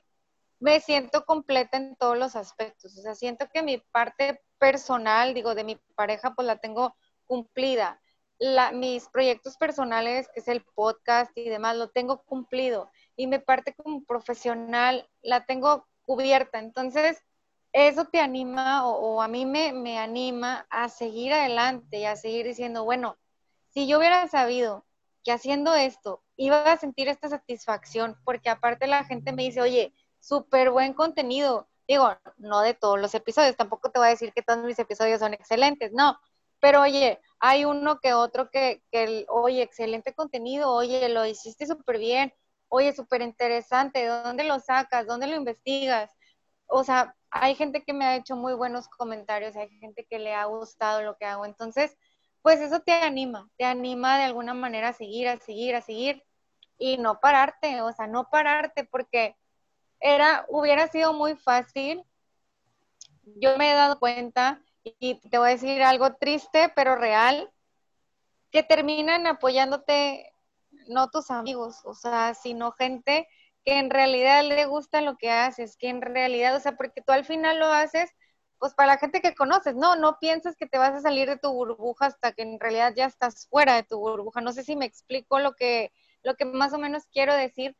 me 0.65 0.79
siento 0.79 1.25
completa 1.25 1.77
en 1.77 1.95
todos 1.95 2.17
los 2.17 2.35
aspectos. 2.35 2.97
O 2.97 3.01
sea, 3.03 3.13
siento 3.13 3.47
que 3.53 3.61
mi 3.61 3.77
parte 3.77 4.41
personal, 4.57 5.35
digo, 5.35 5.53
de 5.53 5.63
mi 5.63 5.75
pareja, 5.93 6.33
pues 6.33 6.47
la 6.47 6.57
tengo 6.57 6.95
cumplida. 7.27 8.01
La, 8.39 8.71
mis 8.71 9.07
proyectos 9.09 9.57
personales, 9.57 10.27
que 10.33 10.39
es 10.39 10.47
el 10.47 10.65
podcast 10.73 11.31
y 11.37 11.49
demás, 11.49 11.77
lo 11.77 11.89
tengo 11.89 12.23
cumplido. 12.23 12.89
Y 13.15 13.27
mi 13.27 13.37
parte 13.37 13.75
como 13.75 14.03
profesional 14.05 15.07
la 15.21 15.45
tengo 15.45 15.85
cubierta. 16.01 16.57
Entonces, 16.57 17.21
eso 17.71 18.05
te 18.05 18.19
anima 18.19 18.87
o, 18.87 19.21
a 19.21 19.27
mí 19.27 19.45
me, 19.45 19.71
me 19.71 19.99
anima 19.99 20.65
a 20.71 20.89
seguir 20.89 21.31
adelante 21.31 21.99
y 21.99 22.05
a 22.05 22.15
seguir 22.15 22.43
diciendo, 22.43 22.85
bueno, 22.85 23.19
si 23.69 23.85
yo 23.85 23.99
hubiera 23.99 24.27
sabido 24.27 24.83
que 25.23 25.31
haciendo 25.31 25.75
esto 25.75 26.23
iba 26.37 26.71
a 26.71 26.77
sentir 26.77 27.07
esta 27.07 27.29
satisfacción, 27.29 28.17
porque 28.23 28.49
aparte 28.49 28.87
la 28.87 29.03
gente 29.03 29.31
me 29.31 29.43
dice, 29.43 29.61
oye, 29.61 29.93
súper 30.25 30.71
buen 30.71 30.93
contenido. 30.93 31.67
Digo, 31.87 32.11
no 32.37 32.61
de 32.61 32.73
todos 32.73 32.99
los 32.99 33.13
episodios, 33.13 33.55
tampoco 33.55 33.91
te 33.91 33.99
voy 33.99 34.07
a 34.07 34.11
decir 34.11 34.33
que 34.33 34.41
todos 34.41 34.63
mis 34.63 34.79
episodios 34.79 35.19
son 35.19 35.33
excelentes, 35.33 35.91
no. 35.93 36.19
Pero 36.59 36.81
oye, 36.81 37.21
hay 37.39 37.65
uno 37.65 37.99
que 37.99 38.13
otro 38.13 38.49
que, 38.49 38.81
que 38.91 39.25
oye, 39.29 39.61
excelente 39.61 40.13
contenido, 40.15 40.71
oye, 40.71 41.09
lo 41.09 41.25
hiciste 41.25 41.67
súper 41.67 41.99
bien, 41.99 42.33
oye, 42.69 42.93
súper 42.93 43.21
interesante, 43.21 44.07
¿dónde 44.07 44.43
lo 44.45 44.59
sacas? 44.59 45.05
¿Dónde 45.05 45.27
lo 45.27 45.35
investigas? 45.35 46.09
O 46.67 46.83
sea, 46.83 47.15
hay 47.29 47.55
gente 47.55 47.83
que 47.83 47.93
me 47.93 48.05
ha 48.05 48.15
hecho 48.15 48.35
muy 48.35 48.53
buenos 48.53 48.87
comentarios, 48.87 49.55
hay 49.55 49.69
gente 49.79 50.05
que 50.09 50.19
le 50.19 50.33
ha 50.33 50.45
gustado 50.45 51.03
lo 51.03 51.17
que 51.17 51.25
hago. 51.25 51.45
Entonces, 51.45 51.95
pues 52.41 52.61
eso 52.61 52.79
te 52.79 52.93
anima, 52.93 53.49
te 53.57 53.65
anima 53.65 54.17
de 54.17 54.23
alguna 54.25 54.53
manera 54.55 54.89
a 54.89 54.93
seguir, 54.93 55.27
a 55.27 55.37
seguir, 55.37 55.75
a 55.75 55.81
seguir 55.81 56.23
y 56.77 56.97
no 56.97 57.19
pararte, 57.19 57.81
o 57.81 57.91
sea, 57.93 58.07
no 58.07 58.29
pararte 58.29 58.85
porque 58.85 59.35
era, 59.99 60.45
hubiera 60.49 60.87
sido 60.87 61.13
muy 61.13 61.35
fácil. 61.35 62.03
Yo 63.23 63.57
me 63.57 63.71
he 63.71 63.75
dado 63.75 63.99
cuenta, 63.99 64.61
y 64.83 65.15
te 65.29 65.37
voy 65.37 65.49
a 65.49 65.51
decir 65.53 65.81
algo 65.81 66.15
triste, 66.15 66.71
pero 66.75 66.95
real, 66.95 67.51
que 68.51 68.63
terminan 68.63 69.27
apoyándote 69.27 70.33
no 70.87 71.09
tus 71.09 71.31
amigos, 71.31 71.81
o 71.85 71.93
sea, 71.93 72.33
sino 72.33 72.71
gente 72.73 73.27
que 73.63 73.79
en 73.79 73.89
realidad 73.89 74.43
le 74.43 74.65
gusta 74.65 75.01
lo 75.01 75.17
que 75.17 75.31
haces, 75.31 75.75
que 75.77 75.89
en 75.89 76.01
realidad, 76.01 76.55
o 76.55 76.59
sea, 76.59 76.77
porque 76.77 77.01
tú 77.01 77.11
al 77.11 77.25
final 77.25 77.59
lo 77.59 77.65
haces, 77.65 78.11
pues 78.59 78.73
para 78.73 78.93
la 78.93 78.97
gente 78.99 79.21
que 79.21 79.35
conoces, 79.35 79.75
no, 79.75 79.95
no 79.95 80.19
piensas 80.19 80.55
que 80.55 80.67
te 80.67 80.77
vas 80.77 80.93
a 80.93 81.01
salir 81.01 81.27
de 81.27 81.37
tu 81.37 81.51
burbuja 81.51 82.05
hasta 82.05 82.31
que 82.31 82.43
en 82.43 82.59
realidad 82.59 82.93
ya 82.95 83.05
estás 83.05 83.47
fuera 83.47 83.75
de 83.75 83.83
tu 83.83 83.97
burbuja. 83.99 84.41
No 84.41 84.53
sé 84.53 84.63
si 84.63 84.75
me 84.75 84.85
explico 84.85 85.39
lo 85.39 85.53
que, 85.53 85.91
lo 86.23 86.35
que 86.35 86.45
más 86.45 86.73
o 86.73 86.77
menos 86.77 87.05
quiero 87.11 87.33
decir, 87.33 87.75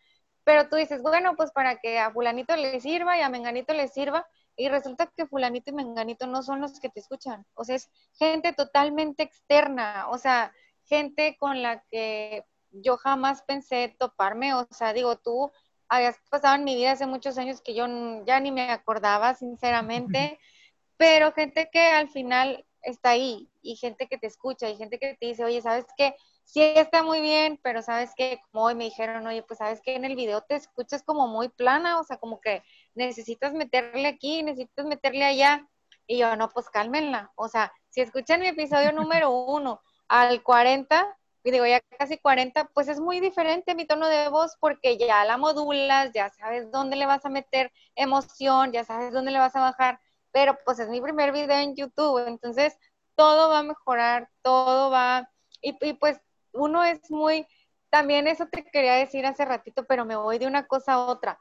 pero 0.45 0.69
tú 0.69 0.77
dices, 0.77 1.01
bueno, 1.01 1.36
pues 1.36 1.51
para 1.51 1.77
que 1.77 1.99
a 1.99 2.12
fulanito 2.12 2.55
le 2.55 2.79
sirva 2.79 3.17
y 3.17 3.21
a 3.21 3.29
menganito 3.29 3.73
le 3.73 3.88
sirva, 3.89 4.25
y 4.55 4.69
resulta 4.69 5.12
que 5.17 5.25
fulanito 5.25 5.71
y 5.71 5.73
menganito 5.73 6.27
no 6.27 6.43
son 6.43 6.62
los 6.62 6.79
que 6.79 6.88
te 6.88 7.01
escuchan. 7.01 7.45
O 7.55 7.65
sea, 7.65 7.75
es 7.75 7.89
gente 8.13 8.53
totalmente 8.53 9.23
externa, 9.23 10.08
o 10.10 10.17
sea, 10.17 10.53
gente 10.86 11.36
con 11.39 11.62
la 11.62 11.84
que 11.89 12.45
yo 12.71 12.95
jamás 12.97 13.41
pensé 13.41 13.95
toparme, 13.99 14.53
o 14.53 14.67
sea, 14.69 14.93
digo, 14.93 15.17
tú 15.17 15.51
habías 15.89 16.17
pasado 16.29 16.55
en 16.55 16.63
mi 16.63 16.75
vida 16.75 16.91
hace 16.91 17.08
muchos 17.08 17.38
años 17.39 17.62
que 17.62 17.73
yo 17.73 17.88
ya 18.25 18.39
ni 18.39 18.51
me 18.51 18.69
acordaba, 18.71 19.34
sinceramente, 19.34 20.39
pero 20.97 21.31
gente 21.31 21.69
que 21.71 21.81
al 21.81 22.10
final 22.10 22.65
está 22.84 23.10
ahí 23.10 23.49
y 23.63 23.77
gente 23.77 24.08
que 24.08 24.19
te 24.19 24.27
escucha 24.27 24.69
y 24.69 24.77
gente 24.77 24.99
que 24.99 25.17
te 25.19 25.25
dice, 25.25 25.43
oye, 25.43 25.60
¿sabes 25.62 25.86
qué? 25.97 26.15
Sí 26.45 26.62
está 26.62 27.03
muy 27.03 27.21
bien, 27.21 27.60
pero 27.62 27.81
sabes 27.81 28.13
que 28.15 28.39
como 28.51 28.65
hoy 28.65 28.75
me 28.75 28.86
dijeron, 28.86 29.27
oye, 29.27 29.43
pues 29.43 29.58
sabes 29.60 29.81
que 29.81 29.95
en 29.95 30.05
el 30.05 30.15
video 30.15 30.41
te 30.41 30.55
escuchas 30.55 31.03
como 31.03 31.27
muy 31.27 31.49
plana, 31.49 31.99
o 31.99 32.03
sea, 32.03 32.17
como 32.17 32.39
que 32.39 32.63
necesitas 32.93 33.53
meterle 33.53 34.08
aquí, 34.08 34.43
necesitas 34.43 34.86
meterle 34.86 35.25
allá. 35.25 35.67
Y 36.08 36.19
yo, 36.19 36.36
no, 36.36 36.49
pues 36.49 36.69
cálmenla. 36.69 37.31
O 37.36 37.49
sea, 37.49 37.73
si 37.89 38.01
escuchan 38.01 38.39
mi 38.39 38.47
episodio 38.47 38.91
número 38.91 39.31
uno 39.47 39.81
al 40.08 40.43
40, 40.43 41.17
y 41.43 41.51
digo 41.51 41.65
ya 41.65 41.81
casi 41.99 42.17
40, 42.17 42.69
pues 42.73 42.88
es 42.88 42.99
muy 42.99 43.19
diferente 43.19 43.75
mi 43.75 43.86
tono 43.86 44.08
de 44.08 44.29
voz 44.29 44.55
porque 44.60 44.97
ya 44.97 45.25
la 45.25 45.38
modulas, 45.38 46.12
ya 46.13 46.29
sabes 46.31 46.71
dónde 46.71 46.95
le 46.95 47.05
vas 47.05 47.23
a 47.25 47.29
meter 47.29 47.71
emoción, 47.95 48.71
ya 48.71 48.84
sabes 48.84 49.13
dónde 49.13 49.31
le 49.31 49.39
vas 49.39 49.55
a 49.55 49.62
bajar, 49.62 49.99
pero 50.31 50.58
pues 50.65 50.79
es 50.79 50.89
mi 50.89 51.01
primer 51.01 51.31
video 51.31 51.58
en 51.60 51.75
YouTube, 51.75 52.27
entonces 52.27 52.75
todo 53.15 53.49
va 53.49 53.60
a 53.60 53.63
mejorar, 53.63 54.29
todo 54.41 54.89
va, 54.89 55.29
y, 55.62 55.77
y 55.88 55.93
pues 55.93 56.19
uno 56.55 56.83
es 56.83 57.09
muy, 57.11 57.47
también 57.89 58.27
eso 58.27 58.47
te 58.47 58.63
quería 58.65 58.95
decir 58.95 59.25
hace 59.25 59.45
ratito, 59.45 59.85
pero 59.85 60.05
me 60.05 60.15
voy 60.15 60.37
de 60.37 60.47
una 60.47 60.67
cosa 60.67 60.93
a 60.93 61.05
otra. 61.05 61.39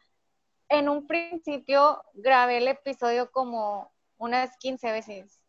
En 0.68 0.88
un 0.88 1.06
principio 1.06 2.02
grabé 2.14 2.58
el 2.58 2.68
episodio 2.68 3.30
como 3.30 3.92
unas 4.18 4.56
15 4.58 4.92
veces 4.92 5.40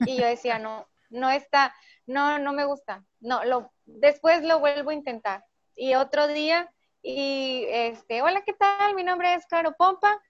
y 0.00 0.16
yo 0.16 0.26
decía, 0.26 0.58
no, 0.58 0.86
no 1.10 1.30
está, 1.30 1.74
no, 2.06 2.38
no 2.38 2.52
me 2.52 2.64
gusta, 2.64 3.04
no, 3.20 3.44
lo, 3.44 3.72
después 3.84 4.42
lo 4.42 4.60
vuelvo 4.60 4.90
a 4.90 4.94
intentar. 4.94 5.44
Y 5.74 5.94
otro 5.94 6.26
día, 6.28 6.72
y 7.02 7.64
este, 7.68 8.22
hola, 8.22 8.42
¿qué 8.42 8.52
tal? 8.52 8.94
Mi 8.94 9.04
nombre 9.04 9.34
es 9.34 9.46
Caro 9.46 9.74
Pompa, 9.76 10.20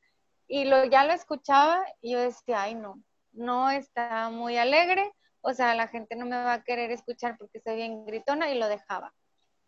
y 0.47 0.65
lo, 0.65 0.85
ya 0.87 1.05
lo 1.05 1.13
escuchaba 1.13 1.85
y 2.01 2.13
yo 2.13 2.21
decía, 2.21 2.63
ay, 2.63 2.75
no, 2.75 3.03
no 3.33 3.71
está 3.71 4.31
muy 4.31 4.57
alegre, 4.57 5.13
o 5.49 5.55
sea, 5.55 5.75
la 5.75 5.89
gente 5.89 6.15
no 6.15 6.27
me 6.27 6.37
va 6.37 6.53
a 6.53 6.63
querer 6.63 6.91
escuchar 6.91 7.39
porque 7.39 7.61
soy 7.61 7.77
bien 7.77 8.05
gritona 8.05 8.51
y 8.51 8.59
lo 8.59 8.69
dejaba. 8.69 9.15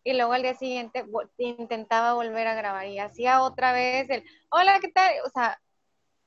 Y 0.04 0.12
luego 0.12 0.34
al 0.34 0.42
día 0.42 0.54
siguiente 0.54 1.06
intentaba 1.38 2.12
volver 2.12 2.46
a 2.48 2.54
grabar 2.54 2.86
y 2.86 2.98
hacía 2.98 3.42
otra 3.42 3.72
vez 3.72 4.10
el, 4.10 4.22
hola, 4.50 4.78
¿qué 4.80 4.88
tal? 4.88 5.10
O 5.24 5.30
sea, 5.30 5.58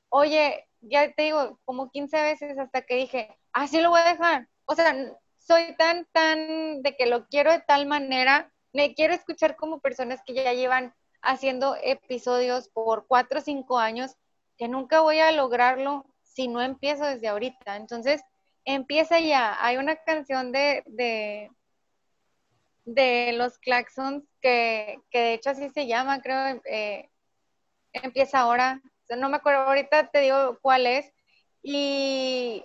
oye, 0.08 0.68
ya 0.80 1.12
te 1.12 1.22
digo, 1.22 1.60
como 1.64 1.92
15 1.92 2.20
veces 2.20 2.58
hasta 2.58 2.82
que 2.82 2.96
dije, 2.96 3.38
así 3.52 3.80
lo 3.80 3.90
voy 3.90 4.00
a 4.00 4.12
dejar. 4.12 4.48
O 4.64 4.74
sea, 4.74 4.92
soy 5.38 5.76
tan, 5.76 6.04
tan 6.10 6.82
de 6.82 6.96
que 6.96 7.06
lo 7.06 7.28
quiero 7.28 7.52
de 7.52 7.60
tal 7.60 7.86
manera, 7.86 8.52
me 8.72 8.94
quiero 8.94 9.14
escuchar 9.14 9.54
como 9.54 9.78
personas 9.78 10.20
que 10.26 10.34
ya 10.34 10.52
llevan 10.52 10.94
haciendo 11.22 11.76
episodios 11.80 12.68
por 12.70 13.06
cuatro 13.06 13.38
o 13.38 13.42
cinco 13.42 13.78
años, 13.78 14.16
que 14.58 14.66
nunca 14.66 15.00
voy 15.00 15.20
a 15.20 15.30
lograrlo 15.30 16.06
si 16.22 16.48
no 16.48 16.60
empiezo 16.60 17.04
desde 17.04 17.28
ahorita. 17.28 17.76
Entonces, 17.76 18.24
empieza 18.64 19.20
ya. 19.20 19.56
Hay 19.64 19.76
una 19.76 19.96
canción 19.96 20.52
de, 20.52 20.82
de, 22.84 23.32
los 23.34 23.58
Claxons 23.58 24.24
que, 24.40 24.98
que, 25.10 25.18
de 25.18 25.34
hecho 25.34 25.50
así 25.50 25.70
se 25.70 25.86
llama, 25.86 26.20
creo, 26.22 26.60
eh, 26.64 27.10
empieza 27.92 28.40
ahora. 28.40 28.80
No 29.18 29.28
me 29.28 29.36
acuerdo, 29.36 29.62
ahorita 29.62 30.08
te 30.10 30.20
digo 30.20 30.58
cuál 30.62 30.86
es. 30.86 31.12
Y 31.62 32.64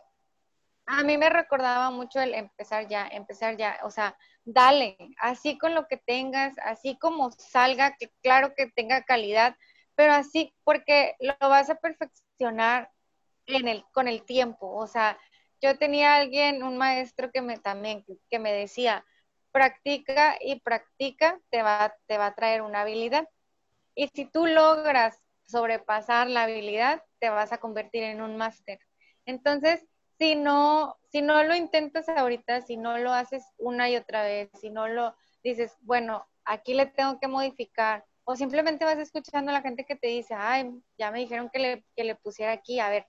a 0.85 1.03
mí 1.03 1.17
me 1.17 1.29
recordaba 1.29 1.91
mucho 1.91 2.19
el 2.19 2.33
empezar 2.33 2.87
ya, 2.87 3.07
empezar 3.07 3.57
ya. 3.57 3.79
O 3.83 3.91
sea, 3.91 4.17
dale, 4.43 4.97
así 5.19 5.57
con 5.57 5.75
lo 5.75 5.87
que 5.87 5.97
tengas, 5.97 6.57
así 6.63 6.97
como 6.97 7.31
salga, 7.31 7.95
que 7.97 8.11
claro 8.23 8.53
que 8.55 8.67
tenga 8.67 9.03
calidad, 9.03 9.55
pero 9.95 10.13
así 10.13 10.53
porque 10.63 11.15
lo 11.19 11.35
vas 11.39 11.69
a 11.69 11.75
perfeccionar 11.75 12.91
en 13.45 13.67
el, 13.67 13.85
con 13.91 14.07
el 14.07 14.23
tiempo. 14.23 14.67
O 14.75 14.87
sea, 14.87 15.17
yo 15.61 15.77
tenía 15.77 16.15
alguien, 16.15 16.63
un 16.63 16.77
maestro 16.77 17.31
que 17.31 17.41
me 17.41 17.57
también, 17.57 18.05
que 18.29 18.39
me 18.39 18.53
decía, 18.53 19.05
practica 19.51 20.37
y 20.39 20.59
practica, 20.59 21.39
te 21.49 21.61
va, 21.61 21.95
te 22.07 22.17
va 22.17 22.27
a 22.27 22.35
traer 22.35 22.61
una 22.61 22.81
habilidad. 22.81 23.27
Y 23.95 24.07
si 24.09 24.25
tú 24.25 24.45
logras 24.45 25.21
sobrepasar 25.45 26.27
la 26.27 26.43
habilidad, 26.43 27.03
te 27.19 27.29
vas 27.29 27.51
a 27.51 27.57
convertir 27.57 28.03
en 28.03 28.21
un 28.21 28.37
máster. 28.37 28.79
Entonces, 29.25 29.85
si 30.17 30.35
no, 30.35 30.97
si 31.11 31.21
no 31.21 31.43
lo 31.43 31.55
intentas 31.55 32.07
ahorita, 32.09 32.61
si 32.61 32.77
no 32.77 32.97
lo 32.97 33.11
haces 33.11 33.43
una 33.57 33.89
y 33.89 33.95
otra 33.95 34.23
vez, 34.23 34.49
si 34.59 34.69
no 34.69 34.87
lo 34.87 35.15
dices, 35.43 35.75
bueno, 35.81 36.27
aquí 36.45 36.73
le 36.73 36.85
tengo 36.85 37.19
que 37.19 37.27
modificar, 37.27 38.05
o 38.25 38.35
simplemente 38.35 38.85
vas 38.85 38.99
escuchando 38.99 39.49
a 39.49 39.53
la 39.53 39.61
gente 39.61 39.85
que 39.85 39.95
te 39.95 40.07
dice, 40.07 40.35
ay, 40.37 40.71
ya 40.97 41.09
me 41.09 41.19
dijeron 41.19 41.49
que 41.49 41.59
le, 41.59 41.85
que 41.95 42.03
le 42.03 42.15
pusiera 42.15 42.51
aquí, 42.51 42.79
a 42.79 42.89
ver, 42.89 43.07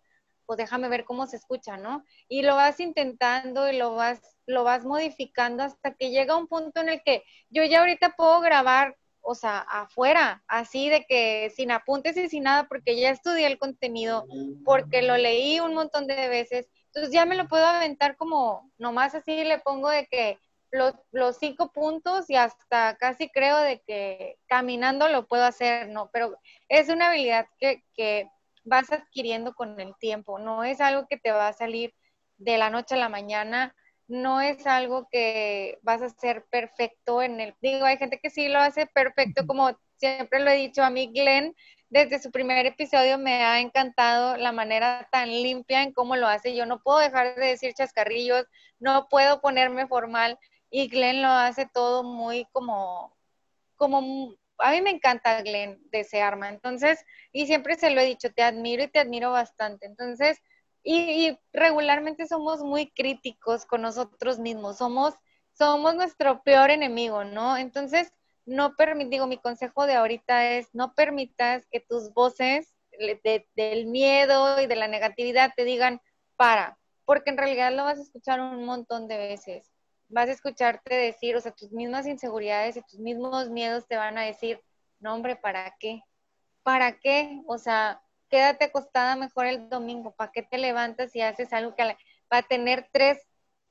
pues 0.51 0.59
déjame 0.59 0.89
ver 0.89 1.05
cómo 1.05 1.29
se 1.29 1.37
escucha, 1.37 1.77
¿no? 1.77 2.05
Y 2.27 2.43
lo 2.43 2.57
vas 2.57 2.81
intentando 2.81 3.71
y 3.71 3.79
lo 3.79 3.95
vas, 3.95 4.21
lo 4.47 4.65
vas 4.65 4.85
modificando 4.85 5.63
hasta 5.63 5.95
que 5.95 6.11
llega 6.11 6.35
un 6.35 6.49
punto 6.49 6.81
en 6.81 6.89
el 6.89 7.05
que 7.05 7.23
yo 7.51 7.63
ya 7.63 7.79
ahorita 7.79 8.17
puedo 8.17 8.41
grabar, 8.41 8.97
o 9.21 9.37
sea, 9.37 9.61
afuera, 9.61 10.43
así 10.49 10.89
de 10.89 11.07
que 11.07 11.53
sin 11.55 11.71
apuntes 11.71 12.17
y 12.17 12.29
sin 12.29 12.43
nada, 12.43 12.67
porque 12.67 12.99
ya 12.99 13.11
estudié 13.11 13.47
el 13.47 13.61
contenido, 13.61 14.27
porque 14.65 15.03
lo 15.03 15.17
leí 15.17 15.61
un 15.61 15.73
montón 15.73 16.09
de 16.09 16.29
veces, 16.29 16.69
Entonces 16.87 17.13
ya 17.13 17.27
me 17.27 17.37
lo 17.37 17.47
puedo 17.47 17.65
aventar 17.65 18.17
como, 18.17 18.73
nomás 18.77 19.15
así 19.15 19.45
le 19.45 19.61
pongo 19.61 19.89
de 19.89 20.09
que 20.09 20.41
los, 20.73 20.95
los, 21.13 21.37
cinco 21.39 21.71
puntos 21.71 22.29
y 22.29 22.35
hasta 22.35 22.97
casi 22.97 23.29
creo 23.29 23.59
de 23.59 23.83
que 23.87 24.37
caminando 24.49 25.09
lo 25.09 25.29
puedo 25.29 25.45
hacer, 25.45 25.91
¿no? 25.91 26.11
Pero 26.13 26.37
es 26.69 26.89
una 26.89 27.11
habilidad 27.11 27.47
que, 27.61 27.85
que 27.95 28.29
vas 28.65 28.93
adquiriendo 28.93 29.55
con 29.55 29.81
el 29.81 29.95
tiempo, 29.99 30.39
no 30.39 30.65
es 30.65 30.81
algo 30.81 31.07
que 31.09 31.19
te 31.19 31.33
va 31.33 31.49
a 31.49 31.53
salir 31.53 31.95
de 32.39 32.59
la 32.59 32.71
noche 32.71 32.95
a 32.95 32.99
la 32.99 33.09
mañana, 33.09 33.75
no 34.09 34.41
es 34.41 34.67
algo 34.67 35.09
que 35.11 35.79
vas 35.83 36.03
a 36.03 36.07
hacer 36.07 36.45
perfecto 36.51 37.23
en 37.23 37.41
el, 37.41 37.55
digo, 37.61 37.85
hay 37.87 37.97
gente 37.97 38.19
que 38.19 38.31
sí 38.31 38.49
lo 38.49 38.59
hace 38.59 38.87
perfecto, 38.87 39.47
como 39.47 39.71
siempre 39.97 40.41
lo 40.41 40.51
he 40.51 40.57
dicho 40.57 40.83
a 40.83 40.91
mí, 40.91 41.11
Glenn, 41.13 41.55
desde 41.91 42.21
su 42.21 42.31
primer 42.31 42.67
episodio 42.67 43.19
me 43.19 43.45
ha 43.45 43.61
encantado 43.61 44.37
la 44.37 44.53
manera 44.53 45.09
tan 45.11 45.29
limpia 45.29 45.83
en 45.83 45.93
cómo 45.93 46.15
lo 46.17 46.29
hace. 46.29 46.55
Yo 46.55 46.65
no 46.65 46.81
puedo 46.81 46.99
dejar 46.99 47.35
de 47.35 47.47
decir 47.47 47.75
chascarrillos, 47.75 48.47
no 48.79 49.09
puedo 49.09 49.41
ponerme 49.41 49.89
formal 49.89 50.39
y 50.71 50.89
Glenn 50.89 51.21
lo 51.21 51.29
hace 51.29 51.67
todo 51.67 52.05
muy 52.05 52.47
como, 52.53 53.13
como, 53.77 54.37
a 54.63 54.73
mí 54.73 54.83
me 54.83 54.91
encanta 54.91 55.43
Glenn 55.43 55.81
de 55.91 56.01
ese 56.01 56.23
arma. 56.23 56.49
Entonces, 56.49 57.05
y 57.33 57.47
siempre 57.47 57.77
se 57.77 57.91
lo 57.91 58.01
he 58.01 58.07
dicho, 58.07 58.33
te 58.33 58.43
admiro 58.43 58.83
y 58.83 58.89
te 58.89 58.99
admiro 58.99 59.31
bastante. 59.31 59.87
Entonces, 59.87 60.39
y, 60.83 61.39
regularmente 61.53 62.27
somos 62.27 62.63
muy 62.63 62.91
críticos 62.91 63.67
con 63.67 63.83
nosotros 63.83 64.39
mismos, 64.39 64.79
somos, 64.79 65.15
somos 65.53 65.95
nuestro 65.95 66.43
peor 66.43 66.71
enemigo, 66.71 67.25
¿no? 67.25 67.57
Entonces, 67.57 68.13
no 68.47 68.75
digo, 69.09 69.27
mi 69.27 69.39
consejo 69.39 69.87
de 69.87 69.95
ahorita 69.95 70.53
es, 70.53 70.69
no 70.73 70.95
permitas 70.95 71.67
que 71.71 71.81
tus 71.81 72.13
voces 72.15 72.75
del 73.55 73.87
miedo 73.87 74.61
y 74.61 74.67
de 74.67 74.77
la 74.77 74.89
negatividad 74.89 75.53
te 75.57 75.65
digan, 75.65 76.01
para, 76.37 76.79
porque 77.05 77.31
en 77.31 77.39
realidad 77.39 77.73
lo 77.73 77.85
vas 77.85 77.99
a 77.99 78.03
escuchar 78.03 78.41
un 78.41 78.65
montón 78.65 79.09
de 79.09 79.19
veces. 79.19 79.70
Vas 80.11 80.29
a 80.29 80.33
escucharte 80.33 80.95
decir, 80.95 81.37
o 81.37 81.41
sea, 81.41 81.53
tus 81.53 81.73
mismas 81.73 82.07
inseguridades 82.07 82.77
y 82.77 82.83
tus 82.83 82.99
mismos 82.99 83.49
miedos 83.49 83.87
te 83.89 83.97
van 83.97 84.19
a 84.19 84.23
decir, 84.23 84.61
no 84.99 85.15
hombre, 85.15 85.37
¿para 85.37 85.75
qué? 85.79 86.03
¿Para 86.63 86.99
qué? 86.99 87.43
O 87.47 87.59
sea, 87.59 88.03
quédate 88.29 88.67
acostada 88.67 89.17
mejor 89.17 89.47
el 89.47 89.69
domingo, 89.69 90.15
¿para 90.15 90.33
qué 90.33 90.43
te 90.43 90.59
levantas 90.59 91.15
y 91.17 91.21
haces 91.21 91.53
algo 91.53 91.75
que 91.75 91.85
va 92.33 92.39
a 92.39 92.43
tener 92.43 92.89
tres, 92.93 93.19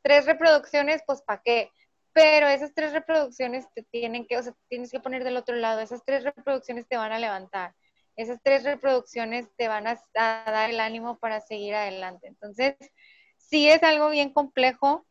tres 0.01 0.25
reproducciones? 0.25 1.01
Pues 1.05 1.21
¿para 1.21 1.41
qué? 1.43 1.71
Pero 2.13 2.47
esas 2.47 2.73
tres 2.73 2.91
reproducciones 2.91 3.65
te 3.73 3.83
tienen 3.83 4.27
que, 4.27 4.37
o 4.37 4.43
sea, 4.43 4.53
tienes 4.67 4.91
que 4.91 4.99
poner 4.99 5.23
del 5.23 5.37
otro 5.37 5.55
lado, 5.55 5.79
esas 5.79 6.03
tres 6.05 6.23
reproducciones 6.23 6.87
te 6.87 6.97
van 6.97 7.11
a 7.11 7.19
levantar, 7.19 7.73
esas 8.15 8.41
tres 8.43 8.63
reproducciones 8.63 9.47
te 9.55 9.67
van 9.67 9.87
a, 9.87 9.97
dar 10.13 10.69
el 10.69 10.79
ánimo 10.79 11.17
para 11.19 11.39
seguir 11.39 11.75
adelante. 11.75 12.27
Entonces, 12.27 12.75
sí 13.37 13.69
es 13.69 13.81
algo 13.83 14.09
bien 14.09 14.33
complejo, 14.33 15.05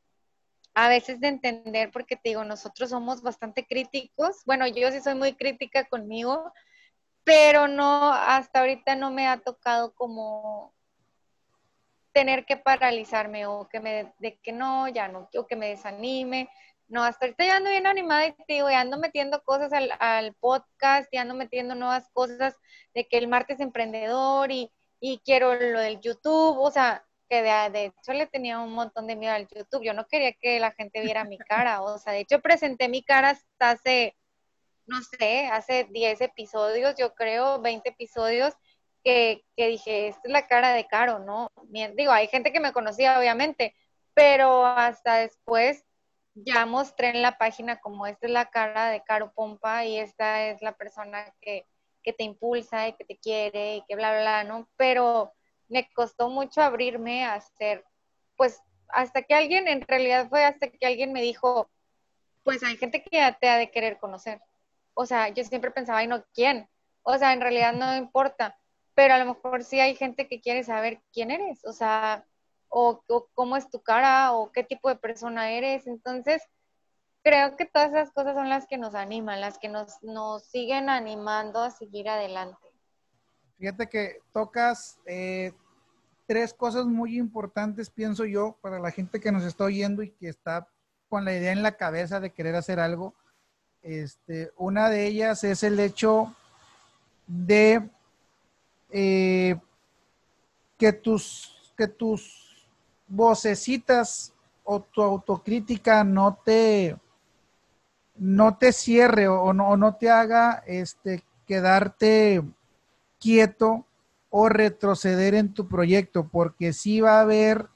a 0.81 0.89
veces 0.89 1.21
de 1.21 1.27
entender, 1.27 1.91
porque 1.91 2.15
te 2.15 2.29
digo, 2.29 2.45
nosotros 2.45 2.91
somos 2.91 3.21
bastante 3.21 3.67
críticos. 3.67 4.45
Bueno, 4.47 4.65
yo 4.69 4.93
sí 4.93 5.01
soy 5.01 5.17
muy 5.17 5.35
crítica 5.35 5.83
conmigo, 5.85 6.53
pero 7.25 7.67
no, 7.67 8.13
hasta 8.13 8.61
ahorita 8.61 8.95
no 8.95 9.11
me 9.11 9.27
ha 9.27 9.39
tocado 9.39 9.93
como 9.93 10.73
tener 12.13 12.45
que 12.47 12.57
paralizarme 12.57 13.45
o 13.47 13.69
que 13.69 13.81
me, 13.81 14.15
de 14.21 14.39
que 14.39 14.53
no, 14.53 14.87
ya 14.87 15.09
no, 15.09 15.29
o 15.35 15.47
que 15.49 15.57
me 15.57 15.71
desanime. 15.71 16.49
No, 16.87 17.03
hasta 17.03 17.27
ahorita 17.27 17.45
ya 17.45 17.57
ando 17.57 17.71
bien 17.71 17.89
animada 17.89 18.27
y 18.27 18.33
te 18.35 18.55
digo, 18.55 18.71
ya 18.71 18.81
ando 18.81 18.99
metiendo 18.99 19.43
cosas 19.43 19.73
al, 19.73 19.91
al 19.99 20.33
podcast, 20.35 21.09
ya 21.13 21.23
ando 21.23 21.35
metiendo 21.35 21.75
nuevas 21.75 22.09
cosas 22.13 22.55
de 22.95 23.09
que 23.09 23.19
el 23.19 23.27
martes 23.27 23.59
emprendedor 23.59 24.53
y, 24.53 24.71
y 25.01 25.19
quiero 25.25 25.57
lo 25.57 25.81
del 25.81 26.01
YouTube, 26.01 26.57
o 26.57 26.71
sea, 26.71 27.05
que 27.29 27.43
de, 27.43 27.71
de, 27.71 27.85
hecho 27.87 28.13
le 28.13 28.27
tenía 28.27 28.59
un 28.59 28.73
montón 28.73 29.07
de 29.07 29.17
miedo 29.17 29.35
al 29.35 29.49
YouTube, 29.49 29.85
yo 29.85 29.93
no 29.95 30.07
quería 30.07 30.33
que 30.33 30.61
la 30.61 30.73
gente 30.73 31.01
viera 31.01 31.25
mi 31.25 31.39
cara, 31.39 31.83
o 31.83 31.99
sea, 31.99 32.13
de 32.13 32.21
hecho 32.21 32.41
presenté 32.41 32.89
mi 32.89 33.03
cara 33.03 33.31
hasta 33.31 33.71
hace, 33.71 34.17
no 34.87 35.01
sé, 35.03 35.47
hace 35.47 35.85
10 35.91 36.21
episodios, 36.23 36.95
yo 36.99 37.15
creo, 37.15 37.61
20 37.61 37.89
episodios, 37.91 38.55
que, 39.05 39.45
que 39.57 39.69
dije, 39.69 40.09
esta 40.09 40.23
es 40.25 40.33
la 40.33 40.47
cara 40.47 40.73
de 40.73 40.87
Caro, 40.87 41.19
¿no? 41.19 41.51
Digo, 41.97 42.13
hay 42.13 42.29
gente 42.29 42.53
que 42.53 42.61
me 42.61 42.73
conocía, 42.73 43.19
obviamente, 43.19 43.75
pero 44.15 44.67
hasta 44.67 45.17
después 45.19 45.85
ya 46.35 46.67
mostré 46.67 47.11
en 47.11 47.23
la 47.23 47.39
página 47.39 47.81
como 47.81 48.07
esta 48.07 48.27
es 48.27 48.33
la 48.33 48.51
cara 48.51 48.91
de 48.91 49.03
Caro 49.03 49.33
Pompa 49.33 49.85
y 49.85 49.99
esta 49.99 50.47
es 50.49 50.63
la 50.63 50.73
persona 50.77 51.35
que, 51.41 51.67
te 52.17 52.25
impulsa 52.25 52.89
y 52.89 52.95
que 52.95 53.05
te 53.05 53.19
quiere 53.19 53.77
y 53.77 53.85
que 53.87 53.95
bla, 53.95 54.11
bla, 54.13 54.21
bla, 54.23 54.45
¿no? 54.45 54.67
Pero 54.79 55.35
me 55.69 55.89
costó 55.93 56.29
mucho 56.29 56.63
abrirme 56.63 57.25
a 57.25 57.35
hacer, 57.35 57.85
pues 58.37 58.61
hasta 58.89 59.23
que 59.23 59.35
alguien, 59.35 59.69
en 59.69 59.83
realidad 59.83 60.29
fue 60.29 60.45
hasta 60.45 60.69
que 60.69 60.87
alguien 60.87 61.13
me 61.13 61.23
dijo, 61.23 61.71
pues 62.43 62.63
hay 62.63 62.77
gente 62.77 63.03
que 63.03 63.37
te 63.41 63.49
ha 63.49 63.57
de 63.57 63.71
querer 63.71 63.99
conocer. 63.99 64.41
O 64.95 65.07
sea, 65.07 65.29
yo 65.29 65.45
siempre 65.45 65.71
pensaba, 65.71 66.03
¿y 66.03 66.07
no 66.07 66.25
quién? 66.35 66.69
O 67.03 67.17
sea, 67.19 67.33
en 67.33 67.41
realidad 67.41 67.73
no 67.73 67.97
importa, 67.97 68.59
pero 68.95 69.15
a 69.15 69.19
lo 69.19 69.27
mejor 69.27 69.65
sí 69.65 69.81
hay 69.81 69.95
gente 69.95 70.29
que 70.29 70.41
quiere 70.41 70.65
saber 70.65 71.01
quién 71.13 71.31
eres. 71.31 71.65
O 71.65 71.73
sea, 71.73 72.27
o, 72.69 73.03
cómo 73.35 73.57
es 73.57 73.71
tu 73.71 73.81
cara 73.83 74.33
o 74.33 74.53
qué 74.53 74.65
tipo 74.65 74.89
de 74.89 74.97
persona 74.97 75.51
eres. 75.53 75.87
Entonces, 75.87 76.43
creo 77.23 77.57
que 77.57 77.67
todas 77.67 77.91
esas 77.91 78.13
cosas 78.13 78.35
son 78.35 78.49
las 78.49 78.67
que 78.67 78.79
nos 78.79 78.95
animan, 78.95 79.41
las 79.41 79.59
que 79.59 79.69
nos, 79.69 80.03
nos 80.03 80.45
siguen 80.45 80.89
animando 80.89 81.63
a 81.63 81.71
seguir 81.71 82.09
adelante. 82.09 82.68
Fíjate 83.59 83.89
que 83.89 84.21
tocas 84.33 85.01
eh, 85.05 85.53
tres 86.27 86.55
cosas 86.55 86.87
muy 86.87 87.19
importantes, 87.19 87.91
pienso 87.91 88.25
yo, 88.25 88.57
para 88.61 88.79
la 88.79 88.93
gente 88.93 89.19
que 89.19 89.33
nos 89.33 89.43
está 89.45 89.65
oyendo 89.65 90.03
y 90.03 90.11
que 90.11 90.29
está 90.29 90.69
con 91.09 91.25
la 91.25 91.35
idea 91.35 91.53
en 91.53 91.63
la 91.63 91.73
cabeza 91.73 92.21
de 92.21 92.31
querer 92.31 92.55
hacer 92.55 92.79
algo. 92.79 93.15
Este, 93.83 94.53
una 94.57 94.89
de 94.89 95.07
ellas 95.07 95.43
es 95.43 95.63
el 95.65 95.81
hecho 95.81 96.35
de 97.27 97.89
eh, 98.91 99.57
que 100.77 100.93
tus, 100.93 101.73
que 101.77 101.89
tus 101.89 102.65
vocecitas 103.09 104.33
o 104.63 104.81
tu 104.81 105.03
autocrítica 105.03 106.05
no 106.05 106.39
te, 106.45 106.97
no 108.17 108.57
te 108.57 108.73
cierre 108.73 109.27
o 109.27 109.53
no, 109.53 109.77
no 109.77 109.97
te 109.97 110.11
haga 110.11 110.63
este, 110.67 111.25
quedarte 111.47 112.45
quieto 113.19 113.87
o 114.31 114.49
retroceder 114.49 115.35
en 115.35 115.55
tu 115.55 115.69
proyecto, 115.69 116.29
porque 116.29 116.73
sí 116.73 117.01
va 117.01 117.19
a 117.19 117.23
haber, 117.23 117.69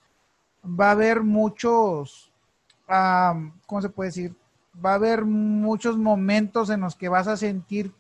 va 0.65 0.89
a 0.89 0.93
haber 0.93 1.23
muchos, 1.23 2.33
¿cómo 3.67 3.81
se 3.81 3.89
puede 3.89 4.09
decir? 4.09 4.35
Va 4.85 4.93
a 4.93 4.97
haber 4.97 5.25
muchos 5.25 5.97
momentos 5.97 6.71
en 6.71 6.81
los 6.81 6.97
que 6.97 7.09
vas 7.09 7.29
a 7.29 7.37
sentir 7.37 7.95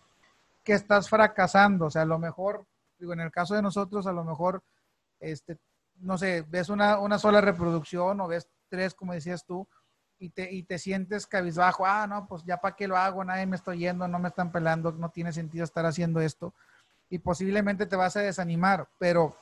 que 0.64 0.74
estás 0.74 1.08
fracasando, 1.08 1.86
o 1.86 1.90
sea, 1.90 2.02
a 2.02 2.06
lo 2.06 2.18
mejor, 2.18 2.64
digo, 2.98 3.12
en 3.12 3.20
el 3.20 3.30
caso 3.30 3.54
de 3.54 3.62
nosotros, 3.62 4.06
a 4.06 4.12
lo 4.12 4.24
mejor, 4.24 4.62
este, 5.18 5.58
no 5.96 6.18
sé, 6.18 6.44
ves 6.48 6.68
una, 6.68 6.98
una 6.98 7.18
sola 7.18 7.40
reproducción 7.40 8.20
o 8.20 8.28
ves 8.28 8.48
tres, 8.68 8.94
como 8.94 9.12
decías 9.12 9.44
tú, 9.44 9.66
y 10.18 10.30
te, 10.30 10.52
y 10.52 10.62
te 10.62 10.78
sientes 10.78 11.26
cabizbajo, 11.26 11.84
ah, 11.84 12.06
no, 12.06 12.26
pues 12.28 12.44
ya 12.44 12.58
para 12.58 12.76
qué 12.76 12.86
lo 12.86 12.96
hago, 12.96 13.24
nadie 13.24 13.44
me 13.44 13.56
está 13.56 13.74
yendo, 13.74 14.06
no 14.06 14.20
me 14.20 14.28
están 14.28 14.52
pelando, 14.52 14.92
no 14.92 15.10
tiene 15.10 15.32
sentido 15.32 15.64
estar 15.64 15.84
haciendo 15.84 16.20
esto. 16.20 16.54
Y 17.12 17.18
posiblemente 17.18 17.84
te 17.84 17.94
vas 17.94 18.16
a 18.16 18.20
desanimar, 18.20 18.88
pero 18.98 19.36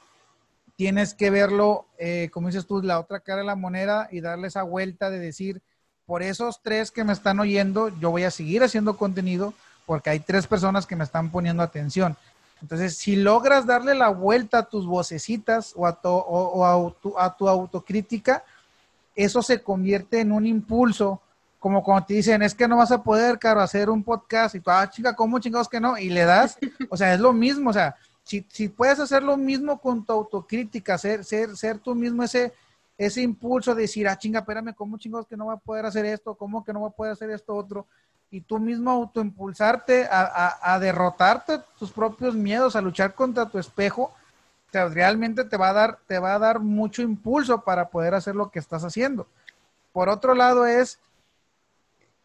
tienes 0.75 1.15
que 1.15 1.31
verlo, 1.31 1.87
eh, 1.99 2.29
como 2.33 2.49
dices 2.49 2.67
tú, 2.67 2.83
la 2.83 2.99
otra 2.99 3.21
cara 3.21 3.43
de 3.43 3.47
la 3.47 3.55
moneda 3.55 4.09
y 4.11 4.21
darle 4.21 4.49
esa 4.49 4.65
vuelta 4.65 5.09
de 5.09 5.21
decir, 5.21 5.63
por 6.05 6.25
esos 6.25 6.61
tres 6.65 6.91
que 6.91 7.05
me 7.05 7.13
están 7.13 7.39
oyendo, 7.39 7.89
yo 8.01 8.11
voy 8.11 8.25
a 8.25 8.33
seguir 8.33 8.65
haciendo 8.65 8.97
contenido 8.97 9.55
porque 9.87 10.11
hay 10.11 10.19
tres 10.19 10.49
personas 10.49 10.85
que 10.85 10.97
me 10.97 11.05
están 11.05 11.31
poniendo 11.31 11.63
atención. 11.63 12.17
Entonces, 12.61 12.97
si 12.97 13.15
logras 13.15 13.67
darle 13.67 13.95
la 13.95 14.09
vuelta 14.09 14.59
a 14.59 14.69
tus 14.69 14.85
vocecitas 14.85 15.73
o 15.77 15.87
a 15.87 16.01
tu, 16.01 17.17
a 17.17 17.37
tu, 17.37 17.49
autocrítica, 17.49 18.43
eso 19.15 19.43
se 19.43 19.63
convierte 19.63 20.19
en 20.19 20.33
un 20.33 20.45
impulso, 20.45 21.23
como 21.61 21.85
cuando 21.85 22.07
te 22.07 22.15
dicen, 22.15 22.43
es 22.43 22.55
que 22.55 22.67
no 22.67 22.79
vas 22.79 22.91
a 22.91 23.03
poder, 23.03 23.39
caro, 23.39 23.61
hacer 23.61 23.89
un 23.91 24.03
podcast, 24.03 24.57
y 24.57 24.61
tú, 24.61 24.71
ah, 24.71 24.89
chica, 24.91 25.15
¿cómo 25.15 25.39
chingados 25.39 25.69
que 25.69 25.79
no? 25.79 25.97
Y 25.97 26.09
le 26.09 26.25
das, 26.25 26.59
o 26.89 26.97
sea, 26.97 27.15
es 27.15 27.21
lo 27.21 27.33
mismo, 27.33 27.71
o 27.71 27.73
sea, 27.73 27.95
si, 28.25 28.45
si 28.51 28.69
puedes 28.69 28.99
hacer 28.99 29.23
lo 29.23 29.37
mismo 29.37 29.79
con 29.79 30.05
tu 30.05 30.13
autocrítica, 30.13 30.99
ser, 30.99 31.25
ser, 31.25 31.57
ser 31.57 31.79
tú 31.79 31.95
mismo 31.95 32.25
ese, 32.25 32.55
ese 32.97 33.21
impulso 33.21 33.75
de 33.75 33.83
decir, 33.83 34.09
ah, 34.09 34.19
chinga, 34.19 34.41
espérame, 34.41 34.75
¿cómo 34.75 34.99
chingados 34.99 35.27
que 35.27 35.37
no 35.37 35.47
va 35.47 35.53
a 35.53 35.59
poder 35.59 35.85
hacer 35.87 36.07
esto? 36.07 36.35
¿Cómo 36.35 36.65
que 36.65 36.73
no 36.73 36.81
va 36.81 36.89
a 36.89 36.93
poder 36.93 37.13
hacer 37.13 37.31
esto 37.31 37.55
otro? 37.55 37.87
y 38.31 38.41
tú 38.43 38.61
mismo 38.61 38.91
autoimpulsarte 38.93 40.07
a, 40.07 40.21
a, 40.21 40.75
a, 40.75 40.79
derrotarte 40.79 41.61
tus 41.79 41.91
propios 41.91 42.35
miedos, 42.35 42.77
a 42.77 42.81
luchar 42.81 43.15
contra 43.15 43.47
tu 43.47 43.59
espejo, 43.59 44.15
te, 44.71 44.89
realmente 44.89 45.45
te 45.45 45.57
va, 45.57 45.71
a 45.71 45.73
dar, 45.73 45.99
te 46.07 46.19
va 46.19 46.35
a 46.35 46.39
dar 46.39 46.61
mucho 46.61 47.03
impulso 47.03 47.63
para 47.63 47.89
poder 47.89 48.15
hacer 48.15 48.37
lo 48.37 48.51
que 48.51 48.61
estás 48.61 48.85
haciendo. 48.85 49.27
Por 49.93 50.09
otro 50.09 50.35
lado 50.35 50.65
es 50.65 51.01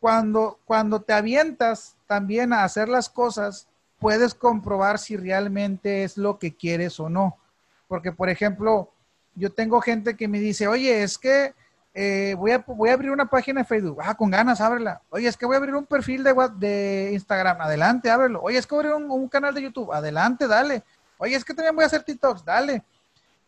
cuando, 0.06 0.60
cuando 0.66 1.01
te 1.01 1.14
avientas 1.14 1.95
también 2.06 2.53
a 2.53 2.64
hacer 2.64 2.89
las 2.89 3.10
cosas, 3.10 3.68
puedes 3.97 4.36
comprobar 4.36 4.99
si 4.99 5.18
realmente 5.18 6.03
es 6.03 6.16
lo 6.16 6.38
que 6.38 6.56
quieres 6.56 6.99
o 6.99 7.10
no. 7.10 7.39
Porque, 7.88 8.12
por 8.12 8.30
ejemplo, 8.30 8.91
yo 9.34 9.51
tengo 9.51 9.82
gente 9.82 10.16
que 10.16 10.28
me 10.28 10.39
dice, 10.39 10.68
oye, 10.68 11.01
es 11.01 11.18
que 11.18 11.56
eh, 11.95 12.36
voy, 12.38 12.51
a, 12.51 12.60
voy 12.60 12.89
a 12.89 12.93
abrir 12.93 13.10
una 13.10 13.26
página 13.26 13.62
de 13.62 13.66
Facebook. 13.66 13.97
Ah, 13.99 14.14
con 14.14 14.30
ganas, 14.30 14.62
ábrela. 14.62 15.01
Oye, 15.10 15.28
es 15.28 15.36
que 15.36 15.47
voy 15.47 15.56
a 15.56 15.58
abrir 15.58 15.74
un 15.74 15.88
perfil 15.88 16.24
de, 16.24 17.10
Instagram. 17.12 17.62
Adelante, 17.62 18.12
ábrelo. 18.12 18.43
Oye, 18.43 18.60
es 18.60 18.68
que 18.68 18.76
voy 18.76 18.86
a 18.86 18.91
abrir 18.91 19.10
un, 19.10 19.28
canal 19.28 19.56
de 19.56 19.64
YouTube. 19.64 19.91
Adelante, 19.91 20.47
dale. 20.47 20.84
Oye, 21.18 21.34
es 21.34 21.43
que 21.43 21.56
también 21.56 21.74
voy 21.74 21.82
a 21.82 21.88
hacer 21.88 22.03
TikToks. 22.03 22.45
Dale. 22.45 22.84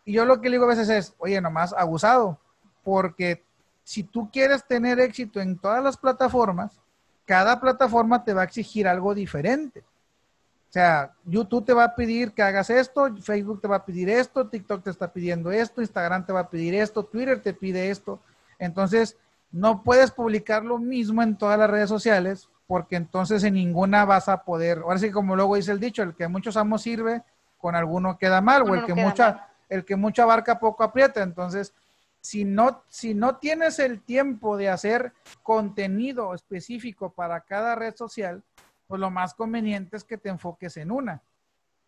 Y 0.05 0.13
yo 0.13 0.25
lo 0.25 0.41
que 0.41 0.49
le 0.49 0.55
digo 0.55 0.65
a 0.65 0.69
veces 0.69 0.89
es, 0.89 1.13
oye, 1.19 1.39
nomás 1.39 1.71
abusado. 1.71 2.39
Porque 2.83 3.43
si 3.87 4.03
tú 4.03 4.29
quieres 4.29 4.65
tener 4.65 4.99
éxito 4.99 5.39
en 5.39 5.57
todas 5.57 5.81
las 5.81 5.95
plataformas, 5.95 6.77
cada 7.25 7.57
plataforma 7.57 8.21
te 8.21 8.33
va 8.33 8.41
a 8.41 8.43
exigir 8.43 8.85
algo 8.85 9.15
diferente. 9.15 9.79
O 9.79 10.73
sea, 10.73 11.13
YouTube 11.23 11.63
te 11.63 11.73
va 11.73 11.85
a 11.85 11.95
pedir 11.95 12.33
que 12.33 12.43
hagas 12.43 12.69
esto, 12.69 13.15
Facebook 13.21 13.61
te 13.61 13.69
va 13.69 13.77
a 13.77 13.85
pedir 13.85 14.09
esto, 14.09 14.45
TikTok 14.45 14.83
te 14.83 14.89
está 14.89 15.13
pidiendo 15.13 15.53
esto, 15.53 15.79
Instagram 15.79 16.25
te 16.25 16.33
va 16.33 16.41
a 16.41 16.49
pedir 16.49 16.75
esto, 16.75 17.05
Twitter 17.05 17.41
te 17.41 17.53
pide 17.53 17.89
esto. 17.89 18.19
Entonces, 18.59 19.15
no 19.53 19.81
puedes 19.83 20.11
publicar 20.11 20.65
lo 20.65 20.79
mismo 20.79 21.23
en 21.23 21.37
todas 21.37 21.57
las 21.57 21.69
redes 21.69 21.87
sociales 21.87 22.49
porque 22.67 22.97
entonces 22.97 23.41
en 23.45 23.53
ninguna 23.53 24.03
vas 24.03 24.27
a 24.27 24.43
poder, 24.43 24.79
ahora 24.79 24.99
sí 24.99 25.11
como 25.11 25.37
luego 25.37 25.55
dice 25.55 25.71
el 25.71 25.79
dicho, 25.79 26.03
el 26.03 26.13
que 26.13 26.27
muchos 26.27 26.57
amos 26.57 26.81
sirve, 26.81 27.23
con 27.57 27.73
alguno 27.73 28.17
queda 28.17 28.41
mal, 28.41 28.63
o 28.63 28.75
el 28.75 28.85
que 28.85 28.93
mucha, 28.93 29.47
el 29.69 29.85
que 29.85 29.95
mucha 29.95 30.23
abarca 30.23 30.59
poco 30.59 30.83
aprieta. 30.83 31.23
Entonces, 31.23 31.73
si 32.21 32.45
no, 32.45 32.83
si 32.89 33.13
no 33.13 33.37
tienes 33.37 33.79
el 33.79 34.01
tiempo 34.01 34.57
de 34.57 34.69
hacer 34.69 35.13
contenido 35.43 36.33
específico 36.33 37.13
para 37.13 37.41
cada 37.41 37.75
red 37.75 37.95
social, 37.95 38.43
pues 38.87 38.99
lo 38.99 39.11
más 39.11 39.33
conveniente 39.33 39.97
es 39.97 40.03
que 40.03 40.17
te 40.17 40.29
enfoques 40.29 40.77
en 40.77 40.91
una. 40.91 41.21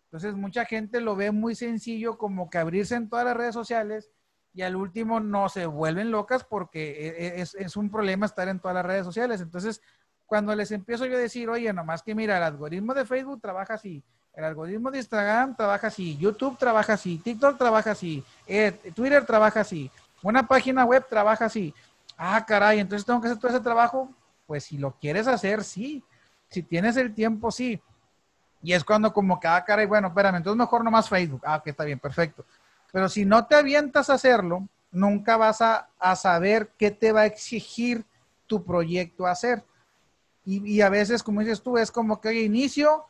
Entonces, 0.05 0.35
mucha 0.35 0.65
gente 0.65 1.01
lo 1.01 1.15
ve 1.15 1.31
muy 1.31 1.55
sencillo 1.55 2.17
como 2.17 2.49
que 2.49 2.57
abrirse 2.57 2.95
en 2.95 3.09
todas 3.09 3.25
las 3.25 3.37
redes 3.37 3.53
sociales 3.53 4.09
y 4.53 4.63
al 4.63 4.75
último 4.75 5.19
no 5.19 5.49
se 5.49 5.65
vuelven 5.65 6.09
locas 6.11 6.43
porque 6.43 7.07
e, 7.07 7.39
e, 7.39 7.41
es, 7.41 7.77
un 7.77 7.89
problema 7.91 8.25
estar 8.25 8.47
en 8.47 8.59
todas 8.59 8.75
las 8.75 8.85
redes 8.85 9.05
sociales. 9.05 9.39
Entonces, 9.41 9.81
cuando 10.25 10.55
les 10.55 10.71
empiezo 10.71 11.05
yo 11.05 11.15
a 11.15 11.19
decir, 11.19 11.49
oye, 11.49 11.71
nomás 11.73 12.01
que 12.01 12.15
mira, 12.15 12.37
el 12.37 12.43
algoritmo 12.43 12.93
de 12.93 13.05
Facebook 13.05 13.39
trabaja 13.41 13.75
así, 13.75 14.03
el 14.33 14.43
algoritmo 14.43 14.89
de 14.89 14.97
Instagram 14.97 15.55
trabaja 15.55 15.87
así, 15.87 16.17
YouTube 16.17 16.57
trabaja 16.57 16.93
así, 16.93 17.17
TikTok 17.17 17.57
trabaja 17.57 17.91
así, 17.91 18.23
eh, 18.47 18.71
Twitter 18.95 19.25
trabaja 19.25 19.61
así, 19.61 19.91
una 20.23 20.47
página 20.47 20.85
web 20.85 21.05
trabaja 21.09 21.45
así. 21.45 21.73
Ah, 22.17 22.45
caray, 22.45 22.79
entonces 22.79 23.05
tengo 23.05 23.21
que 23.21 23.27
hacer 23.27 23.39
todo 23.39 23.51
ese 23.51 23.61
trabajo. 23.61 24.09
Pues 24.45 24.65
si 24.65 24.77
lo 24.77 24.91
quieres 24.91 25.27
hacer, 25.27 25.63
sí. 25.63 26.03
Si 26.49 26.63
tienes 26.63 26.97
el 26.97 27.13
tiempo, 27.13 27.51
sí. 27.51 27.81
Y 28.61 28.73
es 28.73 28.83
cuando 28.83 29.13
como 29.13 29.39
que, 29.39 29.47
ah, 29.47 29.63
caray, 29.63 29.85
bueno, 29.85 30.09
espérame, 30.09 30.37
entonces 30.37 30.57
mejor 30.57 30.83
nomás 30.83 31.07
Facebook. 31.07 31.41
Ah, 31.45 31.61
que 31.63 31.69
está 31.69 31.85
bien, 31.85 31.99
perfecto. 31.99 32.45
Pero 32.91 33.07
si 33.07 33.25
no 33.25 33.45
te 33.45 33.55
avientas 33.55 34.09
a 34.09 34.15
hacerlo, 34.15 34.67
nunca 34.91 35.37
vas 35.37 35.61
a, 35.61 35.87
saber 36.15 36.71
qué 36.77 36.91
te 36.91 37.11
va 37.11 37.21
a 37.21 37.25
exigir 37.25 38.03
tu 38.47 38.63
proyecto 38.63 39.27
hacer. 39.27 39.63
Y, 40.45 40.81
a 40.81 40.89
veces, 40.89 41.21
como 41.21 41.41
dices 41.41 41.61
tú, 41.61 41.77
es 41.77 41.91
como 41.91 42.19
que, 42.19 42.33
inicio, 42.33 43.05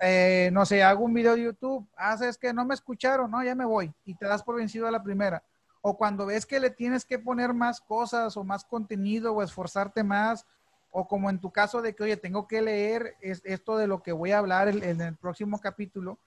eh, 0.00 0.50
no 0.52 0.66
sé, 0.66 0.82
hago 0.82 1.04
un 1.04 1.14
video 1.14 1.36
de 1.36 1.44
YouTube, 1.44 1.86
haces 1.96 2.34
ah, 2.36 2.38
que 2.40 2.52
no 2.52 2.64
me 2.64 2.74
escucharon, 2.74 3.30
no, 3.30 3.44
ya 3.44 3.54
me 3.54 3.64
voy. 3.64 3.92
Y 4.04 4.14
te 4.14 4.26
das 4.26 4.42
por 4.42 4.56
vencido 4.56 4.88
a 4.88 4.90
la 4.90 5.02
primera. 5.02 5.40
O 5.86 5.98
cuando 5.98 6.24
ves 6.24 6.46
que 6.46 6.60
le 6.60 6.70
tienes 6.70 7.04
que 7.04 7.18
poner 7.18 7.52
más 7.52 7.82
cosas 7.82 8.38
o 8.38 8.42
más 8.42 8.64
contenido 8.64 9.34
o 9.34 9.42
esforzarte 9.42 10.02
más, 10.02 10.46
o 10.90 11.06
como 11.06 11.28
en 11.28 11.40
tu 11.40 11.52
caso 11.52 11.82
de 11.82 11.94
que, 11.94 12.04
oye, 12.04 12.16
tengo 12.16 12.48
que 12.48 12.62
leer 12.62 13.16
esto 13.20 13.76
de 13.76 13.86
lo 13.86 14.02
que 14.02 14.12
voy 14.12 14.32
a 14.32 14.38
hablar 14.38 14.68
en 14.68 15.00
el 15.02 15.16
próximo 15.16 15.60
capítulo, 15.60 16.18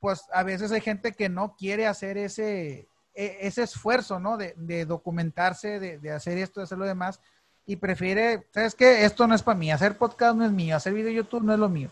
pues 0.00 0.22
a 0.32 0.42
veces 0.42 0.72
hay 0.72 0.80
gente 0.80 1.12
que 1.12 1.28
no 1.28 1.54
quiere 1.56 1.86
hacer 1.86 2.18
ese, 2.18 2.88
e, 3.14 3.38
ese 3.40 3.62
esfuerzo, 3.62 4.18
¿no? 4.18 4.36
De, 4.36 4.84
documentarse, 4.84 5.78
de, 5.78 6.10
hacer 6.10 6.38
esto, 6.38 6.58
de 6.58 6.64
hacer 6.64 6.78
lo 6.78 6.86
demás, 6.86 7.20
y 7.66 7.76
prefiere, 7.76 8.46
¿sabes 8.50 8.74
qué? 8.74 9.04
Esto 9.04 9.26
no 9.26 9.34
es 9.36 9.42
para 9.42 9.58
mí, 9.58 9.70
hacer 9.70 9.96
podcast 9.96 10.36
no 10.36 10.44
es 10.44 10.50
mío, 10.50 10.74
hacer 10.74 10.92
video 10.92 11.12
YouTube 11.12 11.44
no 11.44 11.52
es 11.52 11.58
lo 11.58 11.68
mío. 11.68 11.90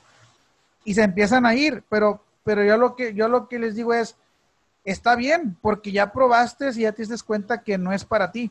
Y 0.85 0.95
se 0.95 1.03
empiezan 1.03 1.45
a 1.45 1.55
ir, 1.55 1.85
pero, 1.89 2.25
pero 2.45 2.65
yo, 2.65 2.77
lo 2.77 2.97
que, 2.97 3.13
yo 3.13 3.29
lo 3.29 3.47
que 3.47 3.59
les 3.59 3.75
digo 3.75 3.93
es, 3.93 4.17
está 4.87 5.17
bien, 5.17 5.57
porque 5.61 5.93
ya 5.93 6.13
probaste 6.13 6.71
y 6.71 6.81
ya 6.81 6.93
te 6.93 7.03
diste 7.03 7.25
cuenta 7.27 7.63
que 7.63 7.77
no 7.77 7.93
es 7.93 8.05
para 8.05 8.33
ti, 8.33 8.51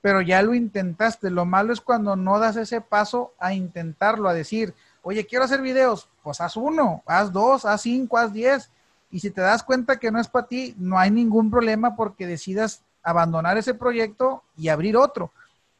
pero 0.00 0.20
ya 0.20 0.42
lo 0.42 0.54
intentaste. 0.54 1.30
Lo 1.30 1.44
malo 1.44 1.72
es 1.72 1.80
cuando 1.80 2.14
no 2.14 2.38
das 2.38 2.56
ese 2.56 2.80
paso 2.80 3.32
a 3.38 3.54
intentarlo, 3.54 4.28
a 4.28 4.34
decir, 4.34 4.74
oye, 5.02 5.26
quiero 5.26 5.44
hacer 5.44 5.60
videos, 5.60 6.08
pues 6.22 6.40
haz 6.40 6.56
uno, 6.56 7.02
haz 7.06 7.32
dos, 7.32 7.64
haz 7.64 7.82
cinco, 7.82 8.18
haz 8.18 8.32
diez 8.32 8.70
y 9.12 9.20
si 9.20 9.30
te 9.30 9.42
das 9.42 9.62
cuenta 9.62 9.98
que 9.98 10.10
no 10.10 10.18
es 10.18 10.28
para 10.28 10.46
ti, 10.46 10.74
no 10.78 10.98
hay 10.98 11.10
ningún 11.10 11.50
problema 11.50 11.94
porque 11.96 12.26
decidas 12.26 12.82
abandonar 13.02 13.58
ese 13.58 13.74
proyecto 13.74 14.42
y 14.56 14.68
abrir 14.68 14.96
otro. 14.96 15.30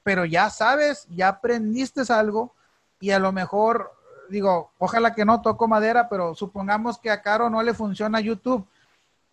Pero 0.02 0.24
ya 0.26 0.50
sabes, 0.50 1.06
ya 1.08 1.28
aprendiste 1.28 2.02
algo 2.12 2.52
y 3.00 3.10
a 3.10 3.18
lo 3.18 3.32
mejor, 3.32 3.92
digo, 4.28 4.70
ojalá 4.78 5.14
que 5.14 5.24
no 5.24 5.40
toco 5.40 5.66
madera, 5.66 6.08
pero 6.10 6.34
supongamos 6.34 6.98
que 6.98 7.10
a 7.10 7.22
Caro 7.22 7.48
no 7.48 7.62
le 7.62 7.72
funciona 7.72 8.20
YouTube, 8.20 8.66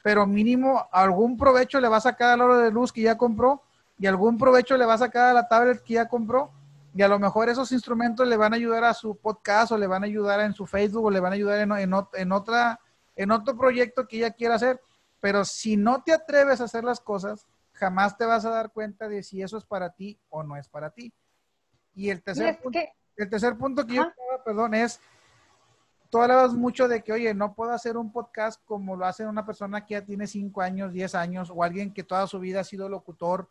pero 0.03 0.25
mínimo 0.25 0.87
algún 0.91 1.37
provecho 1.37 1.79
le 1.79 1.87
va 1.87 1.97
a 1.97 2.01
sacar 2.01 2.31
al 2.31 2.41
oro 2.41 2.57
de 2.57 2.71
luz 2.71 2.91
que 2.91 3.01
ya 3.01 3.17
compró 3.17 3.63
y 3.97 4.07
algún 4.07 4.37
provecho 4.37 4.77
le 4.77 4.85
va 4.85 4.93
a 4.93 4.99
sacar 4.99 5.29
a 5.29 5.33
la 5.33 5.47
tablet 5.47 5.83
que 5.83 5.95
ya 5.95 6.07
compró. 6.07 6.51
Y 6.95 7.01
a 7.01 7.07
lo 7.07 7.19
mejor 7.19 7.49
esos 7.49 7.71
instrumentos 7.71 8.27
le 8.27 8.37
van 8.37 8.53
a 8.53 8.55
ayudar 8.55 8.83
a 8.83 8.93
su 8.93 9.15
podcast 9.15 9.71
o 9.71 9.77
le 9.77 9.87
van 9.87 10.03
a 10.03 10.07
ayudar 10.07 10.39
en 10.39 10.53
su 10.53 10.65
Facebook 10.65 11.05
o 11.05 11.11
le 11.11 11.19
van 11.19 11.33
a 11.33 11.35
ayudar 11.35 11.59
en, 11.59 11.93
en 12.13 12.31
otra 12.31 12.79
en 13.19 13.31
otro 13.31 13.57
proyecto 13.57 14.07
que 14.07 14.15
ella 14.15 14.31
quiera 14.31 14.55
hacer, 14.55 14.79
pero 15.19 15.43
si 15.43 15.75
no 15.75 16.01
te 16.03 16.13
atreves 16.13 16.61
a 16.61 16.63
hacer 16.63 16.85
las 16.85 17.01
cosas, 17.01 17.45
jamás 17.73 18.17
te 18.17 18.25
vas 18.25 18.45
a 18.45 18.49
dar 18.49 18.71
cuenta 18.71 19.09
de 19.09 19.23
si 19.23 19.41
eso 19.41 19.57
es 19.57 19.65
para 19.65 19.89
ti 19.89 20.17
o 20.29 20.41
no 20.41 20.55
es 20.55 20.69
para 20.69 20.89
ti. 20.89 21.13
Y 21.93 22.09
el 22.11 22.23
tercer, 22.23 22.57
punto, 22.61 22.79
que... 22.79 22.93
el 23.17 23.29
tercer 23.29 23.57
punto 23.57 23.85
que 23.85 23.95
yo 23.95 24.09
perdón, 24.45 24.73
es, 24.73 25.01
tú 26.09 26.21
hablabas 26.21 26.53
mucho 26.53 26.87
de 26.87 27.03
que, 27.03 27.13
oye, 27.13 27.33
no 27.33 27.53
puedo 27.53 27.71
hacer 27.71 27.97
un 27.97 28.11
podcast 28.11 28.61
como 28.65 28.95
lo 28.95 29.05
hace 29.05 29.25
una 29.25 29.45
persona 29.45 29.85
que 29.85 29.93
ya 29.93 30.05
tiene 30.05 30.27
5 30.27 30.61
años, 30.61 30.93
10 30.93 31.15
años, 31.15 31.51
o 31.53 31.63
alguien 31.63 31.93
que 31.93 32.03
toda 32.03 32.27
su 32.27 32.39
vida 32.39 32.61
ha 32.61 32.63
sido 32.63 32.89
locutor, 32.89 33.49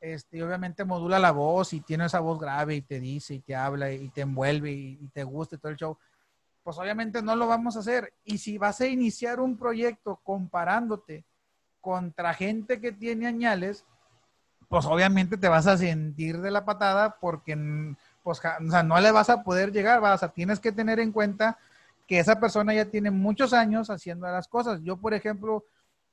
este, 0.00 0.36
y 0.36 0.42
obviamente 0.42 0.84
modula 0.84 1.18
la 1.18 1.30
voz 1.30 1.72
y 1.72 1.80
tiene 1.80 2.04
esa 2.04 2.20
voz 2.20 2.38
grave 2.38 2.74
y 2.74 2.82
te 2.82 3.00
dice 3.00 3.34
y 3.34 3.40
te 3.40 3.56
habla 3.56 3.90
y 3.90 4.10
te 4.10 4.20
envuelve 4.20 4.70
y, 4.70 5.08
te 5.14 5.24
gusta 5.24 5.56
y 5.56 5.58
todo 5.58 5.72
el 5.72 5.78
show 5.78 5.96
pues 6.64 6.78
obviamente 6.78 7.22
no 7.22 7.36
lo 7.36 7.46
vamos 7.46 7.76
a 7.76 7.80
hacer. 7.80 8.14
Y 8.24 8.38
si 8.38 8.56
vas 8.56 8.80
a 8.80 8.86
iniciar 8.86 9.38
un 9.38 9.56
proyecto 9.56 10.18
comparándote 10.24 11.24
contra 11.80 12.32
gente 12.32 12.80
que 12.80 12.90
tiene 12.90 13.26
añales, 13.26 13.84
pues 14.68 14.86
obviamente 14.86 15.36
te 15.36 15.48
vas 15.48 15.66
a 15.66 15.76
sentir 15.76 16.40
de 16.40 16.50
la 16.50 16.64
patada 16.64 17.16
porque 17.20 17.54
pues, 18.22 18.40
no 18.84 18.98
le 18.98 19.12
vas 19.12 19.28
a 19.28 19.42
poder 19.42 19.72
llegar, 19.72 20.00
vas 20.00 20.22
a 20.22 20.32
tienes 20.32 20.58
que 20.58 20.72
tener 20.72 20.98
en 21.00 21.12
cuenta 21.12 21.58
que 22.06 22.18
esa 22.18 22.38
persona 22.38 22.74
ya 22.74 22.84
tiene 22.86 23.10
muchos 23.10 23.52
años 23.52 23.90
haciendo 23.90 24.26
las 24.26 24.48
cosas. 24.48 24.80
Yo, 24.82 24.96
por 24.96 25.14
ejemplo, 25.14 25.64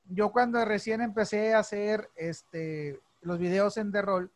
yo 0.05 0.31
cuando 0.31 0.63
recién 0.65 1.01
empecé 1.01 1.53
a 1.53 1.59
hacer 1.59 2.09
este, 2.15 2.99
los 3.21 3.39
videos 3.39 3.77
en 3.77 3.91
The 3.91 4.01
Roll, 4.01 4.31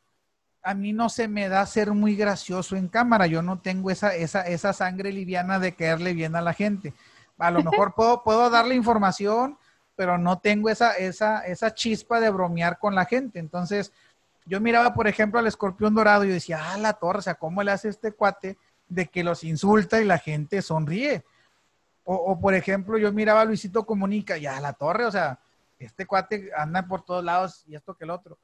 a 0.64 0.74
mí 0.74 0.94
no 0.94 1.10
se 1.10 1.28
me 1.28 1.48
da 1.48 1.66
ser 1.66 1.92
muy 1.92 2.16
gracioso 2.16 2.76
en 2.76 2.88
cámara. 2.88 3.28
Yo 3.28 3.42
no 3.42 3.60
tengo 3.60 3.92
esa, 3.92 4.16
esa, 4.16 4.42
esa 4.42 4.74
sangre 4.74 5.12
liviana 5.12 5.60
de 5.60 5.76
caerle 5.76 6.14
bien 6.14 6.36
a 6.36 6.42
la 6.42 6.54
gente. 6.54 6.94
A 7.38 7.52
lo 7.52 7.64
mejor 7.64 7.94
puedo, 7.96 8.24
puedo 8.24 8.50
darle 8.50 8.76
información, 8.76 9.58
pero 9.96 10.18
no 10.18 10.40
tengo 10.40 10.70
esa, 10.70 10.94
esa, 10.94 11.46
esa 11.46 11.74
chispa 11.74 12.20
de 12.20 12.32
bromear 12.32 12.80
con 12.80 12.96
la 12.96 13.06
gente. 13.06 13.40
Entonces, 13.40 13.94
yo 14.46 14.60
miraba, 14.60 14.94
por 14.94 15.08
ejemplo, 15.08 15.40
al 15.40 15.48
escorpión 15.48 15.94
dorado 15.94 16.26
y 16.26 16.30
decía, 16.30 16.72
ah, 16.72 16.78
la 16.78 16.94
torre, 16.94 17.20
o 17.20 17.22
sea, 17.22 17.36
¿cómo 17.36 17.64
le 17.64 17.72
hace 17.72 17.90
este 17.90 18.12
cuate 18.12 18.58
de 18.88 19.08
que 19.08 19.24
los 19.24 19.44
insulta 19.44 20.02
y 20.02 20.06
la 20.06 20.18
gente 20.18 20.62
sonríe? 20.62 21.24
O, 22.08 22.40
por 22.40 22.54
ejemplo, 22.54 23.00
yo 23.00 23.12
miraba 23.12 23.42
a 23.42 23.46
Luisito 23.46 23.84
Comunica, 23.84 24.38
ya, 24.38 24.62
la 24.62 24.74
torre, 24.74 25.06
o 25.06 25.12
sea, 25.12 25.40
este 25.80 26.06
cuate 26.06 26.52
anda 26.56 26.88
por 26.88 27.04
todos 27.04 27.24
lados 27.24 27.64
y 27.68 27.76
esto 27.76 27.96
que 27.96 28.04
el 28.04 28.12
otro. 28.12 28.38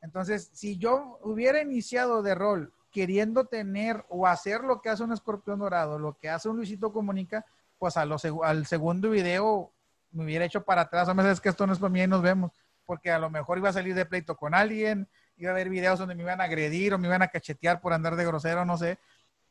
Entonces, 0.00 0.50
si 0.54 0.78
yo 0.78 1.18
hubiera 1.22 1.60
iniciado 1.60 2.22
de 2.22 2.36
rol 2.36 2.72
queriendo 2.92 3.46
tener 3.46 4.04
o 4.08 4.28
hacer 4.28 4.62
lo 4.62 4.80
que 4.80 4.90
hace 4.90 5.02
un 5.02 5.12
escorpión 5.12 5.58
dorado, 5.58 5.98
lo 5.98 6.16
que 6.18 6.28
hace 6.28 6.48
un 6.48 6.56
Luisito 6.56 6.92
Comunica, 6.92 7.44
pues 7.78 7.96
a 7.96 8.02
al 8.02 8.66
segundo 8.66 9.10
video 9.10 9.72
me 10.12 10.24
hubiera 10.24 10.44
hecho 10.44 10.62
para 10.64 10.82
atrás, 10.82 11.12
me 11.14 11.22
sabes 11.22 11.40
que 11.40 11.48
esto 11.48 11.66
no 11.66 11.72
es 11.72 11.78
para 11.78 11.90
mí 11.90 12.02
y 12.02 12.06
nos 12.06 12.22
vemos, 12.22 12.52
porque 12.84 13.10
a 13.10 13.18
lo 13.18 13.30
mejor 13.30 13.58
iba 13.58 13.68
a 13.68 13.72
salir 13.72 13.94
de 13.94 14.06
pleito 14.06 14.36
con 14.36 14.54
alguien, 14.54 15.08
iba 15.36 15.50
a 15.50 15.54
haber 15.54 15.68
videos 15.68 15.98
donde 15.98 16.14
me 16.14 16.22
iban 16.22 16.40
a 16.40 16.44
agredir 16.44 16.94
o 16.94 16.98
me 16.98 17.08
iban 17.08 17.22
a 17.22 17.28
cachetear 17.28 17.80
por 17.80 17.92
andar 17.92 18.16
de 18.16 18.24
grosero, 18.24 18.64
no 18.64 18.76
sé. 18.76 18.98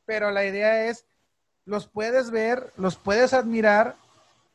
Pero 0.06 0.32
la 0.32 0.46
idea 0.46 0.86
es, 0.86 1.06
los 1.70 1.88
puedes 1.88 2.32
ver, 2.32 2.74
los 2.78 2.98
puedes 2.98 3.32
admirar 3.32 3.96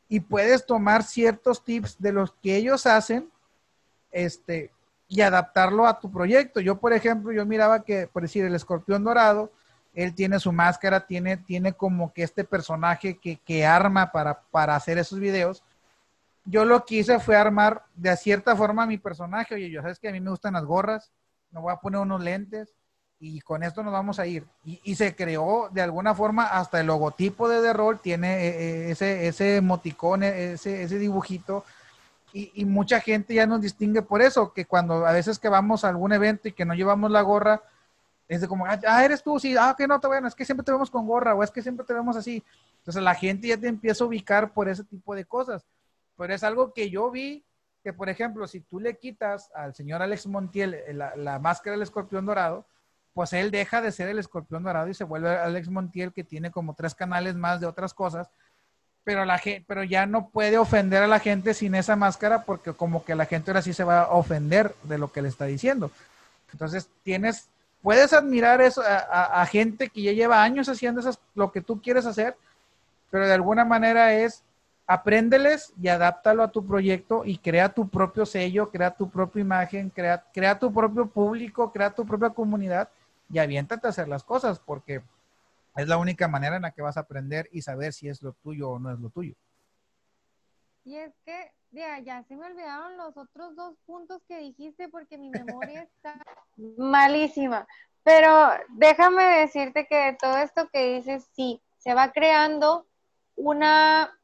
y 0.08 0.18
puedes 0.18 0.66
tomar 0.66 1.04
ciertos 1.04 1.64
tips 1.64 1.96
de 2.00 2.12
los 2.12 2.32
que 2.42 2.56
ellos 2.56 2.86
hacen, 2.86 3.30
este, 4.10 4.72
y 5.06 5.20
adaptarlo 5.20 5.86
a 5.86 6.00
tu 6.00 6.10
proyecto. 6.10 6.60
Yo, 6.60 6.80
por 6.80 6.92
ejemplo, 6.92 7.30
yo 7.30 7.46
miraba 7.46 7.84
que, 7.84 8.08
por 8.08 8.22
decir, 8.22 8.44
el 8.44 8.54
escorpión 8.54 9.04
dorado, 9.04 9.52
él 9.94 10.12
tiene 10.12 10.40
su 10.40 10.50
máscara, 10.50 11.06
tiene, 11.06 11.36
tiene 11.36 11.72
como 11.72 12.12
que 12.12 12.24
este 12.24 12.42
personaje 12.42 13.16
que, 13.16 13.36
que 13.36 13.64
arma 13.64 14.10
para, 14.10 14.40
para 14.50 14.74
hacer 14.74 14.98
esos 14.98 15.20
videos. 15.20 15.62
yo 16.44 16.64
lo 16.64 16.84
que 16.84 16.96
hice 16.96 17.20
fue 17.20 17.36
armar 17.36 17.84
de 17.94 18.16
cierta 18.16 18.56
forma 18.56 18.86
mi 18.86 18.98
personaje. 18.98 19.54
Oye, 19.54 19.70
yo 19.70 19.82
sabes 19.82 20.00
que 20.00 20.08
a 20.08 20.12
mí 20.12 20.20
me 20.20 20.30
gustan 20.30 20.54
las 20.54 20.64
gorras, 20.64 21.12
me 21.52 21.60
voy 21.60 21.72
a 21.72 21.76
poner 21.76 22.00
unos 22.00 22.20
lentes 22.20 22.74
y 23.26 23.40
con 23.40 23.62
esto 23.62 23.82
nos 23.82 23.92
vamos 23.92 24.18
a 24.18 24.26
ir. 24.26 24.44
Y, 24.64 24.94
se 24.94 25.16
creó 25.16 25.68
de 25.72 25.82
alguna 25.82 26.14
forma 26.14 26.44
hasta 26.46 26.80
el 26.80 26.86
logotipo 26.86 27.48
de 27.48 27.62
The 27.62 27.72
Roll 27.72 28.00
tiene 28.00 28.46
eh, 28.46 28.48
eh, 28.48 28.90
ese, 28.90 29.26
ese 29.26 29.56
emoticón, 29.56 30.22
e, 30.22 30.52
ese, 30.52 30.82
ese 30.82 30.98
dibujito. 30.98 31.64
Y, 32.32 32.50
y, 32.54 32.64
mucha 32.64 33.00
gente 33.00 33.34
ya 33.34 33.46
nos 33.46 33.60
distingue 33.60 34.02
por 34.02 34.20
eso, 34.20 34.52
que 34.52 34.66
cuando 34.66 35.06
a 35.06 35.12
veces 35.12 35.38
que 35.38 35.48
vamos 35.48 35.84
a 35.84 35.88
algún 35.88 36.12
evento 36.12 36.48
y 36.48 36.52
que 36.52 36.64
no 36.64 36.74
llevamos 36.74 37.10
la 37.10 37.22
gorra, 37.22 37.62
es 38.28 38.40
de 38.40 38.48
como, 38.48 38.66
ah, 38.66 39.04
eres 39.04 39.22
tú, 39.22 39.38
sí, 39.38 39.54
ah, 39.58 39.74
que 39.76 39.86
no, 39.86 40.00
te 40.00 40.06
bueno, 40.06 40.28
es 40.28 40.34
que 40.34 40.44
siempre 40.44 40.64
te 40.64 40.72
vemos 40.72 40.90
con 40.90 41.06
gorra 41.06 41.34
o 41.34 41.42
es 41.42 41.50
que 41.50 41.62
siempre 41.62 41.84
te 41.84 41.92
vemos 41.92 42.16
así. 42.16 42.42
Entonces 42.78 43.02
la 43.02 43.14
gente 43.14 43.48
ya 43.48 43.56
te 43.56 43.68
empieza 43.68 44.04
a 44.04 44.06
ubicar 44.06 44.52
por 44.52 44.68
ese 44.68 44.84
tipo 44.84 45.14
de 45.14 45.24
cosas. 45.24 45.66
Pero 46.16 46.34
es 46.34 46.42
algo 46.42 46.72
que 46.72 46.90
yo 46.90 47.10
vi 47.10 47.44
que, 47.82 47.92
por 47.92 48.08
ejemplo, 48.08 48.46
si 48.46 48.60
tú 48.60 48.80
le 48.80 48.96
quitas 48.96 49.50
al 49.54 49.74
señor 49.74 50.00
Alex 50.00 50.26
Montiel 50.26 50.74
eh, 50.74 50.94
la, 50.94 51.38
máscara 51.38 51.72
del 51.72 51.82
escorpión 51.82 52.24
dorado, 52.24 52.66
pues 53.14 53.32
él 53.32 53.50
deja 53.50 53.80
de 53.80 53.92
ser 53.92 54.08
el 54.08 54.18
escorpión 54.18 54.64
dorado 54.64 54.88
y 54.88 54.94
se 54.94 55.04
vuelve 55.04 55.30
Alex 55.30 55.68
Montiel 55.68 56.12
que 56.12 56.24
tiene 56.24 56.50
como 56.50 56.74
tres 56.74 56.94
canales 56.94 57.36
más 57.36 57.60
de 57.60 57.66
otras 57.66 57.94
cosas, 57.94 58.28
pero, 59.04 59.24
la, 59.24 59.40
pero 59.66 59.84
ya 59.84 60.06
no 60.06 60.28
puede 60.28 60.58
ofender 60.58 61.02
a 61.02 61.06
la 61.06 61.20
gente 61.20 61.54
sin 61.54 61.74
esa 61.74 61.94
máscara 61.94 62.42
porque 62.42 62.72
como 62.72 63.04
que 63.04 63.14
la 63.14 63.26
gente 63.26 63.50
ahora 63.50 63.62
sí 63.62 63.72
se 63.72 63.84
va 63.84 64.02
a 64.02 64.10
ofender 64.10 64.74
de 64.82 64.98
lo 64.98 65.12
que 65.12 65.22
le 65.22 65.28
está 65.28 65.44
diciendo. 65.44 65.90
Entonces 66.52 66.88
tienes 67.02 67.48
puedes 67.84 68.14
admirar 68.14 68.62
eso 68.62 68.82
a, 68.82 69.44
gente 69.44 69.90
que 69.90 70.00
ya 70.00 70.12
lleva 70.12 70.42
años 70.42 70.70
haciendo 70.70 71.00
esas, 71.00 71.18
lo 71.34 71.52
que 71.52 71.60
tú 71.60 71.82
quieres 71.82 72.06
hacer, 72.06 72.34
pero 73.10 73.26
de 73.26 73.34
alguna 73.34 73.66
manera 73.66 74.14
es 74.14 74.42
apréndeles 74.86 75.70
y 75.80 75.88
adáptalo 75.88 76.42
a 76.42 76.50
tu 76.50 76.66
proyecto 76.66 77.26
y 77.26 77.36
crea 77.36 77.68
tu 77.68 77.86
propio 77.86 78.24
sello, 78.24 78.70
crea 78.70 78.90
tu 78.90 79.10
propia 79.10 79.42
imagen, 79.42 79.90
crea, 79.90 80.24
crea 80.32 80.58
tu 80.58 80.72
propio 80.72 81.06
público, 81.06 81.70
crea 81.70 81.90
tu 81.90 82.06
propia 82.06 82.30
comunidad 82.30 82.88
y 83.34 83.40
aviéntate 83.40 83.88
a 83.88 83.90
hacer 83.90 84.06
las 84.06 84.22
cosas 84.22 84.60
porque 84.60 85.02
es 85.74 85.88
la 85.88 85.96
única 85.96 86.28
manera 86.28 86.54
en 86.54 86.62
la 86.62 86.70
que 86.70 86.82
vas 86.82 86.96
a 86.96 87.00
aprender 87.00 87.48
y 87.50 87.62
saber 87.62 87.92
si 87.92 88.08
es 88.08 88.22
lo 88.22 88.32
tuyo 88.32 88.70
o 88.70 88.78
no 88.78 88.92
es 88.92 89.00
lo 89.00 89.10
tuyo. 89.10 89.34
Y 90.84 90.94
es 90.94 91.12
que 91.24 91.50
ya, 91.72 91.98
ya 91.98 92.22
se 92.22 92.36
me 92.36 92.46
olvidaron 92.46 92.96
los 92.96 93.16
otros 93.16 93.56
dos 93.56 93.74
puntos 93.86 94.22
que 94.28 94.38
dijiste 94.38 94.88
porque 94.88 95.18
mi 95.18 95.30
memoria 95.30 95.82
está 95.96 96.22
malísima. 96.56 97.66
Pero 98.04 98.50
déjame 98.68 99.24
decirte 99.40 99.88
que 99.88 100.16
todo 100.20 100.36
esto 100.36 100.68
que 100.68 100.94
dices, 100.94 101.28
sí, 101.32 101.60
se 101.78 101.92
va 101.92 102.12
creando 102.12 102.86
una, 103.34 104.16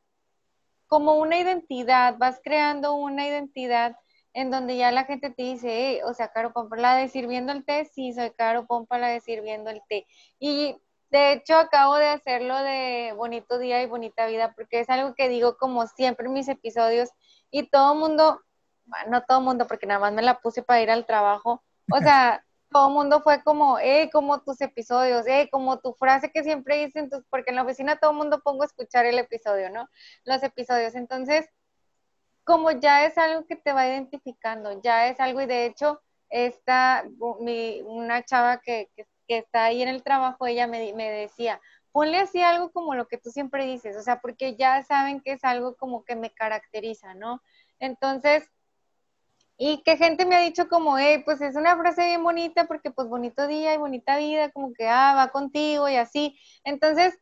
como 0.87 1.15
una 1.15 1.37
identidad, 1.37 2.17
vas 2.17 2.41
creando 2.45 2.95
una 2.95 3.27
identidad 3.27 3.97
en 4.33 4.51
donde 4.51 4.77
ya 4.77 4.93
la 4.93 5.05
gente 5.05 5.31
te 5.31 5.43
dice, 5.43 6.03
o 6.05 6.15
sea, 6.15 6.29
Caro 6.29 6.53
Pompa, 6.53 6.77
la 6.77 6.97
de 6.97 7.09
sirviendo 7.09 7.53
el 7.53 7.65
té, 7.65 7.85
sí, 7.85 8.13
soy 8.13 8.31
Caro 8.31 8.67
Pompa, 8.67 8.99
la 8.99 9.09
de 9.09 9.21
sirviendo 9.21 9.71
el 9.71 9.83
té. 9.89 10.07
Y 10.39 10.77
de 11.11 11.33
hecho, 11.33 11.57
acabo 11.57 11.97
de 11.97 12.09
hacerlo 12.09 12.57
de 12.63 13.13
bonito 13.17 13.59
día 13.59 13.83
y 13.83 13.87
bonita 13.87 14.27
vida, 14.27 14.53
porque 14.55 14.81
es 14.81 14.91
algo 14.91 15.15
que 15.15 15.29
digo 15.29 15.57
como 15.59 15.87
siempre 15.89 16.27
en 16.27 16.33
mis 16.33 16.49
episodios 16.49 17.11
y 17.51 17.65
todo 17.69 17.95
mundo, 17.97 18.41
bueno, 18.85 19.11
no 19.11 19.23
todo 19.23 19.41
mundo, 19.41 19.67
porque 19.67 19.87
nada 19.87 20.01
más 20.01 20.13
me 20.13 20.23
la 20.23 20.41
puse 20.41 20.63
para 20.63 20.81
ir 20.83 20.91
al 20.91 21.07
trabajo, 21.07 21.65
o 21.93 21.99
sea, 21.99 22.45
todo 22.71 22.89
el 22.89 22.95
mundo 22.95 23.21
fue 23.23 23.43
como, 23.43 23.79
eh, 23.81 24.11
como 24.13 24.41
tus 24.43 24.61
episodios, 24.61 25.27
eh, 25.27 25.49
como 25.51 25.81
tu 25.81 25.95
frase 25.95 26.31
que 26.31 26.45
siempre 26.45 26.85
dicen, 26.87 27.11
porque 27.29 27.51
en 27.51 27.57
la 27.57 27.63
oficina 27.65 27.97
todo 27.97 28.13
el 28.13 28.17
mundo 28.17 28.41
pongo 28.45 28.63
a 28.63 28.67
escuchar 28.67 29.07
el 29.07 29.19
episodio, 29.19 29.71
¿no? 29.71 29.89
Los 30.25 30.43
episodios. 30.45 30.95
Entonces, 30.95 31.49
como 32.51 32.71
ya 32.73 33.05
es 33.05 33.17
algo 33.19 33.47
que 33.47 33.57
te 33.57 33.73
va 33.73 33.87
identificando, 33.87 34.81
ya 34.83 35.09
es 35.09 35.21
algo, 35.21 35.41
y 35.41 35.47
de 35.47 35.67
hecho, 35.67 36.01
esta, 36.29 37.05
mi, 37.41 37.83
una 37.83 38.25
chava 38.25 38.61
que, 38.61 38.89
que 38.95 39.07
que 39.31 39.39
está 39.39 39.67
ahí 39.67 39.81
en 39.81 39.89
el 39.89 40.03
trabajo, 40.03 40.45
ella 40.49 40.67
me, 40.67 40.93
me 40.93 41.09
decía, 41.09 41.61
ponle 41.93 42.19
así 42.19 42.43
algo 42.43 42.73
como 42.73 42.97
lo 42.97 43.07
que 43.07 43.17
tú 43.17 43.31
siempre 43.31 43.65
dices, 43.65 43.97
o 43.97 44.03
sea, 44.03 44.21
porque 44.21 44.57
ya 44.57 44.83
saben 44.83 45.21
que 45.21 45.31
es 45.31 45.45
algo 45.45 45.77
como 45.77 46.05
que 46.05 46.17
me 46.17 46.33
caracteriza, 46.33 47.15
¿no? 47.15 47.41
Entonces, 47.79 48.51
y 49.57 49.85
que 49.85 49.97
gente 49.97 50.27
me 50.27 50.35
ha 50.35 50.41
dicho 50.41 50.69
como, 50.69 50.99
hey, 50.99 51.23
pues 51.25 51.41
es 51.43 51.55
una 51.55 51.77
frase 51.77 52.07
bien 52.07 52.25
bonita 52.25 52.65
porque 52.67 52.91
pues 52.91 53.07
bonito 53.07 53.47
día 53.47 53.73
y 53.73 53.79
bonita 53.79 54.17
vida, 54.17 54.51
como 54.51 54.73
que, 54.73 54.89
ah, 54.89 55.15
va 55.17 55.29
contigo 55.29 55.89
y 55.89 55.95
así. 55.95 56.37
Entonces, 56.65 57.17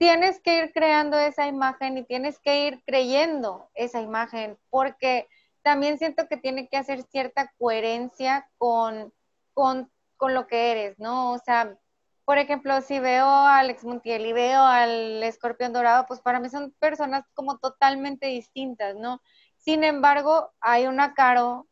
tienes 0.00 0.40
que 0.40 0.58
ir 0.58 0.72
creando 0.72 1.16
esa 1.16 1.46
imagen 1.46 1.96
y 1.98 2.02
tienes 2.02 2.40
que 2.40 2.66
ir 2.66 2.82
creyendo 2.84 3.70
esa 3.74 4.00
imagen 4.00 4.58
porque 4.68 5.28
también 5.62 5.98
siento 5.98 6.26
que 6.26 6.36
tiene 6.36 6.68
que 6.68 6.76
hacer 6.76 7.04
cierta 7.04 7.52
coherencia 7.56 8.50
con, 8.58 9.12
con 9.54 9.88
con 10.20 10.34
lo 10.34 10.46
que 10.46 10.70
eres, 10.70 10.98
¿no? 10.98 11.32
O 11.32 11.38
sea, 11.38 11.78
por 12.26 12.36
ejemplo, 12.36 12.82
si 12.82 13.00
veo 13.00 13.24
a 13.24 13.58
Alex 13.58 13.84
Montiel 13.84 14.26
y 14.26 14.34
veo 14.34 14.60
al 14.62 15.22
escorpión 15.22 15.72
dorado, 15.72 16.04
pues 16.06 16.20
para 16.20 16.38
mí 16.38 16.50
son 16.50 16.72
personas 16.78 17.24
como 17.32 17.56
totalmente 17.56 18.26
distintas, 18.26 18.94
¿no? 18.96 19.22
Sin 19.56 19.82
embargo, 19.82 20.50
hay 20.60 20.86
una 20.86 21.14
caro 21.14 21.66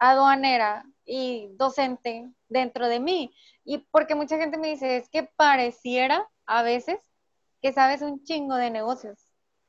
aduanera 0.00 0.84
y 1.04 1.50
docente 1.52 2.28
dentro 2.48 2.88
de 2.88 2.98
mí. 2.98 3.32
Y 3.64 3.78
porque 3.92 4.16
mucha 4.16 4.38
gente 4.38 4.58
me 4.58 4.70
dice, 4.70 4.96
es 4.96 5.08
que 5.08 5.22
pareciera 5.22 6.28
a 6.46 6.64
veces 6.64 6.98
que 7.64 7.72
sabes 7.72 8.02
un 8.02 8.22
chingo 8.22 8.56
de 8.56 8.68
negocios. 8.68 9.18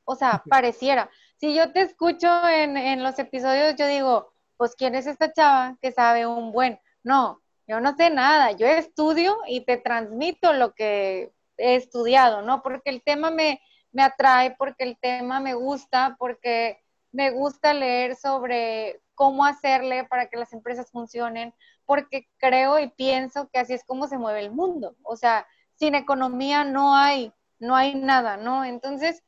O 0.04 0.16
sea, 0.16 0.42
pareciera. 0.50 1.08
Si 1.38 1.54
yo 1.54 1.72
te 1.72 1.80
escucho 1.80 2.28
en, 2.46 2.76
en 2.76 3.02
los 3.02 3.18
episodios, 3.18 3.74
yo 3.76 3.86
digo, 3.86 4.34
pues 4.58 4.74
¿quién 4.76 4.94
es 4.94 5.06
esta 5.06 5.32
chava 5.32 5.78
que 5.80 5.92
sabe 5.92 6.26
un 6.26 6.52
buen? 6.52 6.78
No, 7.02 7.40
yo 7.66 7.80
no 7.80 7.96
sé 7.96 8.10
nada, 8.10 8.52
yo 8.52 8.66
estudio 8.66 9.38
y 9.48 9.62
te 9.62 9.78
transmito 9.78 10.52
lo 10.52 10.74
que 10.74 11.32
he 11.56 11.76
estudiado, 11.76 12.42
¿no? 12.42 12.62
Porque 12.62 12.90
el 12.90 13.02
tema 13.02 13.30
me, 13.30 13.62
me 13.92 14.02
atrae, 14.02 14.54
porque 14.58 14.84
el 14.84 14.98
tema 14.98 15.40
me 15.40 15.54
gusta, 15.54 16.16
porque 16.18 16.78
me 17.12 17.30
gusta 17.30 17.72
leer 17.72 18.14
sobre 18.14 19.00
cómo 19.14 19.46
hacerle 19.46 20.04
para 20.04 20.28
que 20.28 20.36
las 20.36 20.52
empresas 20.52 20.90
funcionen, 20.90 21.54
porque 21.86 22.28
creo 22.36 22.78
y 22.78 22.88
pienso 22.88 23.48
que 23.48 23.58
así 23.58 23.72
es 23.72 23.84
como 23.84 24.06
se 24.06 24.18
mueve 24.18 24.40
el 24.40 24.50
mundo. 24.50 24.96
O 25.02 25.16
sea, 25.16 25.46
sin 25.76 25.94
economía 25.94 26.62
no 26.62 26.94
hay, 26.94 27.32
no 27.58 27.76
hay 27.76 27.94
nada, 27.94 28.36
¿no? 28.36 28.64
Entonces, 28.64 29.22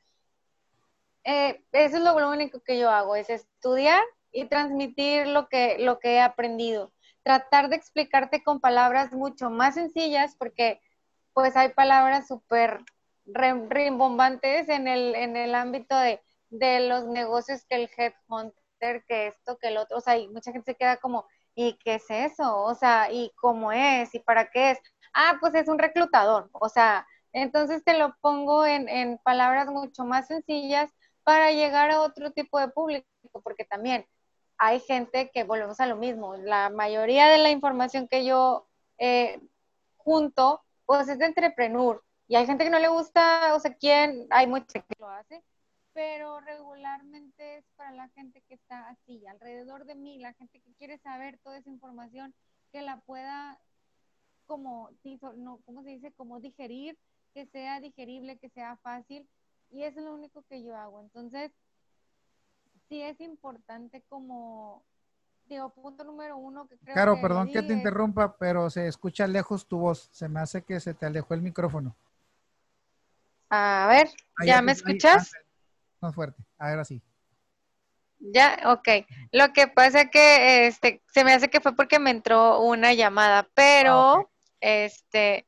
eh, 1.24 1.64
eso 1.72 1.96
es 1.96 2.02
lo, 2.02 2.14
único 2.28 2.60
que 2.60 2.78
yo 2.78 2.90
hago, 2.90 3.16
es 3.16 3.30
estudiar 3.30 4.02
y 4.32 4.46
transmitir 4.46 5.26
lo 5.26 5.48
que, 5.48 5.78
lo 5.78 5.98
que 5.98 6.14
he 6.14 6.20
aprendido 6.20 6.92
tratar 7.28 7.68
de 7.68 7.76
explicarte 7.76 8.42
con 8.42 8.58
palabras 8.58 9.12
mucho 9.12 9.50
más 9.50 9.74
sencillas, 9.74 10.34
porque 10.34 10.80
pues 11.34 11.56
hay 11.56 11.68
palabras 11.74 12.26
súper 12.26 12.82
rimbombantes 13.26 14.70
en 14.70 14.88
el, 14.88 15.14
en 15.14 15.36
el 15.36 15.54
ámbito 15.54 15.94
de, 15.94 16.22
de 16.48 16.88
los 16.88 17.04
negocios 17.04 17.66
que 17.68 17.76
el 17.76 17.90
headhunter, 17.94 19.04
que 19.06 19.26
esto, 19.26 19.58
que 19.58 19.68
el 19.68 19.76
otro, 19.76 19.98
o 19.98 20.00
sea, 20.00 20.16
y 20.16 20.26
mucha 20.28 20.52
gente 20.52 20.72
se 20.72 20.78
queda 20.78 20.96
como, 20.96 21.26
¿y 21.54 21.74
qué 21.84 21.96
es 21.96 22.06
eso? 22.08 22.62
O 22.62 22.74
sea, 22.74 23.12
¿y 23.12 23.30
cómo 23.36 23.72
es? 23.72 24.14
¿Y 24.14 24.20
para 24.20 24.50
qué 24.50 24.70
es? 24.70 24.78
Ah, 25.12 25.36
pues 25.38 25.54
es 25.54 25.68
un 25.68 25.78
reclutador, 25.78 26.48
o 26.52 26.70
sea, 26.70 27.06
entonces 27.32 27.84
te 27.84 27.98
lo 27.98 28.16
pongo 28.20 28.66
en, 28.66 28.88
en 28.88 29.18
palabras 29.18 29.68
mucho 29.68 30.04
más 30.04 30.26
sencillas 30.26 30.90
para 31.24 31.52
llegar 31.52 31.90
a 31.90 32.00
otro 32.00 32.30
tipo 32.32 32.58
de 32.58 32.68
público, 32.68 33.06
porque 33.42 33.64
también 33.64 34.06
hay 34.58 34.80
gente 34.80 35.30
que 35.30 35.44
volvemos 35.44 35.78
a 35.80 35.86
lo 35.86 35.96
mismo. 35.96 36.36
La 36.36 36.68
mayoría 36.68 37.28
de 37.28 37.38
la 37.38 37.50
información 37.50 38.08
que 38.08 38.24
yo 38.24 38.66
eh, 38.98 39.40
junto, 39.96 40.62
pues 40.84 41.08
es 41.08 41.18
de 41.18 41.26
entrepreneur. 41.26 42.02
Y 42.26 42.36
hay 42.36 42.46
gente 42.46 42.64
que 42.64 42.70
no 42.70 42.78
le 42.78 42.88
gusta, 42.88 43.54
o 43.54 43.60
sea, 43.60 43.74
quién, 43.74 44.26
hay 44.30 44.46
mucha 44.46 44.80
que 44.80 44.94
lo 44.98 45.08
hace, 45.08 45.42
pero 45.94 46.40
regularmente 46.40 47.56
es 47.56 47.64
para 47.76 47.92
la 47.92 48.08
gente 48.10 48.42
que 48.48 48.54
está 48.54 48.88
así, 48.88 49.26
alrededor 49.26 49.86
de 49.86 49.94
mí, 49.94 50.18
la 50.18 50.34
gente 50.34 50.60
que 50.60 50.74
quiere 50.74 50.98
saber 50.98 51.38
toda 51.38 51.58
esa 51.58 51.70
información, 51.70 52.34
que 52.70 52.82
la 52.82 53.00
pueda, 53.00 53.58
como, 54.46 54.90
no, 55.36 55.60
¿cómo 55.64 55.82
se 55.82 55.90
dice? 55.90 56.12
Como 56.12 56.40
digerir, 56.40 56.98
que 57.38 57.46
sea 57.46 57.78
digerible, 57.78 58.36
que 58.38 58.48
sea 58.48 58.76
fácil. 58.78 59.28
Y 59.70 59.84
eso 59.84 60.00
es 60.00 60.06
lo 60.06 60.14
único 60.14 60.42
que 60.48 60.64
yo 60.64 60.76
hago. 60.76 61.00
Entonces, 61.00 61.52
sí 62.88 63.00
es 63.00 63.20
importante 63.20 64.02
como, 64.08 64.82
digo, 65.46 65.70
punto 65.70 66.02
número 66.02 66.36
uno 66.36 66.66
que 66.66 66.76
creo 66.78 66.94
Claro, 66.94 67.20
perdón 67.20 67.52
que 67.52 67.62
te 67.62 67.72
interrumpa, 67.72 68.36
pero 68.38 68.68
se 68.70 68.88
escucha 68.88 69.28
lejos 69.28 69.66
tu 69.66 69.78
voz. 69.78 70.08
Se 70.10 70.28
me 70.28 70.40
hace 70.40 70.62
que 70.62 70.80
se 70.80 70.94
te 70.94 71.06
alejó 71.06 71.34
el 71.34 71.42
micrófono. 71.42 71.94
A 73.50 73.86
ver, 73.88 74.08
¿ya 74.44 74.60
me 74.60 74.72
escuchas? 74.72 75.30
más 76.00 76.14
fuerte, 76.14 76.42
ahora 76.58 76.84
sí. 76.84 77.00
Ya, 78.18 78.58
ok. 78.66 79.06
Lo 79.30 79.52
que 79.52 79.68
pasa 79.68 80.02
es 80.02 80.10
que 80.10 80.66
este, 80.66 81.02
se 81.06 81.22
me 81.22 81.32
hace 81.32 81.48
que 81.50 81.60
fue 81.60 81.76
porque 81.76 82.00
me 82.00 82.10
entró 82.10 82.60
una 82.60 82.94
llamada, 82.94 83.48
pero 83.54 83.92
ah, 83.92 84.26
este, 84.60 85.46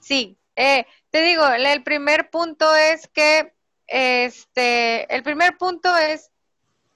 sí, 0.00 0.38
eh, 0.56 0.86
te 1.14 1.22
digo, 1.22 1.46
el 1.46 1.84
primer 1.84 2.28
punto 2.28 2.74
es 2.74 3.06
que, 3.06 3.54
este, 3.86 5.14
el 5.14 5.22
primer 5.22 5.56
punto 5.56 5.96
es 5.96 6.32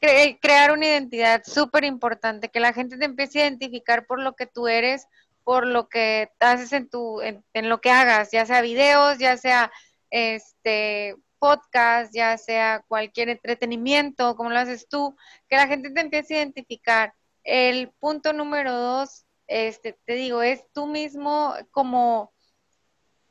crear 0.01 0.73
una 0.73 0.87
identidad 0.87 1.43
súper 1.45 1.85
importante, 1.85 2.49
que 2.49 2.59
la 2.59 2.73
gente 2.73 2.99
te 2.99 3.05
empiece 3.05 3.39
a 3.39 3.43
identificar 3.47 4.07
por 4.07 4.21
lo 4.21 4.35
que 4.35 4.47
tú 4.47 4.67
eres, 4.67 5.07
por 5.45 5.69
lo 5.69 5.89
que 5.89 6.33
haces 6.41 6.73
en 6.73 6.89
tu, 6.91 7.21
en, 7.21 7.45
lo 7.69 7.81
que 7.81 7.93
hagas, 7.93 8.33
ya 8.33 8.45
sea 8.45 8.61
videos, 8.61 9.19
ya 9.19 9.37
sea 9.37 9.71
este 10.11 11.15
podcast, 11.39 12.13
ya 12.13 12.37
sea 12.39 12.85
cualquier 12.89 13.29
entretenimiento, 13.29 14.35
como 14.35 14.51
lo 14.51 14.59
haces 14.59 14.89
tú, 14.89 15.17
que 15.49 15.55
la 15.55 15.69
gente 15.69 15.91
te 15.91 16.01
empiece 16.01 16.35
a 16.35 16.39
identificar. 16.39 17.15
El 17.45 17.93
punto 18.01 18.33
número 18.33 18.73
dos, 18.73 19.27
este, 19.47 19.97
te 20.07 20.15
digo, 20.15 20.43
es 20.43 20.65
tú 20.73 20.89
mismo 20.89 21.55
como 21.71 22.33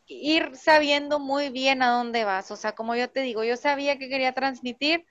ir 0.07 0.55
sabiendo 0.55 1.19
muy 1.19 1.49
bien 1.49 1.81
a 1.81 1.89
dónde 1.89 2.23
vas. 2.23 2.49
O 2.51 2.55
sea, 2.55 2.73
como 2.73 2.95
yo 2.95 3.09
te 3.09 3.21
digo, 3.21 3.43
yo 3.43 3.57
sabía 3.57 3.97
que 3.97 4.09
quería 4.09 4.33
transmitir, 4.33 5.05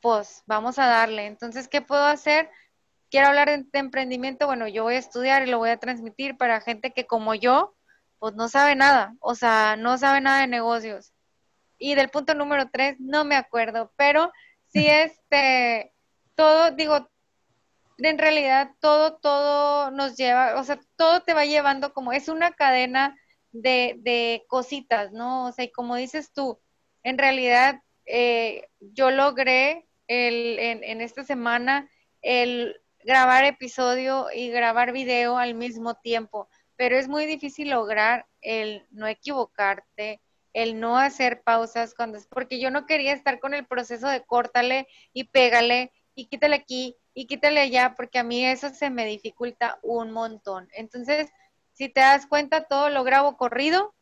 pues 0.00 0.42
vamos 0.46 0.78
a 0.78 0.86
darle. 0.86 1.26
Entonces, 1.26 1.68
¿qué 1.68 1.82
puedo 1.82 2.04
hacer? 2.04 2.50
Quiero 3.10 3.28
hablar 3.28 3.48
de, 3.48 3.78
emprendimiento, 3.78 4.46
bueno, 4.46 4.68
yo 4.68 4.84
voy 4.84 4.94
a 4.94 4.98
estudiar 4.98 5.42
y 5.42 5.50
lo 5.50 5.58
voy 5.58 5.70
a 5.70 5.78
transmitir 5.78 6.36
para 6.36 6.60
gente 6.60 6.92
que 6.92 7.06
como 7.06 7.34
yo, 7.34 7.74
pues 8.18 8.34
no 8.34 8.48
sabe 8.48 8.74
nada, 8.74 9.14
o 9.20 9.34
sea, 9.34 9.76
no 9.76 9.96
sabe 9.98 10.20
nada 10.20 10.40
de 10.42 10.46
negocios. 10.46 11.12
Y 11.78 11.94
del 11.94 12.10
punto 12.10 12.34
número 12.34 12.68
tres, 12.70 12.96
no 12.98 13.24
me 13.24 13.36
acuerdo, 13.36 13.92
pero 13.96 14.32
sí 14.66 14.86
este, 14.88 15.92
todo, 16.34 16.70
digo, 16.72 17.08
en 17.98 18.18
realidad 18.18 18.72
todo, 18.80 19.16
todo 19.16 19.90
nos 19.90 20.16
lleva, 20.16 20.60
o 20.60 20.64
sea, 20.64 20.78
todo 20.96 21.22
te 21.22 21.34
va 21.34 21.44
llevando 21.46 21.92
como, 21.92 22.12
es 22.12 22.28
una 22.28 22.52
cadena 22.52 23.16
de, 23.52 23.96
de 23.98 24.44
cositas, 24.48 25.12
¿no? 25.12 25.46
O 25.46 25.52
sea, 25.52 25.64
y 25.64 25.70
como 25.70 25.96
dices 25.96 26.32
tú, 26.32 26.58
en 27.02 27.18
realidad 27.18 27.82
eh, 28.06 28.68
yo 28.80 29.10
logré 29.10 29.86
el, 30.06 30.58
en, 30.58 31.00
esta 31.00 31.24
semana 31.24 31.88
el 32.22 32.80
grabar 33.04 33.44
episodio 33.44 34.28
y 34.34 34.50
grabar 34.50 34.92
video 34.92 35.38
al 35.38 35.54
mismo 35.54 35.94
tiempo, 35.94 36.48
pero 36.76 36.96
es 36.96 37.08
muy 37.08 37.26
difícil 37.26 37.70
lograr 37.70 38.26
el 38.40 38.86
no 38.90 39.06
equivocarte, 39.06 40.20
el 40.54 40.80
no 40.80 40.98
hacer 40.98 41.42
pausas 41.42 41.94
cuando 41.94 42.18
es 42.18 42.26
porque 42.26 42.58
yo 42.58 42.70
no 42.70 42.86
quería 42.86 43.12
estar 43.12 43.38
con 43.38 43.54
el 43.54 43.66
proceso 43.66 44.08
de 44.08 44.24
córtale 44.24 44.88
y 45.12 45.24
pégale 45.24 45.92
y 46.14 46.26
quítale 46.26 46.56
aquí 46.56 46.96
y 47.14 47.26
quítale 47.26 47.60
allá, 47.60 47.94
porque 47.96 48.18
a 48.18 48.24
mí 48.24 48.44
eso 48.44 48.70
se 48.70 48.90
me 48.90 49.04
dificulta 49.04 49.78
un 49.82 50.12
montón. 50.12 50.68
Entonces, 50.72 51.30
si 51.78 51.88
te 51.88 52.00
das 52.00 52.26
cuenta, 52.26 52.64
todo 52.64 52.90
lo 52.90 53.04
grabo 53.04 53.36
corrido 53.36 53.94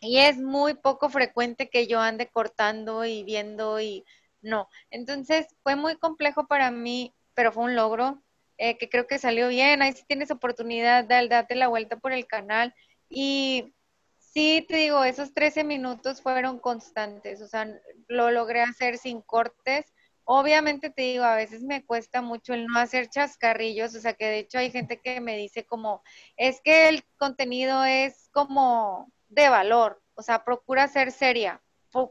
y 0.00 0.20
es 0.20 0.38
muy 0.38 0.72
poco 0.72 1.10
frecuente 1.10 1.68
que 1.68 1.86
yo 1.86 2.00
ande 2.00 2.28
cortando 2.28 3.04
y 3.04 3.24
viendo 3.24 3.78
y 3.78 4.06
no. 4.40 4.68
Entonces 4.90 5.46
fue 5.62 5.76
muy 5.76 5.96
complejo 5.96 6.46
para 6.46 6.70
mí, 6.70 7.14
pero 7.34 7.52
fue 7.52 7.64
un 7.64 7.76
logro 7.76 8.22
eh, 8.56 8.78
que 8.78 8.88
creo 8.88 9.06
que 9.06 9.18
salió 9.18 9.48
bien. 9.48 9.82
Ahí 9.82 9.92
si 9.92 10.06
tienes 10.06 10.30
oportunidad, 10.30 11.04
dale, 11.04 11.28
date 11.28 11.54
la 11.56 11.68
vuelta 11.68 11.98
por 11.98 12.12
el 12.12 12.26
canal. 12.26 12.74
Y 13.10 13.74
sí, 14.16 14.64
te 14.66 14.76
digo, 14.76 15.04
esos 15.04 15.34
13 15.34 15.62
minutos 15.62 16.22
fueron 16.22 16.58
constantes, 16.58 17.42
o 17.42 17.48
sea, 17.48 17.68
lo 18.08 18.30
logré 18.30 18.62
hacer 18.62 18.96
sin 18.96 19.20
cortes. 19.20 19.93
Obviamente 20.24 20.90
te 20.90 21.02
digo, 21.02 21.24
a 21.24 21.36
veces 21.36 21.62
me 21.62 21.84
cuesta 21.84 22.22
mucho 22.22 22.54
el 22.54 22.66
no 22.66 22.78
hacer 22.78 23.08
chascarrillos, 23.08 23.94
o 23.94 24.00
sea, 24.00 24.14
que 24.14 24.26
de 24.26 24.38
hecho 24.38 24.58
hay 24.58 24.70
gente 24.70 25.00
que 25.00 25.20
me 25.20 25.36
dice 25.36 25.66
como, 25.66 26.02
es 26.36 26.60
que 26.62 26.88
el 26.88 27.04
contenido 27.18 27.84
es 27.84 28.30
como 28.32 29.12
de 29.28 29.50
valor, 29.50 30.02
o 30.14 30.22
sea, 30.22 30.44
procura 30.44 30.88
ser 30.88 31.12
seria, 31.12 31.62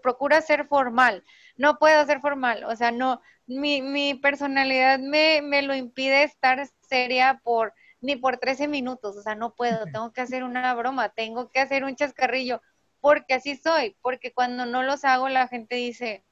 procura 0.01 0.41
ser 0.41 0.67
formal, 0.67 1.23
no 1.57 1.79
puedo 1.79 2.05
ser 2.05 2.21
formal, 2.21 2.63
o 2.65 2.75
sea, 2.75 2.91
no, 2.91 3.19
mi, 3.47 3.81
mi 3.81 4.13
personalidad 4.13 4.99
me, 4.99 5.41
me 5.41 5.63
lo 5.63 5.73
impide 5.73 6.23
estar 6.23 6.67
seria 6.87 7.41
por 7.43 7.73
ni 7.99 8.15
por 8.17 8.37
13 8.37 8.67
minutos, 8.67 9.15
o 9.17 9.21
sea, 9.21 9.33
no 9.33 9.55
puedo, 9.55 9.85
tengo 9.85 10.11
que 10.11 10.21
hacer 10.21 10.43
una 10.43 10.73
broma, 10.75 11.09
tengo 11.09 11.49
que 11.49 11.61
hacer 11.61 11.83
un 11.83 11.95
chascarrillo, 11.95 12.61
porque 12.99 13.33
así 13.33 13.55
soy, 13.55 13.97
porque 14.01 14.33
cuando 14.33 14.65
no 14.65 14.83
los 14.83 15.03
hago 15.05 15.29
la 15.29 15.47
gente 15.47 15.75
dice, 15.75 16.23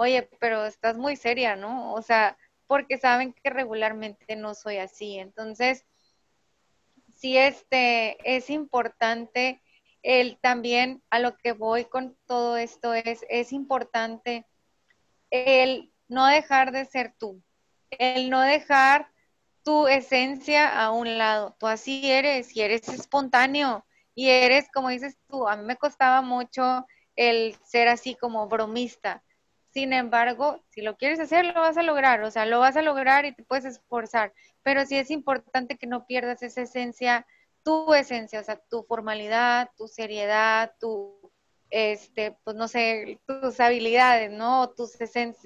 oye, 0.00 0.30
pero 0.40 0.64
estás 0.64 0.96
muy 0.96 1.14
seria, 1.14 1.56
¿no? 1.56 1.92
O 1.92 2.00
sea, 2.00 2.38
porque 2.66 2.96
saben 2.96 3.34
que 3.34 3.50
regularmente 3.50 4.34
no 4.34 4.54
soy 4.54 4.78
así, 4.78 5.18
entonces, 5.18 5.84
sí, 7.14 7.36
este, 7.36 8.16
es 8.24 8.48
importante 8.48 9.60
el 10.02 10.38
también 10.40 11.02
a 11.10 11.18
lo 11.18 11.36
que 11.36 11.52
voy 11.52 11.84
con 11.84 12.16
todo 12.26 12.56
esto 12.56 12.94
es, 12.94 13.26
es 13.28 13.52
importante 13.52 14.46
el 15.28 15.92
no 16.08 16.26
dejar 16.26 16.72
de 16.72 16.86
ser 16.86 17.12
tú, 17.18 17.42
el 17.90 18.30
no 18.30 18.40
dejar 18.40 19.10
tu 19.62 19.86
esencia 19.86 20.82
a 20.82 20.92
un 20.92 21.18
lado. 21.18 21.54
Tú 21.58 21.66
así 21.66 22.10
eres 22.10 22.56
y 22.56 22.62
eres 22.62 22.88
espontáneo 22.88 23.84
y 24.14 24.30
eres, 24.30 24.70
como 24.72 24.88
dices 24.88 25.18
tú, 25.28 25.46
a 25.46 25.56
mí 25.56 25.64
me 25.66 25.76
costaba 25.76 26.22
mucho 26.22 26.86
el 27.16 27.54
ser 27.66 27.88
así 27.88 28.14
como 28.14 28.48
bromista. 28.48 29.22
Sin 29.72 29.92
embargo, 29.92 30.60
si 30.68 30.82
lo 30.82 30.96
quieres 30.96 31.20
hacer, 31.20 31.44
lo 31.46 31.54
vas 31.54 31.76
a 31.76 31.82
lograr, 31.82 32.22
o 32.22 32.30
sea, 32.30 32.44
lo 32.44 32.58
vas 32.58 32.76
a 32.76 32.82
lograr 32.82 33.24
y 33.24 33.32
te 33.32 33.44
puedes 33.44 33.64
esforzar, 33.64 34.32
pero 34.62 34.84
sí 34.84 34.96
es 34.96 35.10
importante 35.10 35.78
que 35.78 35.86
no 35.86 36.06
pierdas 36.06 36.42
esa 36.42 36.62
esencia, 36.62 37.26
tu 37.62 37.94
esencia, 37.94 38.40
o 38.40 38.42
sea, 38.44 38.56
tu 38.56 38.82
formalidad, 38.82 39.70
tu 39.76 39.86
seriedad, 39.86 40.72
tu, 40.80 41.32
este, 41.70 42.36
pues 42.44 42.56
no 42.56 42.66
sé, 42.68 43.20
tus 43.26 43.60
habilidades, 43.60 44.32
¿no? 44.32 44.70
Tus, 44.70 44.96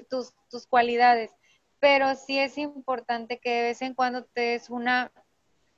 tus, 0.09 0.33
tus 0.51 0.67
cualidades. 0.67 1.31
Pero 1.79 2.15
sí 2.15 2.39
es 2.39 2.57
importante 2.57 3.39
que 3.39 3.51
de 3.51 3.63
vez 3.63 3.83
en 3.83 3.95
cuando 3.95 4.25
te 4.25 4.41
des 4.41 4.71
una, 4.71 5.13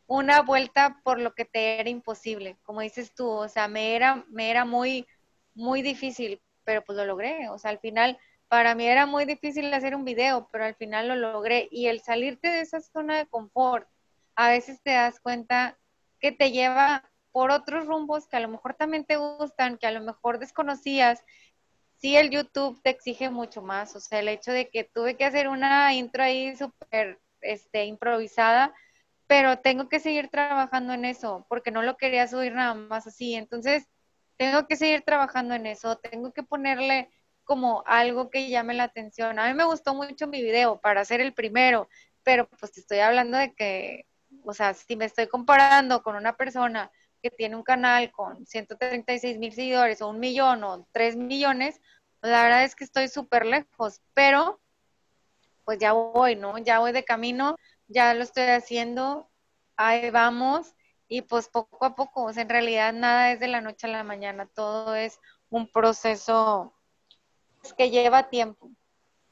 una 0.06 0.42
vuelta 0.42 1.00
por 1.02 1.20
lo 1.20 1.34
que 1.34 1.44
te 1.44 1.80
era 1.80 1.90
imposible, 1.90 2.56
como 2.62 2.80
dices 2.80 3.12
tú, 3.14 3.28
o 3.28 3.48
sea, 3.48 3.66
me 3.66 3.96
era, 3.96 4.24
me 4.28 4.50
era 4.50 4.64
muy, 4.64 5.06
muy 5.54 5.82
difícil, 5.82 6.40
pero 6.64 6.84
pues 6.84 6.96
lo 6.96 7.04
logré, 7.04 7.48
o 7.48 7.58
sea, 7.58 7.70
al 7.72 7.80
final, 7.80 8.18
para 8.48 8.74
mí 8.74 8.86
era 8.86 9.06
muy 9.06 9.24
difícil 9.24 9.72
hacer 9.74 9.94
un 9.94 10.04
video, 10.04 10.48
pero 10.52 10.64
al 10.64 10.74
final 10.76 11.08
lo 11.08 11.16
logré. 11.16 11.68
Y 11.70 11.86
el 11.88 12.00
salirte 12.00 12.48
de 12.48 12.60
esa 12.60 12.80
zona 12.80 13.18
de 13.18 13.26
confort, 13.26 13.88
a 14.36 14.48
veces 14.48 14.82
te 14.82 14.92
das 14.92 15.20
cuenta 15.20 15.78
que 16.20 16.32
te 16.32 16.52
lleva 16.52 17.10
por 17.32 17.50
otros 17.50 17.86
rumbos 17.86 18.28
que 18.28 18.36
a 18.36 18.40
lo 18.40 18.48
mejor 18.48 18.74
también 18.74 19.04
te 19.04 19.16
gustan, 19.16 19.78
que 19.78 19.86
a 19.86 19.92
lo 19.92 20.00
mejor 20.00 20.38
desconocías. 20.38 21.22
Sí, 21.96 22.16
el 22.16 22.30
YouTube 22.30 22.80
te 22.82 22.90
exige 22.90 23.30
mucho 23.30 23.62
más, 23.62 23.96
o 23.96 24.00
sea, 24.00 24.20
el 24.20 24.28
hecho 24.28 24.52
de 24.52 24.68
que 24.70 24.84
tuve 24.84 25.16
que 25.16 25.24
hacer 25.24 25.48
una 25.48 25.92
intro 25.94 26.22
ahí 26.22 26.56
súper 26.56 27.20
este, 27.40 27.84
improvisada, 27.86 28.74
pero 29.26 29.58
tengo 29.58 29.88
que 29.88 30.00
seguir 30.00 30.28
trabajando 30.28 30.92
en 30.92 31.04
eso, 31.04 31.46
porque 31.48 31.70
no 31.70 31.82
lo 31.82 31.96
quería 31.96 32.28
subir 32.28 32.54
nada 32.54 32.74
más 32.74 33.06
así. 33.06 33.34
Entonces, 33.34 33.86
tengo 34.36 34.66
que 34.66 34.76
seguir 34.76 35.02
trabajando 35.02 35.54
en 35.54 35.66
eso, 35.66 35.96
tengo 35.96 36.32
que 36.32 36.42
ponerle 36.42 37.10
como 37.46 37.82
algo 37.86 38.28
que 38.28 38.50
llame 38.50 38.74
la 38.74 38.84
atención. 38.84 39.38
A 39.38 39.46
mí 39.46 39.54
me 39.54 39.64
gustó 39.64 39.94
mucho 39.94 40.26
mi 40.26 40.42
video 40.42 40.80
para 40.80 41.00
hacer 41.00 41.22
el 41.22 41.32
primero, 41.32 41.88
pero 42.22 42.48
pues 42.48 42.72
te 42.72 42.80
estoy 42.80 42.98
hablando 42.98 43.38
de 43.38 43.54
que, 43.54 44.04
o 44.44 44.52
sea, 44.52 44.74
si 44.74 44.96
me 44.96 45.06
estoy 45.06 45.28
comparando 45.28 46.02
con 46.02 46.16
una 46.16 46.36
persona 46.36 46.90
que 47.22 47.30
tiene 47.30 47.56
un 47.56 47.62
canal 47.62 48.10
con 48.10 48.44
136 48.44 49.38
mil 49.38 49.52
seguidores 49.52 50.02
o 50.02 50.08
un 50.08 50.20
millón 50.20 50.64
o 50.64 50.86
tres 50.92 51.16
millones, 51.16 51.80
pues 52.20 52.32
la 52.32 52.42
verdad 52.42 52.64
es 52.64 52.74
que 52.74 52.84
estoy 52.84 53.08
súper 53.08 53.46
lejos, 53.46 54.02
pero 54.12 54.60
pues 55.64 55.78
ya 55.78 55.92
voy, 55.92 56.36
¿no? 56.36 56.58
Ya 56.58 56.80
voy 56.80 56.92
de 56.92 57.04
camino, 57.04 57.56
ya 57.88 58.12
lo 58.14 58.22
estoy 58.22 58.44
haciendo, 58.44 59.30
ahí 59.76 60.10
vamos 60.10 60.74
y 61.08 61.22
pues 61.22 61.48
poco 61.48 61.84
a 61.84 61.94
poco, 61.94 62.24
o 62.24 62.32
sea, 62.32 62.42
en 62.42 62.48
realidad 62.48 62.92
nada 62.92 63.32
es 63.32 63.40
de 63.40 63.48
la 63.48 63.60
noche 63.60 63.86
a 63.86 63.90
la 63.90 64.04
mañana, 64.04 64.46
todo 64.46 64.94
es 64.94 65.20
un 65.48 65.70
proceso 65.70 66.75
que 67.72 67.90
lleva 67.90 68.28
tiempo. 68.28 68.70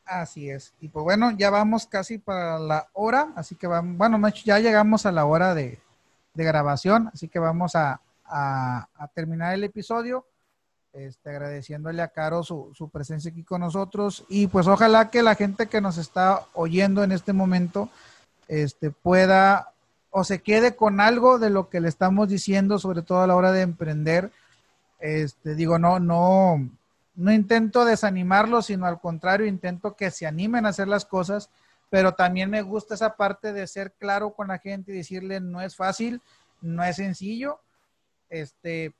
Así 0.05 0.51
es. 0.51 0.75
Y 0.81 0.89
pues 0.89 1.03
bueno, 1.03 1.31
ya 1.33 1.51
vamos 1.51 1.87
casi 1.87 2.19
para 2.19 2.59
la 2.59 2.89
hora, 2.93 3.33
así 3.37 3.55
que 3.55 3.67
vamos, 3.67 3.97
bueno, 3.97 4.21
ya 4.29 4.59
llegamos 4.59 5.07
a 5.07 5.13
la 5.13 5.25
hora 5.25 5.55
de, 5.55 5.79
de 6.35 6.45
grabación, 6.45 7.11
así 7.13 7.29
que 7.29 7.39
vamos 7.39 7.75
a, 7.75 8.01
terminar 9.15 9.55
el 9.55 9.65
episodio. 9.65 10.27
Este, 10.93 11.31
agradeciéndole 11.31 12.03
a 12.03 12.09
Caro 12.09 12.45
su, 12.45 12.71
su, 12.73 12.89
presencia 12.89 13.31
aquí 13.31 13.43
con 13.43 13.63
nosotros 13.63 14.25
y 14.29 14.47
pues 14.47 14.69
ojalá 14.69 15.11
que 15.11 15.25
la 15.25 15.35
gente 15.35 15.67
que 15.67 15.81
nos 15.81 15.99
está 15.99 16.47
oyendo 16.53 17.03
en 17.03 17.11
este 17.11 17.33
momento 17.33 17.89
este, 18.47 18.93
pueda 18.93 19.73
o 20.11 20.23
se 20.23 20.41
quede 20.41 20.77
con 20.77 21.01
algo 21.01 21.41
de 21.41 21.51
lo 21.51 21.69
que 21.69 21.81
le 21.81 21.89
estamos 21.89 22.29
diciendo, 22.29 22.79
sobre 22.79 23.03
todo 23.03 23.23
a 23.23 23.27
la 23.27 23.35
hora 23.35 23.51
de 23.51 23.63
emprender. 23.63 24.31
Este, 25.01 25.57
digo, 25.57 25.81
no, 25.81 25.99
no, 25.99 26.71
no 27.15 27.33
intento 27.33 27.85
desanimarlo, 27.85 28.63
sino 28.63 28.87
al 28.87 29.01
contrario, 29.01 29.47
intento 29.47 29.95
que 29.97 30.11
se 30.11 30.27
animen 30.27 30.67
a 30.67 30.71
hacer 30.71 30.89
las 30.89 31.05
cosas 31.05 31.51
pero 31.95 32.13
también 32.13 32.51
me 32.51 32.61
gusta 32.61 32.95
esa 32.95 33.15
parte 33.15 33.53
de 33.53 33.69
ser 33.69 33.93
claro 33.93 34.35
con 34.35 34.49
la 34.49 34.59
gente 34.59 34.91
y 34.91 34.97
decirle 34.97 35.39
no 35.39 35.61
es 35.61 35.77
fácil, 35.77 36.21
no 36.61 36.83
es 36.83 36.97
sencillo. 36.97 37.61
Este, 38.29 38.93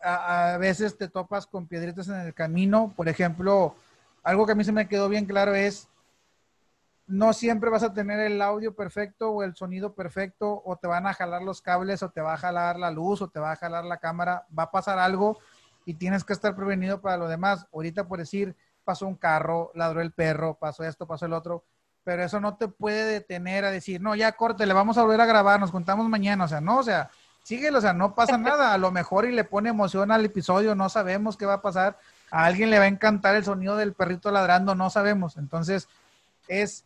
a, 0.00 0.56
veces 0.56 0.96
te 0.96 1.08
topas 1.08 1.48
con 1.48 1.66
piedritas 1.66 2.06
en 2.06 2.20
el 2.20 2.32
camino. 2.32 2.92
Por 2.94 3.08
ejemplo, 3.08 3.74
algo 4.22 4.46
que 4.46 4.52
a 4.52 4.54
mí 4.54 4.62
se 4.62 4.70
me 4.70 4.86
quedó 4.86 5.08
bien 5.08 5.26
claro 5.26 5.56
es 5.56 5.88
no 7.08 7.32
siempre 7.32 7.70
vas 7.70 7.82
a 7.82 7.92
tener 7.92 8.20
el 8.20 8.40
audio 8.40 8.76
perfecto 8.76 9.30
o 9.30 9.42
el 9.42 9.56
sonido 9.56 9.92
perfecto 9.92 10.62
o 10.64 10.76
te 10.76 10.86
van 10.86 11.08
a 11.08 11.14
jalar 11.14 11.42
los 11.42 11.60
cables 11.60 12.04
o 12.04 12.10
te 12.10 12.20
va 12.20 12.34
a 12.34 12.38
jalar 12.38 12.78
la 12.78 12.92
luz 12.92 13.20
o 13.20 13.28
te 13.28 13.40
va 13.40 13.50
a 13.50 13.56
jalar 13.56 13.84
la 13.84 13.98
cámara, 13.98 14.46
va 14.56 14.64
a 14.64 14.70
pasar 14.70 15.00
algo 15.00 15.40
y 15.86 15.94
tienes 15.94 16.24
que 16.24 16.34
estar 16.34 16.54
prevenido 16.54 17.00
para 17.00 17.16
lo 17.16 17.28
demás. 17.28 17.66
Ahorita 17.72 18.06
por 18.06 18.18
decir, 18.18 18.54
pasó 18.84 19.06
un 19.06 19.14
carro, 19.14 19.70
ladró 19.74 20.02
el 20.02 20.12
perro, 20.12 20.58
pasó 20.58 20.84
esto, 20.84 21.06
pasó 21.06 21.24
el 21.24 21.32
otro, 21.32 21.64
pero 22.04 22.22
eso 22.22 22.40
no 22.40 22.56
te 22.56 22.68
puede 22.68 23.04
detener 23.04 23.64
a 23.64 23.70
decir, 23.70 24.00
no, 24.00 24.14
ya 24.14 24.32
corte, 24.32 24.66
le 24.66 24.74
vamos 24.74 24.98
a 24.98 25.02
volver 25.02 25.20
a 25.20 25.26
grabar, 25.26 25.58
nos 25.58 25.70
contamos 25.70 26.08
mañana, 26.08 26.44
o 26.44 26.48
sea, 26.48 26.60
no, 26.60 26.78
o 26.78 26.82
sea, 26.82 27.10
síguelo, 27.42 27.78
o 27.78 27.80
sea, 27.80 27.92
no 27.92 28.14
pasa 28.14 28.36
nada, 28.36 28.74
a 28.74 28.78
lo 28.78 28.90
mejor 28.90 29.24
y 29.24 29.32
le 29.32 29.44
pone 29.44 29.70
emoción 29.70 30.10
al 30.10 30.24
episodio, 30.24 30.74
no 30.74 30.88
sabemos 30.88 31.36
qué 31.36 31.46
va 31.46 31.54
a 31.54 31.62
pasar, 31.62 31.98
a 32.30 32.44
alguien 32.44 32.70
le 32.70 32.78
va 32.78 32.84
a 32.84 32.88
encantar 32.88 33.36
el 33.36 33.44
sonido 33.44 33.76
del 33.76 33.94
perrito 33.94 34.30
ladrando, 34.30 34.74
no 34.74 34.90
sabemos, 34.90 35.36
entonces 35.36 35.88
es 36.48 36.84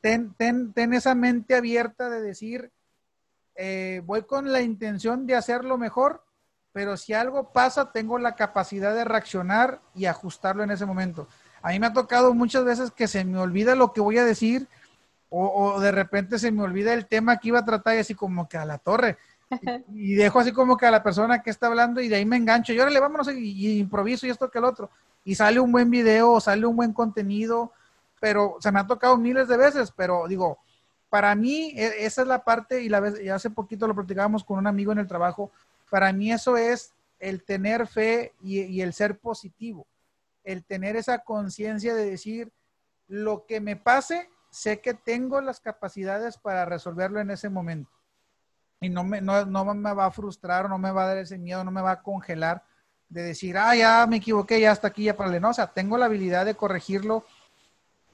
ten, 0.00 0.34
ten, 0.34 0.72
ten 0.72 0.94
esa 0.94 1.14
mente 1.14 1.56
abierta 1.56 2.08
de 2.08 2.20
decir, 2.20 2.70
eh, 3.56 4.02
voy 4.06 4.22
con 4.22 4.52
la 4.52 4.60
intención 4.60 5.26
de 5.26 5.34
hacerlo 5.34 5.78
mejor, 5.78 6.22
pero 6.72 6.96
si 6.96 7.14
algo 7.14 7.52
pasa, 7.52 7.92
tengo 7.92 8.18
la 8.18 8.34
capacidad 8.36 8.94
de 8.94 9.04
reaccionar 9.04 9.80
y 9.94 10.06
ajustarlo 10.06 10.62
en 10.62 10.70
ese 10.70 10.86
momento. 10.86 11.28
A 11.62 11.70
mí 11.70 11.80
me 11.80 11.86
ha 11.86 11.92
tocado 11.92 12.34
muchas 12.34 12.64
veces 12.64 12.90
que 12.90 13.08
se 13.08 13.24
me 13.24 13.38
olvida 13.38 13.74
lo 13.74 13.92
que 13.92 14.00
voy 14.00 14.18
a 14.18 14.24
decir 14.24 14.68
o, 15.30 15.78
de 15.80 15.92
repente 15.92 16.38
se 16.38 16.50
me 16.50 16.62
olvida 16.62 16.94
el 16.94 17.06
tema 17.06 17.36
que 17.36 17.48
iba 17.48 17.58
a 17.58 17.64
tratar 17.64 17.96
y 17.96 17.98
así 17.98 18.14
como 18.14 18.48
que 18.48 18.56
a 18.56 18.64
la 18.64 18.78
torre. 18.78 19.18
Y, 19.94 20.14
dejo 20.14 20.40
así 20.40 20.52
como 20.52 20.76
que 20.76 20.86
a 20.86 20.90
la 20.90 21.02
persona 21.02 21.42
que 21.42 21.50
está 21.50 21.68
hablando 21.68 22.00
y 22.00 22.08
de 22.08 22.16
ahí 22.16 22.24
me 22.26 22.36
engancho. 22.36 22.72
Y 22.72 22.80
órale, 22.80 23.00
vámonos 23.00 23.30
y, 23.32 23.38
y 23.38 23.78
improviso 23.78 24.26
y 24.26 24.30
esto 24.30 24.50
que 24.50 24.58
el 24.58 24.64
otro. 24.64 24.90
Y 25.24 25.34
sale 25.34 25.58
un 25.58 25.72
buen 25.72 25.90
video 25.90 26.32
o 26.32 26.40
sale 26.40 26.66
un 26.66 26.76
buen 26.76 26.92
contenido 26.92 27.72
pero 28.20 28.56
se 28.60 28.72
me 28.72 28.80
ha 28.80 28.86
tocado 28.86 29.16
miles 29.16 29.48
de 29.48 29.56
veces, 29.56 29.92
pero 29.92 30.26
digo, 30.28 30.58
para 31.08 31.34
mí 31.34 31.72
e, 31.76 32.04
esa 32.04 32.22
es 32.22 32.28
la 32.28 32.44
parte, 32.44 32.82
y, 32.82 32.88
la 32.88 33.00
vez, 33.00 33.20
y 33.20 33.28
hace 33.28 33.50
poquito 33.50 33.86
lo 33.86 33.94
platicábamos 33.94 34.44
con 34.44 34.58
un 34.58 34.66
amigo 34.66 34.92
en 34.92 34.98
el 34.98 35.06
trabajo, 35.06 35.50
para 35.90 36.12
mí 36.12 36.32
eso 36.32 36.56
es 36.56 36.92
el 37.18 37.44
tener 37.44 37.86
fe 37.86 38.34
y, 38.40 38.62
y 38.62 38.82
el 38.82 38.92
ser 38.92 39.18
positivo, 39.18 39.86
el 40.44 40.64
tener 40.64 40.96
esa 40.96 41.18
conciencia 41.18 41.94
de 41.94 42.08
decir, 42.08 42.52
lo 43.08 43.46
que 43.46 43.60
me 43.60 43.76
pase, 43.76 44.30
sé 44.50 44.80
que 44.80 44.94
tengo 44.94 45.40
las 45.40 45.60
capacidades 45.60 46.36
para 46.36 46.64
resolverlo 46.64 47.20
en 47.20 47.30
ese 47.30 47.48
momento. 47.48 47.90
Y 48.80 48.88
no 48.90 49.02
me, 49.02 49.20
no, 49.20 49.44
no 49.44 49.74
me 49.74 49.94
va 49.94 50.06
a 50.06 50.10
frustrar, 50.10 50.68
no 50.68 50.78
me 50.78 50.92
va 50.92 51.04
a 51.04 51.06
dar 51.08 51.18
ese 51.18 51.38
miedo, 51.38 51.64
no 51.64 51.70
me 51.70 51.82
va 51.82 51.92
a 51.92 52.02
congelar 52.02 52.62
de 53.08 53.22
decir, 53.22 53.56
ah, 53.56 53.74
ya 53.74 54.06
me 54.06 54.16
equivoqué, 54.16 54.60
ya 54.60 54.70
hasta 54.70 54.88
aquí, 54.88 55.04
ya 55.04 55.16
para 55.16 55.40
No, 55.40 55.50
o 55.50 55.54
sea, 55.54 55.68
tengo 55.68 55.98
la 55.98 56.06
habilidad 56.06 56.44
de 56.44 56.54
corregirlo. 56.54 57.24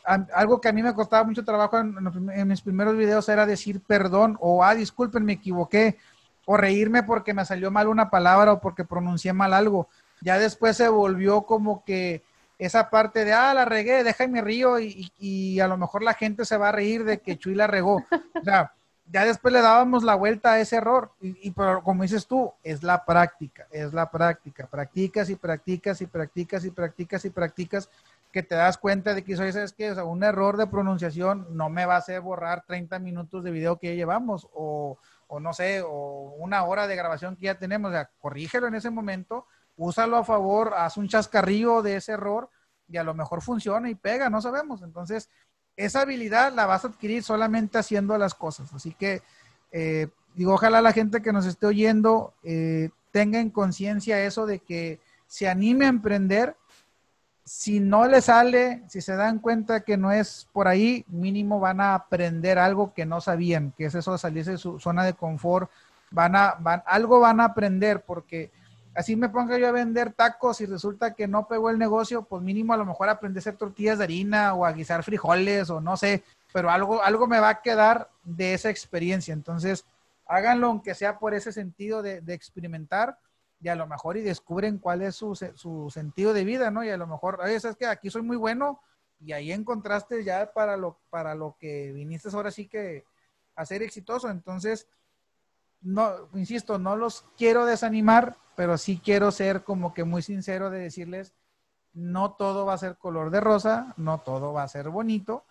Algo 0.05 0.61
que 0.61 0.68
a 0.68 0.72
mí 0.72 0.83
me 0.83 0.95
costaba 0.95 1.25
mucho 1.25 1.45
trabajo 1.45 1.79
en, 1.79 2.49
mis 2.49 2.61
primeros 2.61 2.97
videos 2.97 3.29
era 3.29 3.47
decir 3.47 3.81
perdón 3.81 4.37
o, 4.41 4.62
ah, 4.62 4.75
disculpen, 4.75 5.25
me 5.25 5.35
equivoqué, 5.35 5.99
o 6.47 6.57
reírme 6.57 7.03
porque 7.03 7.34
me 7.34 7.45
salió 7.45 7.70
mal 7.70 7.88
una 7.88 8.11
palabra 8.11 8.53
o 8.53 8.61
porque 8.61 8.84
pronuncié 8.84 9.32
mal 9.32 9.55
algo. 9.55 9.88
Ya 10.20 10.38
después 10.38 10.76
se 10.76 10.88
volvió 10.88 11.42
como 11.42 11.84
que 11.84 12.22
esa 12.59 12.90
parte 12.90 13.24
de, 13.24 13.32
ah, 13.32 13.53
la 13.55 13.64
regué, 13.64 14.05
déjame 14.05 14.40
río 14.40 14.78
y, 14.78 15.61
a 15.61 15.68
lo 15.68 15.76
mejor 15.76 16.03
la 16.03 16.14
gente 16.14 16.45
se 16.45 16.57
va 16.57 16.68
a 16.68 16.72
reír 16.72 17.05
de 17.05 17.18
que 17.18 17.36
Chuy 17.36 17.55
la 17.55 17.66
regó. 17.66 18.05
O 18.40 18.45
sea, 18.45 18.72
ya 19.11 19.24
después 19.24 19.53
le 19.53 19.61
dábamos 19.61 20.03
la 20.03 20.14
vuelta 20.14 20.53
a 20.53 20.61
ese 20.61 20.76
error. 20.76 21.12
Y, 21.20 21.51
pero 21.51 21.82
como 21.82 22.03
dices 22.03 22.26
tú, 22.26 22.53
es 22.62 22.82
la 22.82 23.05
práctica, 23.05 23.66
es 23.70 23.92
la 23.92 24.11
práctica. 24.11 24.66
Practicas 24.66 25.30
y 25.30 25.36
practicas 25.36 26.01
y 26.01 26.07
practicas 26.07 26.64
y 26.64 26.70
practicas 26.70 27.24
y 27.24 27.30
practicas 27.30 27.90
que 28.32 28.42
te 28.42 28.57
das 28.57 28.78
cuenta 28.78 29.14
de 29.14 29.22
que 29.22 29.34
eso 29.34 29.45
es 29.45 29.72
que 29.72 29.92
un 29.92 30.24
error 30.24 30.57
de 30.57 30.66
pronunciación 30.66 31.47
no 31.51 31.68
me 31.68 31.86
va 31.86 31.95
a 31.95 31.99
hacer 31.99 32.20
borrar 32.20 32.64
30 32.66 32.99
minutos 32.99 33.45
de 33.45 33.53
video 33.53 33.78
que 33.78 33.88
ya 33.88 33.95
llevamos 33.95 34.49
o 35.35 35.41
no 35.41 35.53
sé, 35.53 35.82
o 35.82 36.35
una 36.39 36.64
hora 36.64 36.87
de 36.87 36.97
grabación 36.97 37.37
que 37.37 37.47
ya 37.47 37.59
tenemos. 37.59 37.91
O 37.91 37.93
sea, 37.93 38.11
corrígelo 38.18 38.68
en 38.68 38.76
ese 38.76 38.91
momento, 38.91 39.47
úsalo 39.76 40.16
a 40.16 40.24
favor, 40.24 40.74
haz 40.76 40.97
un 40.97 41.09
chascarrillo 41.09 41.82
de 41.82 41.97
ese 41.97 42.12
error 42.12 42.49
y 42.89 42.97
a 42.97 43.05
lo 43.05 43.14
mejor 43.14 43.43
funciona 43.43 43.91
y 43.91 43.95
pega, 43.95 44.30
no 44.30 44.41
sabemos. 44.41 44.82
Entonces, 44.82 45.28
esa 45.76 46.03
habilidad 46.03 46.53
la 46.53 46.66
vas 46.66 46.85
a 46.85 46.89
adquirir 46.89 47.22
solamente 47.22 47.78
haciendo 47.78 48.16
las 48.16 48.35
cosas. 48.35 48.72
Así 48.72 48.95
que, 48.95 49.22
eh, 49.72 50.09
digo, 50.35 50.55
ojalá 50.55 50.80
la 50.80 50.93
gente 50.93 51.20
que 51.20 51.32
nos 51.32 51.47
esté 51.47 51.66
oyendo 51.66 52.35
eh, 52.45 52.91
tenga 53.11 53.41
en 53.41 53.51
conciencia 53.51 54.24
eso 54.24 54.47
de 54.47 54.61
que 54.61 55.01
se 55.26 55.49
anime 55.49 55.87
a 55.87 55.89
emprender 55.89 56.57
si 57.45 57.78
no 57.78 58.07
le 58.07 58.22
sale, 58.22 58.82
si 58.88 59.03
se 59.03 59.16
dan 59.16 59.38
cuenta 59.38 59.80
que 59.80 59.99
no 59.99 60.11
es 60.11 60.49
por 60.53 60.66
ahí, 60.66 61.05
mínimo 61.09 61.61
van 61.61 61.80
a 61.80 61.95
aprender 61.95 62.59
algo 62.59 62.95
que 62.95 63.05
no 63.05 63.20
sabían, 63.20 63.72
que 63.76 63.86
es 63.86 63.95
eso 63.95 64.12
de 64.12 64.18
salirse 64.18 64.53
de 64.53 64.59
su 64.59 64.80
zona 64.80 65.05
de 65.05 65.12
confort. 65.12 65.70
Van 66.11 66.34
a, 66.36 66.55
van, 66.59 66.82
algo 66.86 67.20
van 67.20 67.40
a 67.40 67.47
aprender, 67.47 68.03
porque 68.03 68.51
así 68.95 69.14
me 69.14 69.28
ponga 69.28 69.59
yo 69.59 69.68
a 69.68 69.72
vender 69.72 70.12
tacos 70.12 70.62
y 70.62 70.66
resulta 70.66 71.12
que 71.12 71.28
no 71.28 71.47
pegó 71.47 71.68
el 71.68 71.78
negocio, 71.78 72.22
pues 72.22 72.42
mínimo 72.42 72.72
a 72.72 72.78
lo 72.78 72.86
mejor 72.86 73.11
aprender 73.11 73.40
a 73.40 73.42
hacer 73.42 73.57
tortillas 73.57 73.99
de 73.99 74.05
harina 74.05 74.55
o 74.55 74.64
a 74.64 74.72
guisar 74.72 75.03
frijoles 75.03 75.68
o 75.68 75.82
no 75.82 75.99
sé, 75.99 76.24
pero 76.53 76.70
algo, 76.70 77.03
algo 77.03 77.26
me 77.26 77.40
va 77.40 77.51
a 77.51 77.62
quedar 77.62 78.09
de 78.22 78.55
esa 78.55 78.70
experiencia. 78.70 79.34
Entonces, 79.34 79.84
háganlo 80.26 80.68
aunque 80.68 80.95
sea 80.95 81.18
por 81.18 81.34
ese 81.34 81.53
sentido 81.53 82.01
de, 82.01 82.22
de 82.22 82.32
experimentar 82.32 83.18
y 83.61 83.68
a 83.68 83.76
lo 83.76 83.86
mejor 83.86 84.16
y 84.16 84.22
descubren 84.22 84.78
cuál 84.78 85.02
es 85.02 85.16
su, 85.16 85.34
su 85.34 85.90
sentido 85.90 86.32
de 86.32 86.44
vida, 86.44 86.70
¿no? 86.70 86.84
Y 86.84 86.90
a 86.90 86.96
lo 86.96 87.07
mejor, 87.07 87.40
oye, 87.40 87.55
es 87.55 87.76
que 87.76 87.86
aquí 87.86 88.11
soy 88.11 88.22
muy 88.22 88.36
bueno 88.36 88.80
y 89.20 89.32
ahí 89.32 89.52
encontraste 89.52 90.22
ya 90.24 90.52
para 90.52 90.76
lo, 90.76 91.00
para 91.11 91.34
lo 91.34 91.57
que 91.59 91.92
viniste 91.92 92.28
ahora 92.32 92.50
sí 92.50 92.68
que 92.68 93.05
a 93.57 93.64
ser 93.64 93.82
exitoso. 93.82 94.28
Entonces, 94.28 94.86
no, 95.80 96.28
insisto, 96.34 96.78
no 96.78 96.96
los 96.96 97.24
quiero 97.36 97.64
desanimar, 97.66 98.36
pero 98.57 98.78
sí 98.78 99.00
quiero 99.02 99.30
ser 99.30 99.64
como 99.64 99.94
que 99.94 100.05
muy 100.05 100.22
sincero 100.22 100.70
de 100.70 100.80
decirles, 100.80 101.34
no 101.92 102.32
todo 102.32 102.66
va 102.66 102.74
a 102.74 102.78
ser 102.78 102.96
color 102.96 103.30
de 103.30 103.40
rosa, 103.40 103.94
no 103.96 104.20
todo 104.20 104.52
va 104.52 104.64
a 104.64 104.68
ser 104.68 104.88
bonito, 104.90 105.44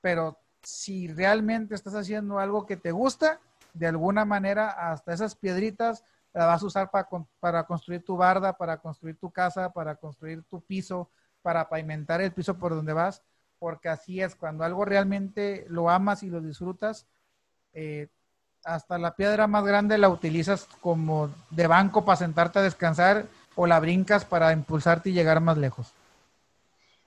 pero 0.00 0.38
si 0.62 1.08
realmente 1.08 1.74
estás 1.74 1.94
haciendo 1.94 2.38
algo 2.38 2.66
que 2.66 2.76
te 2.76 2.92
gusta, 2.92 3.40
de 3.74 3.86
alguna 3.86 4.24
manera 4.24 4.70
hasta 4.70 5.12
esas 5.12 5.34
piedritas 5.34 6.04
la 6.32 6.46
vas 6.46 6.62
a 6.62 6.66
usar 6.66 6.90
para, 6.90 7.08
para 7.40 7.64
construir 7.64 8.04
tu 8.04 8.16
barda, 8.16 8.56
para 8.56 8.78
construir 8.78 9.16
tu 9.16 9.30
casa, 9.30 9.72
para 9.72 9.96
construir 9.96 10.42
tu 10.44 10.60
piso, 10.60 11.10
para 11.42 11.68
pavimentar 11.68 12.20
el 12.20 12.32
piso 12.32 12.58
por 12.58 12.74
donde 12.74 12.92
vas, 12.92 13.22
porque 13.58 13.88
así 13.88 14.20
es, 14.20 14.34
cuando 14.34 14.64
algo 14.64 14.84
realmente 14.84 15.66
lo 15.68 15.90
amas 15.90 16.22
y 16.22 16.30
lo 16.30 16.40
disfrutas, 16.40 17.06
eh, 17.74 18.08
hasta 18.64 18.98
la 18.98 19.16
piedra 19.16 19.46
más 19.46 19.64
grande 19.64 19.98
la 19.98 20.08
utilizas 20.08 20.66
como 20.80 21.30
de 21.50 21.66
banco 21.66 22.04
para 22.04 22.16
sentarte 22.16 22.60
a 22.60 22.62
descansar 22.62 23.26
o 23.54 23.66
la 23.66 23.80
brincas 23.80 24.24
para 24.24 24.52
impulsarte 24.52 25.10
y 25.10 25.12
llegar 25.12 25.40
más 25.40 25.58
lejos. 25.58 25.92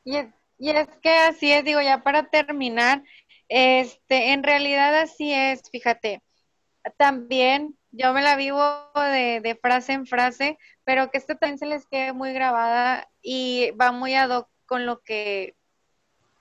Y 0.04 0.18
es, 0.18 0.28
y 0.58 0.70
es 0.70 0.88
que 1.02 1.18
así 1.18 1.52
es, 1.52 1.64
digo, 1.64 1.82
ya 1.82 2.04
para 2.04 2.30
terminar, 2.30 3.04
este, 3.48 4.34
en 4.34 4.44
realidad 4.44 4.96
así 5.00 5.34
es, 5.34 5.64
fíjate, 5.72 6.22
también 6.98 7.76
yo 7.98 8.14
me 8.14 8.22
la 8.22 8.36
vivo 8.36 8.62
de, 8.96 9.58
frase 9.62 9.94
en 9.94 10.06
frase, 10.06 10.58
pero 10.84 11.10
que 11.10 11.18
esta 11.18 11.36
también 11.36 11.58
se 11.58 11.66
les 11.66 11.86
quede 11.88 12.14
muy 12.14 12.34
grabada 12.34 13.10
y 13.22 13.72
va 13.72 13.92
muy 13.92 14.16
ad 14.16 14.30
hoc 14.30 14.50
con 14.66 14.86
lo 14.86 15.02
que, 15.02 15.56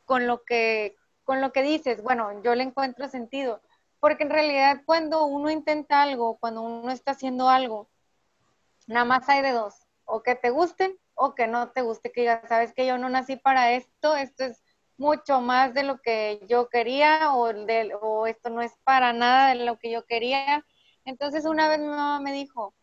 con 0.05 0.27
lo 0.27 0.43
que, 0.45 0.97
con 1.23 1.41
lo 1.41 1.53
que 1.53 1.63
dices. 1.63 2.03
Bueno, 2.03 2.43
yo 2.43 2.55
le 2.55 2.65
encuentro 2.65 3.09
sentido, 3.09 3.63
porque 4.01 4.25
en 4.25 4.31
realidad 4.31 4.83
cuando 4.85 5.25
uno 5.25 5.51
intenta 5.51 6.03
algo, 6.03 6.39
cuando 6.39 6.63
uno 6.63 6.91
está 6.91 7.13
haciendo 7.13 7.49
algo, 7.49 7.89
nada 8.87 9.05
más 9.05 9.29
hay 9.29 9.43
de 9.43 9.53
dos, 9.53 9.87
o 10.05 10.23
que 10.23 10.35
te 10.35 10.51
gusten 10.51 10.99
o 11.15 11.37
que 11.37 11.47
no 11.47 11.71
te 11.71 11.83
guste, 11.83 12.11
que 12.11 12.23
digas, 12.23 12.41
sabes 12.49 12.73
que 12.75 12.87
yo 12.87 12.99
no 12.99 13.09
nací 13.09 13.37
para 13.37 13.73
esto, 13.73 14.17
esto 14.17 14.45
es 14.45 14.65
mucho 14.97 15.41
más 15.41 15.73
de 15.73 15.85
lo 15.85 16.01
que 16.01 16.41
yo 16.49 16.69
quería 16.69 17.33
o, 17.35 17.53
de, 17.53 17.97
o 18.01 18.27
esto 18.27 18.51
no 18.51 18.63
es 18.63 18.73
para 18.83 19.13
nada 19.13 19.55
de 19.55 19.65
lo 19.65 19.79
que 19.79 19.93
yo 19.93 20.05
quería 20.07 20.65
entonces 21.05 21.45
una 21.45 21.69
vez 21.69 21.81
mi 21.81 21.87
mamá 21.89 22.21
me 22.21 22.33
dijo, 22.33 22.75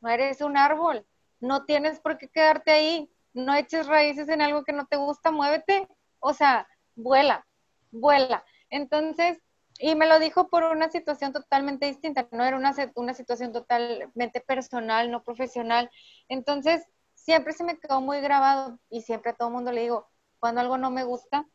no 0.00 0.08
eres 0.08 0.40
un 0.40 0.56
árbol, 0.56 1.06
no 1.40 1.64
tienes 1.64 2.00
por 2.00 2.18
qué 2.18 2.28
quedarte 2.28 2.70
ahí, 2.70 3.10
no 3.34 3.54
eches 3.54 3.86
raíces 3.86 4.28
en 4.28 4.42
algo 4.42 4.64
que 4.64 4.72
no 4.72 4.86
te 4.86 4.96
gusta, 4.96 5.30
muévete, 5.30 5.88
o 6.20 6.32
sea, 6.32 6.66
vuela, 6.94 7.46
vuela. 7.90 8.44
Entonces, 8.70 9.38
y 9.78 9.94
me 9.94 10.06
lo 10.06 10.18
dijo 10.18 10.48
por 10.48 10.64
una 10.64 10.88
situación 10.90 11.32
totalmente 11.32 11.86
distinta, 11.86 12.26
no 12.32 12.44
era 12.44 12.56
una, 12.56 12.74
una 12.94 13.14
situación 13.14 13.52
totalmente 13.52 14.40
personal, 14.40 15.10
no 15.10 15.22
profesional. 15.22 15.90
Entonces, 16.28 16.86
siempre 17.14 17.52
se 17.52 17.64
me 17.64 17.78
quedó 17.78 18.00
muy 18.00 18.20
grabado 18.20 18.78
y 18.88 19.02
siempre 19.02 19.32
a 19.32 19.34
todo 19.34 19.50
mundo 19.50 19.72
le 19.72 19.82
digo, 19.82 20.08
cuando 20.38 20.60
algo 20.62 20.78
no 20.78 20.90
me 20.90 21.04
gusta, 21.04 21.46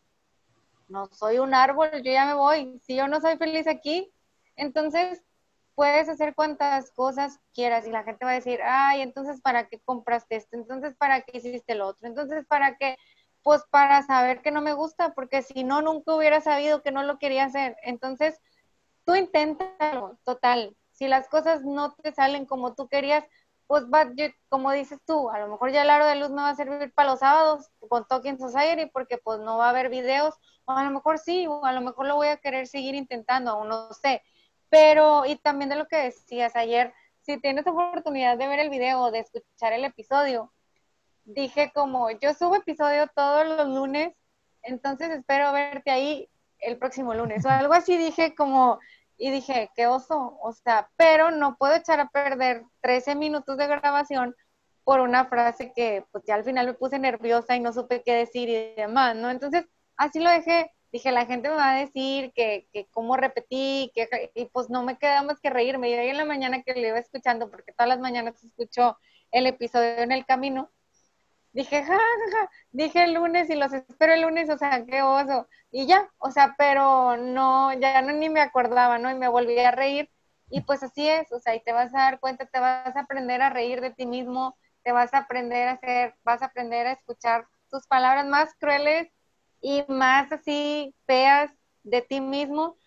no 0.88 1.08
soy 1.08 1.40
un 1.40 1.54
árbol, 1.54 1.90
yo 2.04 2.12
ya 2.12 2.26
me 2.26 2.34
voy. 2.34 2.80
Si 2.84 2.96
yo 2.96 3.08
no 3.08 3.22
soy 3.22 3.38
feliz 3.38 3.66
aquí, 3.68 4.12
entonces 4.56 5.24
puedes 5.82 6.10
hacer 6.10 6.36
cuantas 6.36 6.92
cosas 6.92 7.40
quieras 7.56 7.88
y 7.88 7.90
la 7.90 8.04
gente 8.04 8.24
va 8.24 8.32
a 8.32 8.36
decir, 8.36 8.60
ay, 8.64 9.02
entonces 9.02 9.42
¿para 9.42 9.68
qué 9.68 9.80
compraste 9.80 10.36
esto? 10.36 10.56
Entonces 10.56 10.96
¿para 10.96 11.22
qué 11.22 11.40
hiciste 11.40 11.74
lo 11.74 11.88
otro? 11.88 12.08
Entonces 12.08 12.46
¿para 12.46 12.78
qué? 12.78 12.98
pues 13.44 13.64
para 13.72 14.04
saber 14.04 14.42
que 14.42 14.52
no 14.52 14.62
me 14.62 14.74
gusta, 14.74 15.14
porque 15.14 15.42
si 15.42 15.64
no, 15.64 15.82
nunca 15.82 16.14
hubiera 16.14 16.42
sabido 16.42 16.84
que 16.84 16.92
no 16.92 17.02
lo 17.04 17.18
quería 17.18 17.46
hacer. 17.46 17.76
Entonces, 17.82 18.40
tú 19.06 19.16
inténtalo, 19.16 20.20
total. 20.24 20.76
Si 20.92 21.08
las 21.08 21.28
cosas 21.28 21.64
no 21.64 21.94
te 21.96 22.12
salen 22.14 22.46
como 22.46 22.76
tú 22.76 22.88
querías, 22.88 23.26
pues 23.66 23.86
va, 23.86 24.06
como 24.50 24.72
dices 24.72 25.00
tú, 25.06 25.30
a 25.30 25.40
lo 25.40 25.48
mejor 25.48 25.72
ya 25.72 25.84
el 25.84 25.90
aro 25.90 26.06
de 26.06 26.18
luz 26.18 26.30
me 26.30 26.42
va 26.42 26.50
a 26.50 26.56
servir 26.56 26.94
para 26.94 27.12
los 27.12 27.20
sábados 27.20 27.72
con 27.90 28.06
Talking 28.06 28.38
Society 28.38 28.88
porque 28.92 29.18
pues 29.18 29.40
no 29.40 29.58
va 29.58 29.68
a 29.68 29.70
haber 29.70 29.90
videos, 29.90 30.36
o 30.66 30.74
a 30.74 30.84
lo 30.84 30.92
mejor 30.92 31.18
sí, 31.18 31.48
o 31.48 31.66
a 31.66 31.72
lo 31.72 31.82
mejor 31.82 32.06
lo 32.06 32.18
voy 32.18 32.28
a 32.28 32.38
querer 32.38 32.68
seguir 32.68 32.96
intentando, 32.96 33.52
aún 33.52 33.70
no 33.70 33.92
sé. 33.94 34.22
Pero, 34.72 35.26
y 35.26 35.36
también 35.36 35.70
de 35.70 35.76
lo 35.76 35.88
que 35.88 35.98
decías 35.98 36.56
ayer, 36.56 36.94
si 37.20 37.38
tienes 37.42 37.68
oportunidad 37.68 38.38
de 38.38 38.48
ver 38.48 38.60
el 38.60 38.70
video 38.70 39.02
o 39.02 39.12
de 39.12 39.20
escuchar 39.20 39.74
el 39.74 39.84
episodio, 39.84 40.54
dije 41.26 41.74
como, 41.76 42.10
yo 42.10 42.34
subo 42.34 42.56
episodio 42.56 43.08
todos 43.14 43.46
los 43.46 43.68
lunes, 43.68 44.14
entonces 44.64 45.10
espero 45.10 45.52
verte 45.52 45.92
ahí 45.92 46.30
el 46.60 46.78
próximo 46.78 47.14
lunes, 47.14 47.46
o 47.46 47.50
algo 47.50 47.74
así 47.74 47.98
dije 47.98 48.34
como, 48.34 48.80
y 49.18 49.30
dije, 49.30 49.70
qué 49.76 49.88
oso, 49.88 50.40
o 50.42 50.54
sea, 50.54 50.90
pero 50.96 51.32
no 51.32 51.58
puedo 51.58 51.76
echar 51.76 52.00
a 52.00 52.08
perder 52.08 52.64
13 52.80 53.16
minutos 53.16 53.58
de 53.58 53.68
grabación 53.68 54.36
por 54.86 55.02
una 55.02 55.26
frase 55.26 55.74
que 55.76 56.06
pues 56.12 56.24
ya 56.26 56.36
al 56.36 56.46
final 56.46 56.68
me 56.68 56.74
puse 56.76 56.98
nerviosa 56.98 57.58
y 57.58 57.60
no 57.60 57.74
supe 57.74 58.04
qué 58.04 58.16
decir 58.16 58.48
y 58.48 58.76
demás, 58.76 59.18
¿no? 59.18 59.30
Entonces, 59.30 59.66
así 59.98 60.22
lo 60.22 60.30
dejé, 60.30 60.72
dije, 60.92 61.12
la 61.12 61.26
gente 61.26 61.50
me 61.50 61.56
va 61.56 61.72
a 61.72 61.80
decir 61.80 62.34
que, 62.34 62.68
que 62.74 62.88
cómo 62.88 63.18
repetí, 63.18 63.92
que, 63.96 64.32
y 64.36 64.46
pues 64.46 64.70
no 64.70 64.84
me 64.84 64.98
queda 64.98 65.24
más 65.24 65.40
que 65.40 65.50
reírme. 65.50 65.90
Y 65.90 65.94
ahí 65.94 66.10
en 66.10 66.18
la 66.18 66.26
mañana 66.26 66.64
que 66.64 66.74
le 66.74 66.90
iba 66.90 67.00
escuchando, 67.00 67.50
porque 67.50 67.72
todas 67.72 67.90
las 67.90 68.00
mañanas 68.00 68.44
escucho 68.44 68.98
el 69.32 69.48
episodio 69.48 69.98
en 70.00 70.12
el 70.12 70.26
camino, 70.26 70.70
dije, 71.54 71.84
ja, 71.84 71.98
ja, 71.98 72.50
dije 72.72 73.04
el 73.04 73.14
lunes 73.14 73.50
y 73.50 73.56
los 73.56 73.74
espero 73.74 74.14
el 74.14 74.22
lunes, 74.22 74.50
o 74.50 74.58
sea, 74.58 74.86
qué 74.86 75.02
oso. 75.02 75.48
Y 75.72 75.86
ya, 75.88 76.10
o 76.18 76.32
sea, 76.32 76.56
pero 76.58 77.18
no, 77.18 77.74
ya 77.74 78.02
no 78.02 78.14
ni 78.14 78.30
me 78.30 78.42
acordaba, 78.42 78.98
¿no? 78.98 79.10
Y 79.12 79.16
me 79.16 79.28
volví 79.28 79.58
a 79.60 79.72
reír. 79.72 80.10
Y 80.50 80.62
pues 80.62 80.84
así 80.84 81.08
es, 81.08 81.32
o 81.32 81.40
sea, 81.40 81.56
y 81.56 81.62
te 81.64 81.72
vas 81.72 81.94
a 81.94 82.00
dar 82.00 82.20
cuenta, 82.20 82.46
te 82.46 82.60
vas 82.60 82.96
a 82.96 83.02
aprender 83.02 83.42
a 83.42 83.50
reír 83.50 83.80
de 83.82 83.92
ti 83.92 84.06
mismo, 84.06 84.58
te 84.84 84.92
vas 84.92 85.14
a 85.14 85.20
aprender 85.20 85.70
a 85.70 85.74
hacer, 85.74 86.16
vas 86.24 86.42
a 86.42 86.48
aprender 86.48 86.88
a 86.88 86.92
escuchar 86.94 87.48
tus 87.70 87.88
palabras 87.88 88.26
más 88.26 88.54
crueles 88.56 89.08
y 89.62 89.86
más 89.88 90.32
así 90.32 90.96
feas 91.06 91.52
de 91.84 92.02
ti 92.02 92.20
mismo. 92.20 92.78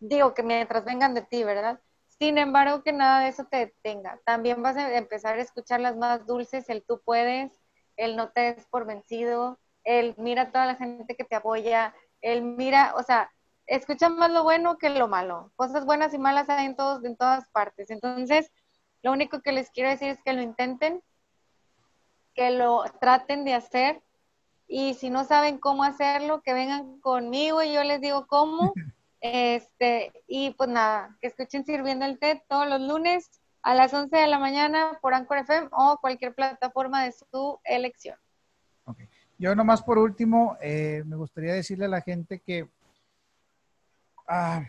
Digo 0.00 0.34
que 0.34 0.42
mientras 0.42 0.84
vengan 0.84 1.14
de 1.14 1.22
ti, 1.22 1.44
¿verdad? 1.44 1.80
Sin 2.18 2.38
embargo, 2.38 2.82
que 2.82 2.92
nada 2.92 3.20
de 3.20 3.28
eso 3.28 3.44
te 3.44 3.58
detenga. 3.58 4.20
También 4.24 4.62
vas 4.62 4.76
a 4.76 4.96
empezar 4.96 5.38
a 5.38 5.42
escuchar 5.42 5.80
las 5.80 5.96
más 5.96 6.26
dulces, 6.26 6.68
el 6.68 6.84
tú 6.84 7.00
puedes, 7.04 7.60
el 7.96 8.16
no 8.16 8.30
te 8.30 8.54
des 8.54 8.66
por 8.66 8.86
vencido, 8.86 9.58
el 9.84 10.14
mira 10.18 10.42
a 10.42 10.52
toda 10.52 10.66
la 10.66 10.76
gente 10.76 11.16
que 11.16 11.24
te 11.24 11.36
apoya, 11.36 11.94
el 12.20 12.42
mira, 12.42 12.94
o 12.96 13.02
sea, 13.02 13.30
escucha 13.66 14.08
más 14.08 14.30
lo 14.30 14.42
bueno 14.42 14.78
que 14.78 14.90
lo 14.90 15.08
malo. 15.08 15.52
Cosas 15.56 15.84
buenas 15.84 16.14
y 16.14 16.18
malas 16.18 16.48
hay 16.48 16.66
en, 16.66 16.76
todos, 16.76 17.04
en 17.04 17.16
todas 17.16 17.48
partes. 17.50 17.90
Entonces, 17.90 18.50
lo 19.02 19.12
único 19.12 19.40
que 19.40 19.52
les 19.52 19.70
quiero 19.70 19.90
decir 19.90 20.08
es 20.08 20.22
que 20.22 20.32
lo 20.32 20.42
intenten, 20.42 21.02
que 22.34 22.50
lo 22.50 22.84
traten 23.00 23.44
de 23.44 23.54
hacer 23.54 24.02
y 24.74 24.94
si 24.94 25.10
no 25.10 25.24
saben 25.24 25.58
cómo 25.58 25.84
hacerlo, 25.84 26.40
que 26.40 26.54
vengan 26.54 26.98
conmigo 27.00 27.62
y 27.62 27.74
yo 27.74 27.84
les 27.84 28.00
digo 28.00 28.26
cómo. 28.26 28.72
Este, 29.24 30.12
y 30.26 30.50
pues 30.50 30.68
nada, 30.68 31.16
que 31.20 31.28
escuchen 31.28 31.64
Sirviendo 31.64 32.04
el 32.04 32.18
té 32.18 32.42
todos 32.48 32.68
los 32.68 32.80
lunes 32.80 33.30
a 33.62 33.72
las 33.72 33.94
11 33.94 34.16
de 34.16 34.26
la 34.26 34.40
mañana 34.40 34.98
por 35.00 35.14
Anchor 35.14 35.38
FM 35.38 35.68
o 35.70 35.98
cualquier 36.00 36.34
plataforma 36.34 37.04
de 37.04 37.12
su 37.12 37.60
elección. 37.62 38.18
Okay. 38.84 39.08
Yo 39.38 39.54
nomás 39.54 39.80
por 39.80 39.98
último, 39.98 40.56
eh, 40.60 41.04
me 41.06 41.14
gustaría 41.14 41.52
decirle 41.52 41.84
a 41.84 41.88
la 41.88 42.00
gente 42.00 42.40
que, 42.40 42.68
ah, 44.26 44.64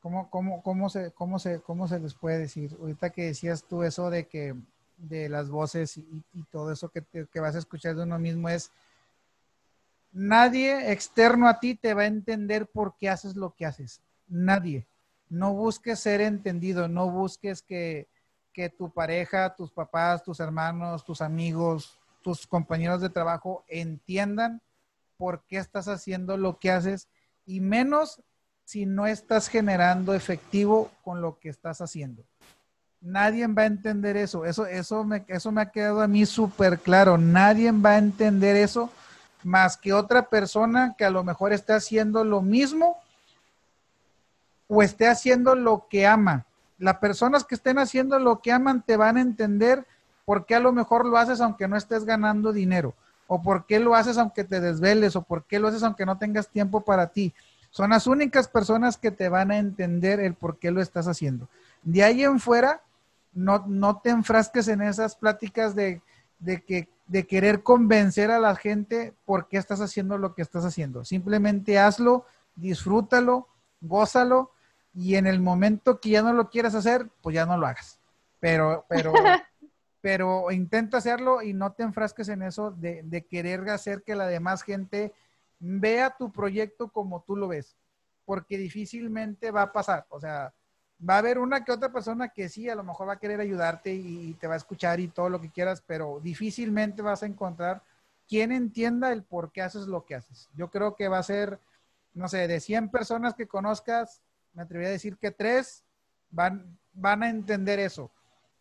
¿cómo, 0.00 0.30
cómo, 0.30 0.62
cómo, 0.62 0.88
se, 0.88 1.12
cómo, 1.12 1.38
se, 1.38 1.60
¿cómo 1.60 1.86
se 1.86 2.00
les 2.00 2.14
puede 2.14 2.38
decir? 2.38 2.74
Ahorita 2.80 3.10
que 3.10 3.24
decías 3.24 3.62
tú 3.62 3.82
eso 3.82 4.08
de 4.08 4.26
que 4.26 4.54
de 4.96 5.28
las 5.28 5.50
voces 5.50 5.98
y, 5.98 6.24
todo 6.50 6.72
eso 6.72 6.88
que, 6.88 7.04
que 7.30 7.40
vas 7.40 7.56
a 7.56 7.58
escuchar 7.58 7.94
de 7.94 8.04
uno 8.04 8.18
mismo 8.18 8.48
es, 8.48 8.72
nadie 10.12 10.92
externo 10.92 11.48
a 11.48 11.60
ti 11.60 11.74
te 11.74 11.94
va 11.94 12.02
a 12.02 12.06
entender 12.06 12.66
por 12.66 12.96
qué 12.96 13.08
haces 13.08 13.36
lo 13.36 13.54
que 13.54 13.66
haces. 13.66 14.00
Nadie. 14.28 14.86
No 15.28 15.52
busques 15.52 16.00
ser 16.00 16.20
entendido, 16.20 16.88
no 16.88 17.10
busques 17.10 17.62
que, 17.62 18.08
que 18.52 18.70
tu 18.70 18.90
pareja, 18.90 19.54
tus 19.54 19.70
papás, 19.70 20.22
tus 20.22 20.40
hermanos, 20.40 21.04
tus 21.04 21.20
amigos, 21.20 21.98
tus 22.22 22.46
compañeros 22.46 23.00
de 23.00 23.10
trabajo 23.10 23.64
entiendan 23.68 24.60
por 25.16 25.42
qué 25.48 25.58
estás 25.58 25.88
haciendo 25.88 26.36
lo 26.36 26.58
que 26.58 26.70
haces 26.70 27.08
y 27.46 27.60
menos 27.60 28.22
si 28.64 28.86
no 28.86 29.06
estás 29.06 29.48
generando 29.48 30.14
efectivo 30.14 30.90
con 31.02 31.20
lo 31.20 31.38
que 31.38 31.48
estás 31.48 31.80
haciendo. 31.80 32.22
Nadie 33.00 33.46
va 33.46 33.62
a 33.62 33.66
entender 33.66 34.16
eso. 34.16 34.44
Eso, 34.44 34.66
eso, 34.66 35.04
me, 35.04 35.24
eso 35.28 35.52
me 35.52 35.62
ha 35.62 35.70
quedado 35.70 36.00
a 36.00 36.08
mí 36.08 36.26
súper 36.26 36.78
claro. 36.78 37.16
Nadie 37.16 37.70
va 37.72 37.92
a 37.92 37.98
entender 37.98 38.56
eso 38.56 38.90
más 39.44 39.76
que 39.76 39.92
otra 39.92 40.28
persona 40.28 40.94
que 40.96 41.04
a 41.04 41.10
lo 41.10 41.24
mejor 41.24 41.52
esté 41.52 41.72
haciendo 41.72 42.24
lo 42.24 42.42
mismo 42.42 42.98
o 44.66 44.82
esté 44.82 45.08
haciendo 45.08 45.54
lo 45.54 45.86
que 45.88 46.06
ama 46.06 46.46
las 46.78 46.98
personas 46.98 47.44
que 47.44 47.56
estén 47.56 47.78
haciendo 47.78 48.18
lo 48.18 48.40
que 48.40 48.52
aman 48.52 48.82
te 48.82 48.96
van 48.96 49.16
a 49.16 49.20
entender 49.20 49.86
por 50.24 50.46
qué 50.46 50.54
a 50.54 50.60
lo 50.60 50.72
mejor 50.72 51.06
lo 51.06 51.18
haces 51.18 51.40
aunque 51.40 51.68
no 51.68 51.76
estés 51.76 52.04
ganando 52.04 52.52
dinero, 52.52 52.94
o 53.26 53.42
por 53.42 53.66
qué 53.66 53.80
lo 53.80 53.94
haces 53.94 54.18
aunque 54.18 54.44
te 54.44 54.60
desveles, 54.60 55.16
o 55.16 55.22
por 55.22 55.44
qué 55.44 55.58
lo 55.58 55.68
haces 55.68 55.82
aunque 55.82 56.06
no 56.06 56.18
tengas 56.18 56.48
tiempo 56.48 56.82
para 56.82 57.08
ti. 57.08 57.34
Son 57.70 57.90
las 57.90 58.06
únicas 58.06 58.48
personas 58.48 58.96
que 58.96 59.10
te 59.10 59.28
van 59.28 59.50
a 59.50 59.58
entender 59.58 60.20
el 60.20 60.34
por 60.34 60.58
qué 60.58 60.70
lo 60.70 60.80
estás 60.80 61.08
haciendo. 61.08 61.48
De 61.82 62.02
ahí 62.02 62.22
en 62.24 62.40
fuera, 62.40 62.82
no, 63.32 63.64
no 63.66 63.98
te 63.98 64.10
enfrasques 64.10 64.68
en 64.68 64.82
esas 64.82 65.16
pláticas 65.16 65.74
de, 65.74 66.00
de, 66.38 66.62
que, 66.62 66.88
de 67.08 67.26
querer 67.26 67.62
convencer 67.62 68.30
a 68.30 68.38
la 68.38 68.54
gente 68.54 69.14
por 69.24 69.48
qué 69.48 69.56
estás 69.56 69.80
haciendo 69.80 70.18
lo 70.18 70.34
que 70.34 70.42
estás 70.42 70.64
haciendo. 70.64 71.04
Simplemente 71.04 71.78
hazlo, 71.78 72.26
disfrútalo, 72.54 73.48
gózalo 73.80 74.52
y 74.94 75.16
en 75.16 75.26
el 75.26 75.40
momento 75.40 76.00
que 76.00 76.10
ya 76.10 76.22
no 76.22 76.32
lo 76.34 76.50
quieras 76.50 76.74
hacer, 76.74 77.08
pues 77.22 77.34
ya 77.34 77.46
no 77.46 77.56
lo 77.56 77.66
hagas. 77.66 77.98
Pero, 78.40 78.84
pero, 78.88 79.12
pero 80.02 80.50
intenta 80.52 80.98
hacerlo 80.98 81.42
y 81.42 81.54
no 81.54 81.72
te 81.72 81.82
enfrasques 81.82 82.28
en 82.28 82.42
eso 82.42 82.72
de, 82.72 83.02
de, 83.02 83.26
querer 83.26 83.68
hacer 83.70 84.02
que 84.02 84.14
la 84.14 84.26
demás 84.26 84.62
gente 84.62 85.14
vea 85.58 86.14
tu 86.16 86.30
proyecto 86.30 86.88
como 86.88 87.22
tú 87.22 87.36
lo 87.36 87.48
ves, 87.48 87.76
porque 88.26 88.58
difícilmente 88.58 89.50
va 89.50 89.62
a 89.62 89.72
pasar. 89.72 90.06
O 90.10 90.20
sea, 90.20 90.52
va 91.06 91.14
a 91.14 91.18
haber 91.18 91.38
una 91.38 91.64
que 91.64 91.72
otra 91.72 91.90
persona 91.92 92.28
que 92.28 92.48
sí, 92.48 92.68
a 92.68 92.74
lo 92.74 92.82
mejor 92.82 93.08
va 93.08 93.14
a 93.14 93.18
querer 93.18 93.40
ayudarte 93.40 93.92
y, 93.94 94.34
te 94.34 94.46
va 94.46 94.54
a 94.54 94.58
escuchar 94.58 95.00
y 95.00 95.08
todo 95.08 95.28
lo 95.28 95.40
que 95.40 95.50
quieras, 95.50 95.82
pero 95.86 96.20
difícilmente 96.22 97.02
vas 97.02 97.22
a 97.22 97.26
encontrar 97.26 97.82
quien 98.28 98.52
entienda 98.52 99.12
el 99.12 99.22
por 99.22 99.52
qué 99.52 99.62
haces 99.62 99.86
lo 99.86 100.04
que 100.04 100.14
haces. 100.14 100.48
Yo 100.54 100.70
creo 100.70 100.96
que 100.96 101.08
va 101.08 101.18
a 101.18 101.22
ser, 101.22 101.58
no 102.14 102.28
sé, 102.28 102.46
de 102.48 102.60
100 102.60 102.90
personas 102.90 103.34
que 103.34 103.46
conozcas, 103.46 104.20
me 104.54 104.62
atrevería 104.62 104.90
a 104.90 104.92
decir 104.92 105.16
que 105.16 105.30
tres 105.30 105.84
van, 106.30 106.78
van 106.92 107.22
a 107.22 107.30
entender 107.30 107.78
eso. 107.78 108.10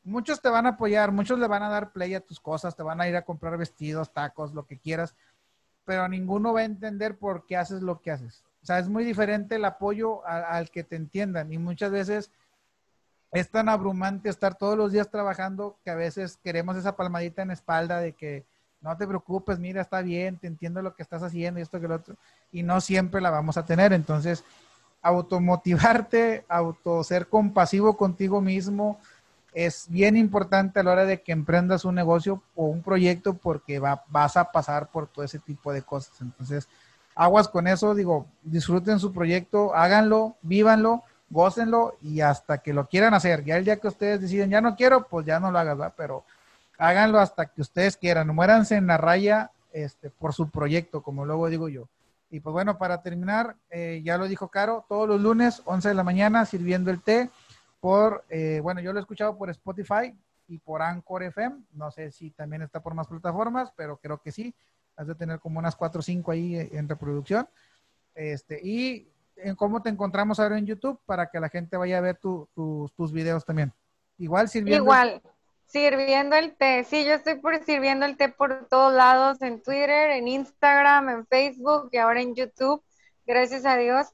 Muchos 0.04 0.42
te 0.42 0.48
van 0.48 0.66
a 0.66 0.70
apoyar, 0.70 1.12
muchos 1.12 1.38
le 1.38 1.48
van 1.48 1.64
a 1.64 1.70
dar 1.70 1.92
play 1.92 2.14
a 2.16 2.22
tus 2.22 2.40
cosas, 2.40 2.76
te 2.76 2.84
van 2.84 3.02
a 3.02 3.10
ir 3.10 3.16
a 3.18 3.24
comprar 3.24 3.58
vestidos, 3.58 4.14
tacos, 4.14 4.54
lo 4.54 4.66
que 4.66 4.78
quieras, 4.78 5.16
pero 5.84 6.08
ninguno 6.08 6.54
va 6.54 6.62
a 6.62 6.66
entender 6.66 7.18
por 7.18 7.46
qué 7.46 7.58
haces 7.58 7.82
lo 7.82 8.00
que 8.00 8.12
haces. 8.12 8.44
Sea, 8.68 8.80
es 8.80 8.90
muy 8.90 9.06
diferente 9.06 9.56
el 9.56 9.64
apoyo 9.64 10.28
al 10.28 10.70
que 10.70 10.84
te 10.84 10.98
entiendan 10.98 11.54
y 11.54 11.58
muchas 11.58 11.90
veces 11.90 12.32
es 13.32 13.50
tan 13.50 13.70
abrumante 13.70 14.28
estar 14.28 14.56
todos 14.56 14.78
los 14.78 14.92
días 14.92 15.10
trabajando 15.10 15.78
que 15.86 15.90
a 15.90 15.96
veces 15.96 16.38
queremos 16.44 16.76
esa 16.76 16.98
palmadita 16.98 17.42
en 17.42 17.48
la 17.48 17.54
espalda 17.54 18.00
de 18.00 18.12
que 18.12 18.46
no 18.82 18.98
te 18.98 19.08
preocupes, 19.08 19.58
mira, 19.58 19.82
está 19.82 20.02
bien, 20.02 20.38
te 20.38 20.48
entiendo 20.48 20.82
lo 20.82 20.94
que 20.96 21.02
estás 21.02 21.24
haciendo 21.24 21.62
y 21.62 21.64
esto 21.64 21.80
que 21.80 21.88
lo 21.88 21.96
otro, 21.96 22.18
y 22.52 22.62
no 22.62 22.82
siempre 22.82 23.22
la 23.22 23.30
vamos 23.30 23.56
a 23.56 23.64
tener. 23.64 23.94
Entonces, 23.94 24.44
automotivarte, 25.02 26.44
auto 26.50 27.06
ser 27.06 27.30
compasivo 27.30 27.96
contigo 27.96 28.42
mismo 28.42 29.00
es 29.54 29.86
bien 29.88 30.18
importante 30.18 30.82
a 30.82 30.84
la 30.84 30.92
hora 30.92 31.06
de 31.06 31.22
que 31.22 31.32
emprendas 31.32 31.86
un 31.86 31.96
negocio 31.96 32.44
o 32.54 32.66
un 32.66 32.84
proyecto 32.84 33.34
porque 33.34 33.80
va, 33.80 34.04
vas 34.10 34.36
a 34.36 34.52
pasar 34.52 34.90
por 34.92 35.08
todo 35.08 35.24
ese 35.24 35.40
tipo 35.40 35.72
de 35.72 35.84
cosas. 35.84 36.20
Entonces, 36.20 36.68
aguas 37.18 37.48
con 37.48 37.68
eso, 37.68 37.96
digo, 37.96 38.28
disfruten 38.44 39.00
su 39.00 39.12
proyecto, 39.12 39.76
háganlo, 39.76 40.36
vívanlo, 40.44 41.04
gócenlo 41.30 41.96
y 42.02 42.22
hasta 42.22 42.60
que 42.60 42.74
lo 42.74 42.88
quieran 42.88 43.16
hacer. 43.16 43.44
Ya 43.44 43.58
el 43.58 43.66
día 43.66 43.78
que 43.78 43.88
ustedes 43.88 44.22
deciden, 44.22 44.52
ya 44.52 44.62
no 44.62 44.76
quiero, 44.76 45.08
pues 45.08 45.26
ya 45.26 45.40
no 45.40 45.52
lo 45.52 45.58
hagas, 45.58 45.78
¿verdad? 45.78 45.94
Pero 45.98 46.24
háganlo 46.78 47.20
hasta 47.20 47.48
que 47.48 47.62
ustedes 47.62 47.98
quieran. 47.98 48.34
Muéranse 48.34 48.76
en 48.76 48.86
la 48.86 48.98
raya 48.98 49.50
este, 49.74 50.12
por 50.12 50.34
su 50.34 50.50
proyecto, 50.50 51.02
como 51.02 51.26
luego 51.26 51.50
digo 51.50 51.70
yo. 51.70 51.88
Y 52.30 52.40
pues 52.40 52.54
bueno, 52.54 52.78
para 52.78 53.02
terminar, 53.02 53.56
eh, 53.72 54.02
ya 54.04 54.18
lo 54.18 54.28
dijo 54.28 54.50
Caro, 54.50 54.86
todos 54.88 55.10
los 55.10 55.20
lunes, 55.20 55.64
11 55.66 55.90
de 55.90 55.96
la 55.96 56.04
mañana, 56.04 56.46
sirviendo 56.46 56.92
el 56.92 57.02
té 57.02 57.32
por, 57.80 58.26
eh, 58.30 58.60
bueno, 58.62 58.80
yo 58.80 58.94
lo 58.94 59.00
he 59.00 59.02
escuchado 59.02 59.36
por 59.38 59.50
Spotify 59.50 60.16
y 60.48 60.60
por 60.60 60.84
Anchor 60.84 61.24
FM. 61.24 61.64
No 61.74 61.90
sé 61.90 62.12
si 62.12 62.30
también 62.30 62.62
está 62.62 62.80
por 62.80 62.94
más 62.94 63.08
plataformas, 63.08 63.72
pero 63.76 63.98
creo 63.98 64.20
que 64.20 64.32
sí. 64.32 64.54
Has 64.98 65.08
de 65.08 65.16
tener 65.16 65.40
como 65.40 65.60
unas 65.60 65.76
cuatro 65.76 66.00
o 66.00 66.04
cinco 66.04 66.32
ahí 66.32 66.56
en 66.56 66.90
reproducción. 66.90 67.48
Este, 68.14 68.60
y 68.62 69.10
en 69.38 69.56
cómo 69.56 69.82
te 69.82 69.90
encontramos 69.90 70.40
ahora 70.40 70.58
en 70.58 70.66
YouTube 70.66 71.00
para 71.06 71.30
que 71.30 71.40
la 71.40 71.50
gente 71.50 71.78
vaya 71.78 72.00
a 72.00 72.02
ver 72.02 72.18
tus 72.18 73.12
videos 73.14 73.46
también. 73.46 73.72
Igual 74.18 74.50
sirviendo. 74.50 74.84
Igual, 74.84 75.22
sirviendo 75.68 76.36
el 76.36 76.56
té. 76.56 76.84
Sí, 76.84 77.06
yo 77.06 77.14
estoy 77.14 77.36
por 77.36 77.64
sirviendo 77.64 78.06
el 78.06 78.18
té 78.18 78.30
por 78.30 78.68
todos 78.68 78.94
lados, 78.94 79.42
en 79.42 79.62
Twitter, 79.62 80.10
en 80.10 80.28
Instagram, 80.28 81.10
en 81.10 81.28
Facebook 81.28 81.90
y 81.92 81.98
ahora 81.98 82.22
en 82.22 82.36
YouTube. 82.36 82.84
Gracias 83.26 83.66
a 83.66 83.78
Dios 83.78 84.08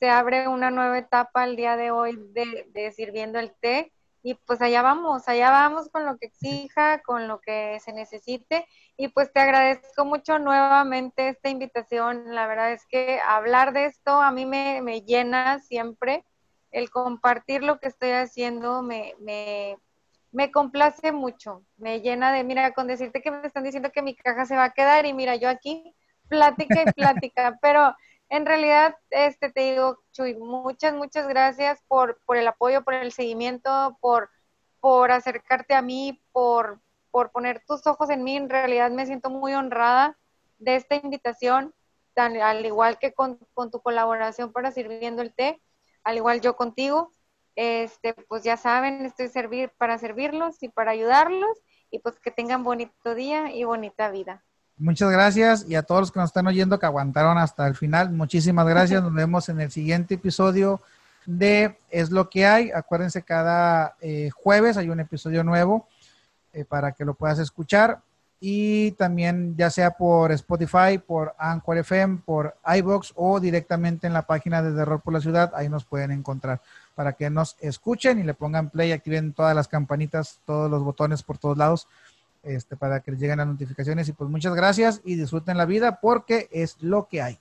se 0.00 0.08
abre 0.08 0.48
una 0.48 0.70
nueva 0.70 0.98
etapa 0.98 1.44
el 1.44 1.56
día 1.56 1.76
de 1.76 1.90
hoy 1.90 2.18
de, 2.32 2.66
de 2.72 2.90
sirviendo 2.90 3.38
el 3.38 3.52
té 3.60 3.92
y 4.22 4.34
pues 4.34 4.60
allá 4.60 4.82
vamos, 4.82 5.28
allá 5.28 5.50
vamos 5.50 5.88
con 5.88 6.04
lo 6.04 6.18
que 6.18 6.26
exija, 6.26 7.00
con 7.02 7.26
lo 7.26 7.40
que 7.40 7.78
se 7.80 7.92
necesite. 7.92 8.66
Y 8.96 9.08
pues 9.08 9.32
te 9.32 9.40
agradezco 9.40 10.04
mucho 10.04 10.38
nuevamente 10.38 11.28
esta 11.28 11.48
invitación. 11.48 12.34
La 12.34 12.46
verdad 12.46 12.72
es 12.72 12.84
que 12.86 13.18
hablar 13.26 13.72
de 13.72 13.86
esto 13.86 14.20
a 14.20 14.30
mí 14.30 14.44
me, 14.44 14.82
me 14.82 15.02
llena 15.02 15.58
siempre. 15.60 16.24
El 16.70 16.90
compartir 16.90 17.62
lo 17.62 17.80
que 17.80 17.88
estoy 17.88 18.10
haciendo 18.10 18.82
me, 18.82 19.14
me, 19.20 19.78
me 20.32 20.50
complace 20.52 21.12
mucho. 21.12 21.64
Me 21.78 22.00
llena 22.02 22.30
de, 22.30 22.44
mira, 22.44 22.72
con 22.74 22.86
decirte 22.86 23.22
que 23.22 23.30
me 23.30 23.46
están 23.46 23.64
diciendo 23.64 23.90
que 23.90 24.02
mi 24.02 24.14
caja 24.14 24.44
se 24.44 24.56
va 24.56 24.64
a 24.64 24.74
quedar 24.74 25.06
y 25.06 25.14
mira, 25.14 25.36
yo 25.36 25.48
aquí 25.48 25.94
plática 26.28 26.82
y 26.82 26.92
plática, 26.92 27.58
pero 27.62 27.94
en 28.30 28.46
realidad, 28.46 28.96
este, 29.10 29.50
te 29.50 29.72
digo, 29.72 29.98
Chuy, 30.12 30.36
muchas, 30.36 30.94
muchas 30.94 31.26
gracias 31.26 31.82
por, 31.88 32.20
por 32.24 32.36
el 32.36 32.46
apoyo, 32.46 32.84
por 32.84 32.94
el 32.94 33.10
seguimiento, 33.10 33.98
por, 34.00 34.30
por 34.78 35.10
acercarte 35.10 35.74
a 35.74 35.82
mí, 35.82 36.22
por, 36.32 36.80
por 37.10 37.32
poner 37.32 37.62
tus 37.66 37.86
ojos 37.88 38.08
en 38.08 38.22
mí. 38.22 38.36
En 38.36 38.48
realidad 38.48 38.92
me 38.92 39.04
siento 39.04 39.30
muy 39.30 39.52
honrada 39.54 40.16
de 40.58 40.76
esta 40.76 40.94
invitación, 40.94 41.74
al 42.14 42.64
igual 42.64 42.98
que 43.00 43.12
con, 43.12 43.38
con 43.52 43.72
tu 43.72 43.80
colaboración 43.80 44.52
para 44.52 44.70
Sirviendo 44.70 45.22
el 45.22 45.34
Té, 45.34 45.60
al 46.04 46.16
igual 46.16 46.40
yo 46.40 46.54
contigo. 46.54 47.10
Este, 47.56 48.14
pues 48.14 48.44
ya 48.44 48.56
saben, 48.56 49.04
estoy 49.04 49.28
servir 49.28 49.72
para 49.76 49.98
servirlos 49.98 50.62
y 50.62 50.68
para 50.68 50.92
ayudarlos 50.92 51.58
y 51.90 51.98
pues 51.98 52.20
que 52.20 52.30
tengan 52.30 52.62
bonito 52.62 53.16
día 53.16 53.52
y 53.52 53.64
bonita 53.64 54.08
vida. 54.10 54.44
Muchas 54.80 55.10
gracias 55.10 55.66
y 55.68 55.74
a 55.74 55.82
todos 55.82 56.00
los 56.00 56.10
que 56.10 56.20
nos 56.20 56.30
están 56.30 56.46
oyendo 56.46 56.78
que 56.78 56.86
aguantaron 56.86 57.36
hasta 57.36 57.66
el 57.66 57.74
final, 57.74 58.12
muchísimas 58.12 58.66
gracias. 58.66 59.02
Nos 59.02 59.12
vemos 59.12 59.46
en 59.50 59.60
el 59.60 59.70
siguiente 59.70 60.14
episodio 60.14 60.80
de 61.26 61.78
Es 61.90 62.10
lo 62.10 62.30
que 62.30 62.46
hay. 62.46 62.70
Acuérdense, 62.70 63.20
cada 63.20 63.94
eh, 64.00 64.30
jueves 64.34 64.78
hay 64.78 64.88
un 64.88 64.98
episodio 64.98 65.44
nuevo 65.44 65.86
eh, 66.54 66.64
para 66.64 66.92
que 66.92 67.04
lo 67.04 67.12
puedas 67.12 67.38
escuchar. 67.38 68.00
Y 68.40 68.92
también 68.92 69.54
ya 69.54 69.68
sea 69.68 69.90
por 69.90 70.32
Spotify, 70.32 70.96
por 70.96 71.34
Anchor 71.38 71.76
FM, 71.76 72.22
por 72.24 72.56
iBox 72.64 73.12
o 73.16 73.38
directamente 73.38 74.06
en 74.06 74.14
la 74.14 74.22
página 74.22 74.62
de 74.62 74.74
Terror 74.74 75.02
por 75.02 75.12
la 75.12 75.20
Ciudad, 75.20 75.52
ahí 75.54 75.68
nos 75.68 75.84
pueden 75.84 76.10
encontrar 76.10 76.62
para 76.94 77.12
que 77.12 77.28
nos 77.28 77.54
escuchen 77.60 78.18
y 78.18 78.22
le 78.22 78.32
pongan 78.32 78.70
play, 78.70 78.92
activen 78.92 79.34
todas 79.34 79.54
las 79.54 79.68
campanitas, 79.68 80.38
todos 80.46 80.70
los 80.70 80.82
botones 80.82 81.22
por 81.22 81.36
todos 81.36 81.58
lados 81.58 81.86
este, 82.42 82.76
para 82.76 83.00
que 83.00 83.12
lleguen 83.12 83.38
las 83.38 83.46
notificaciones. 83.46 84.08
Y 84.08 84.12
pues 84.12 84.30
muchas 84.30 84.54
gracias 84.54 85.00
y 85.04 85.16
disfruten 85.16 85.56
la 85.56 85.66
vida 85.66 86.00
porque 86.00 86.48
es 86.52 86.76
lo 86.80 87.08
que 87.08 87.22
hay. 87.22 87.38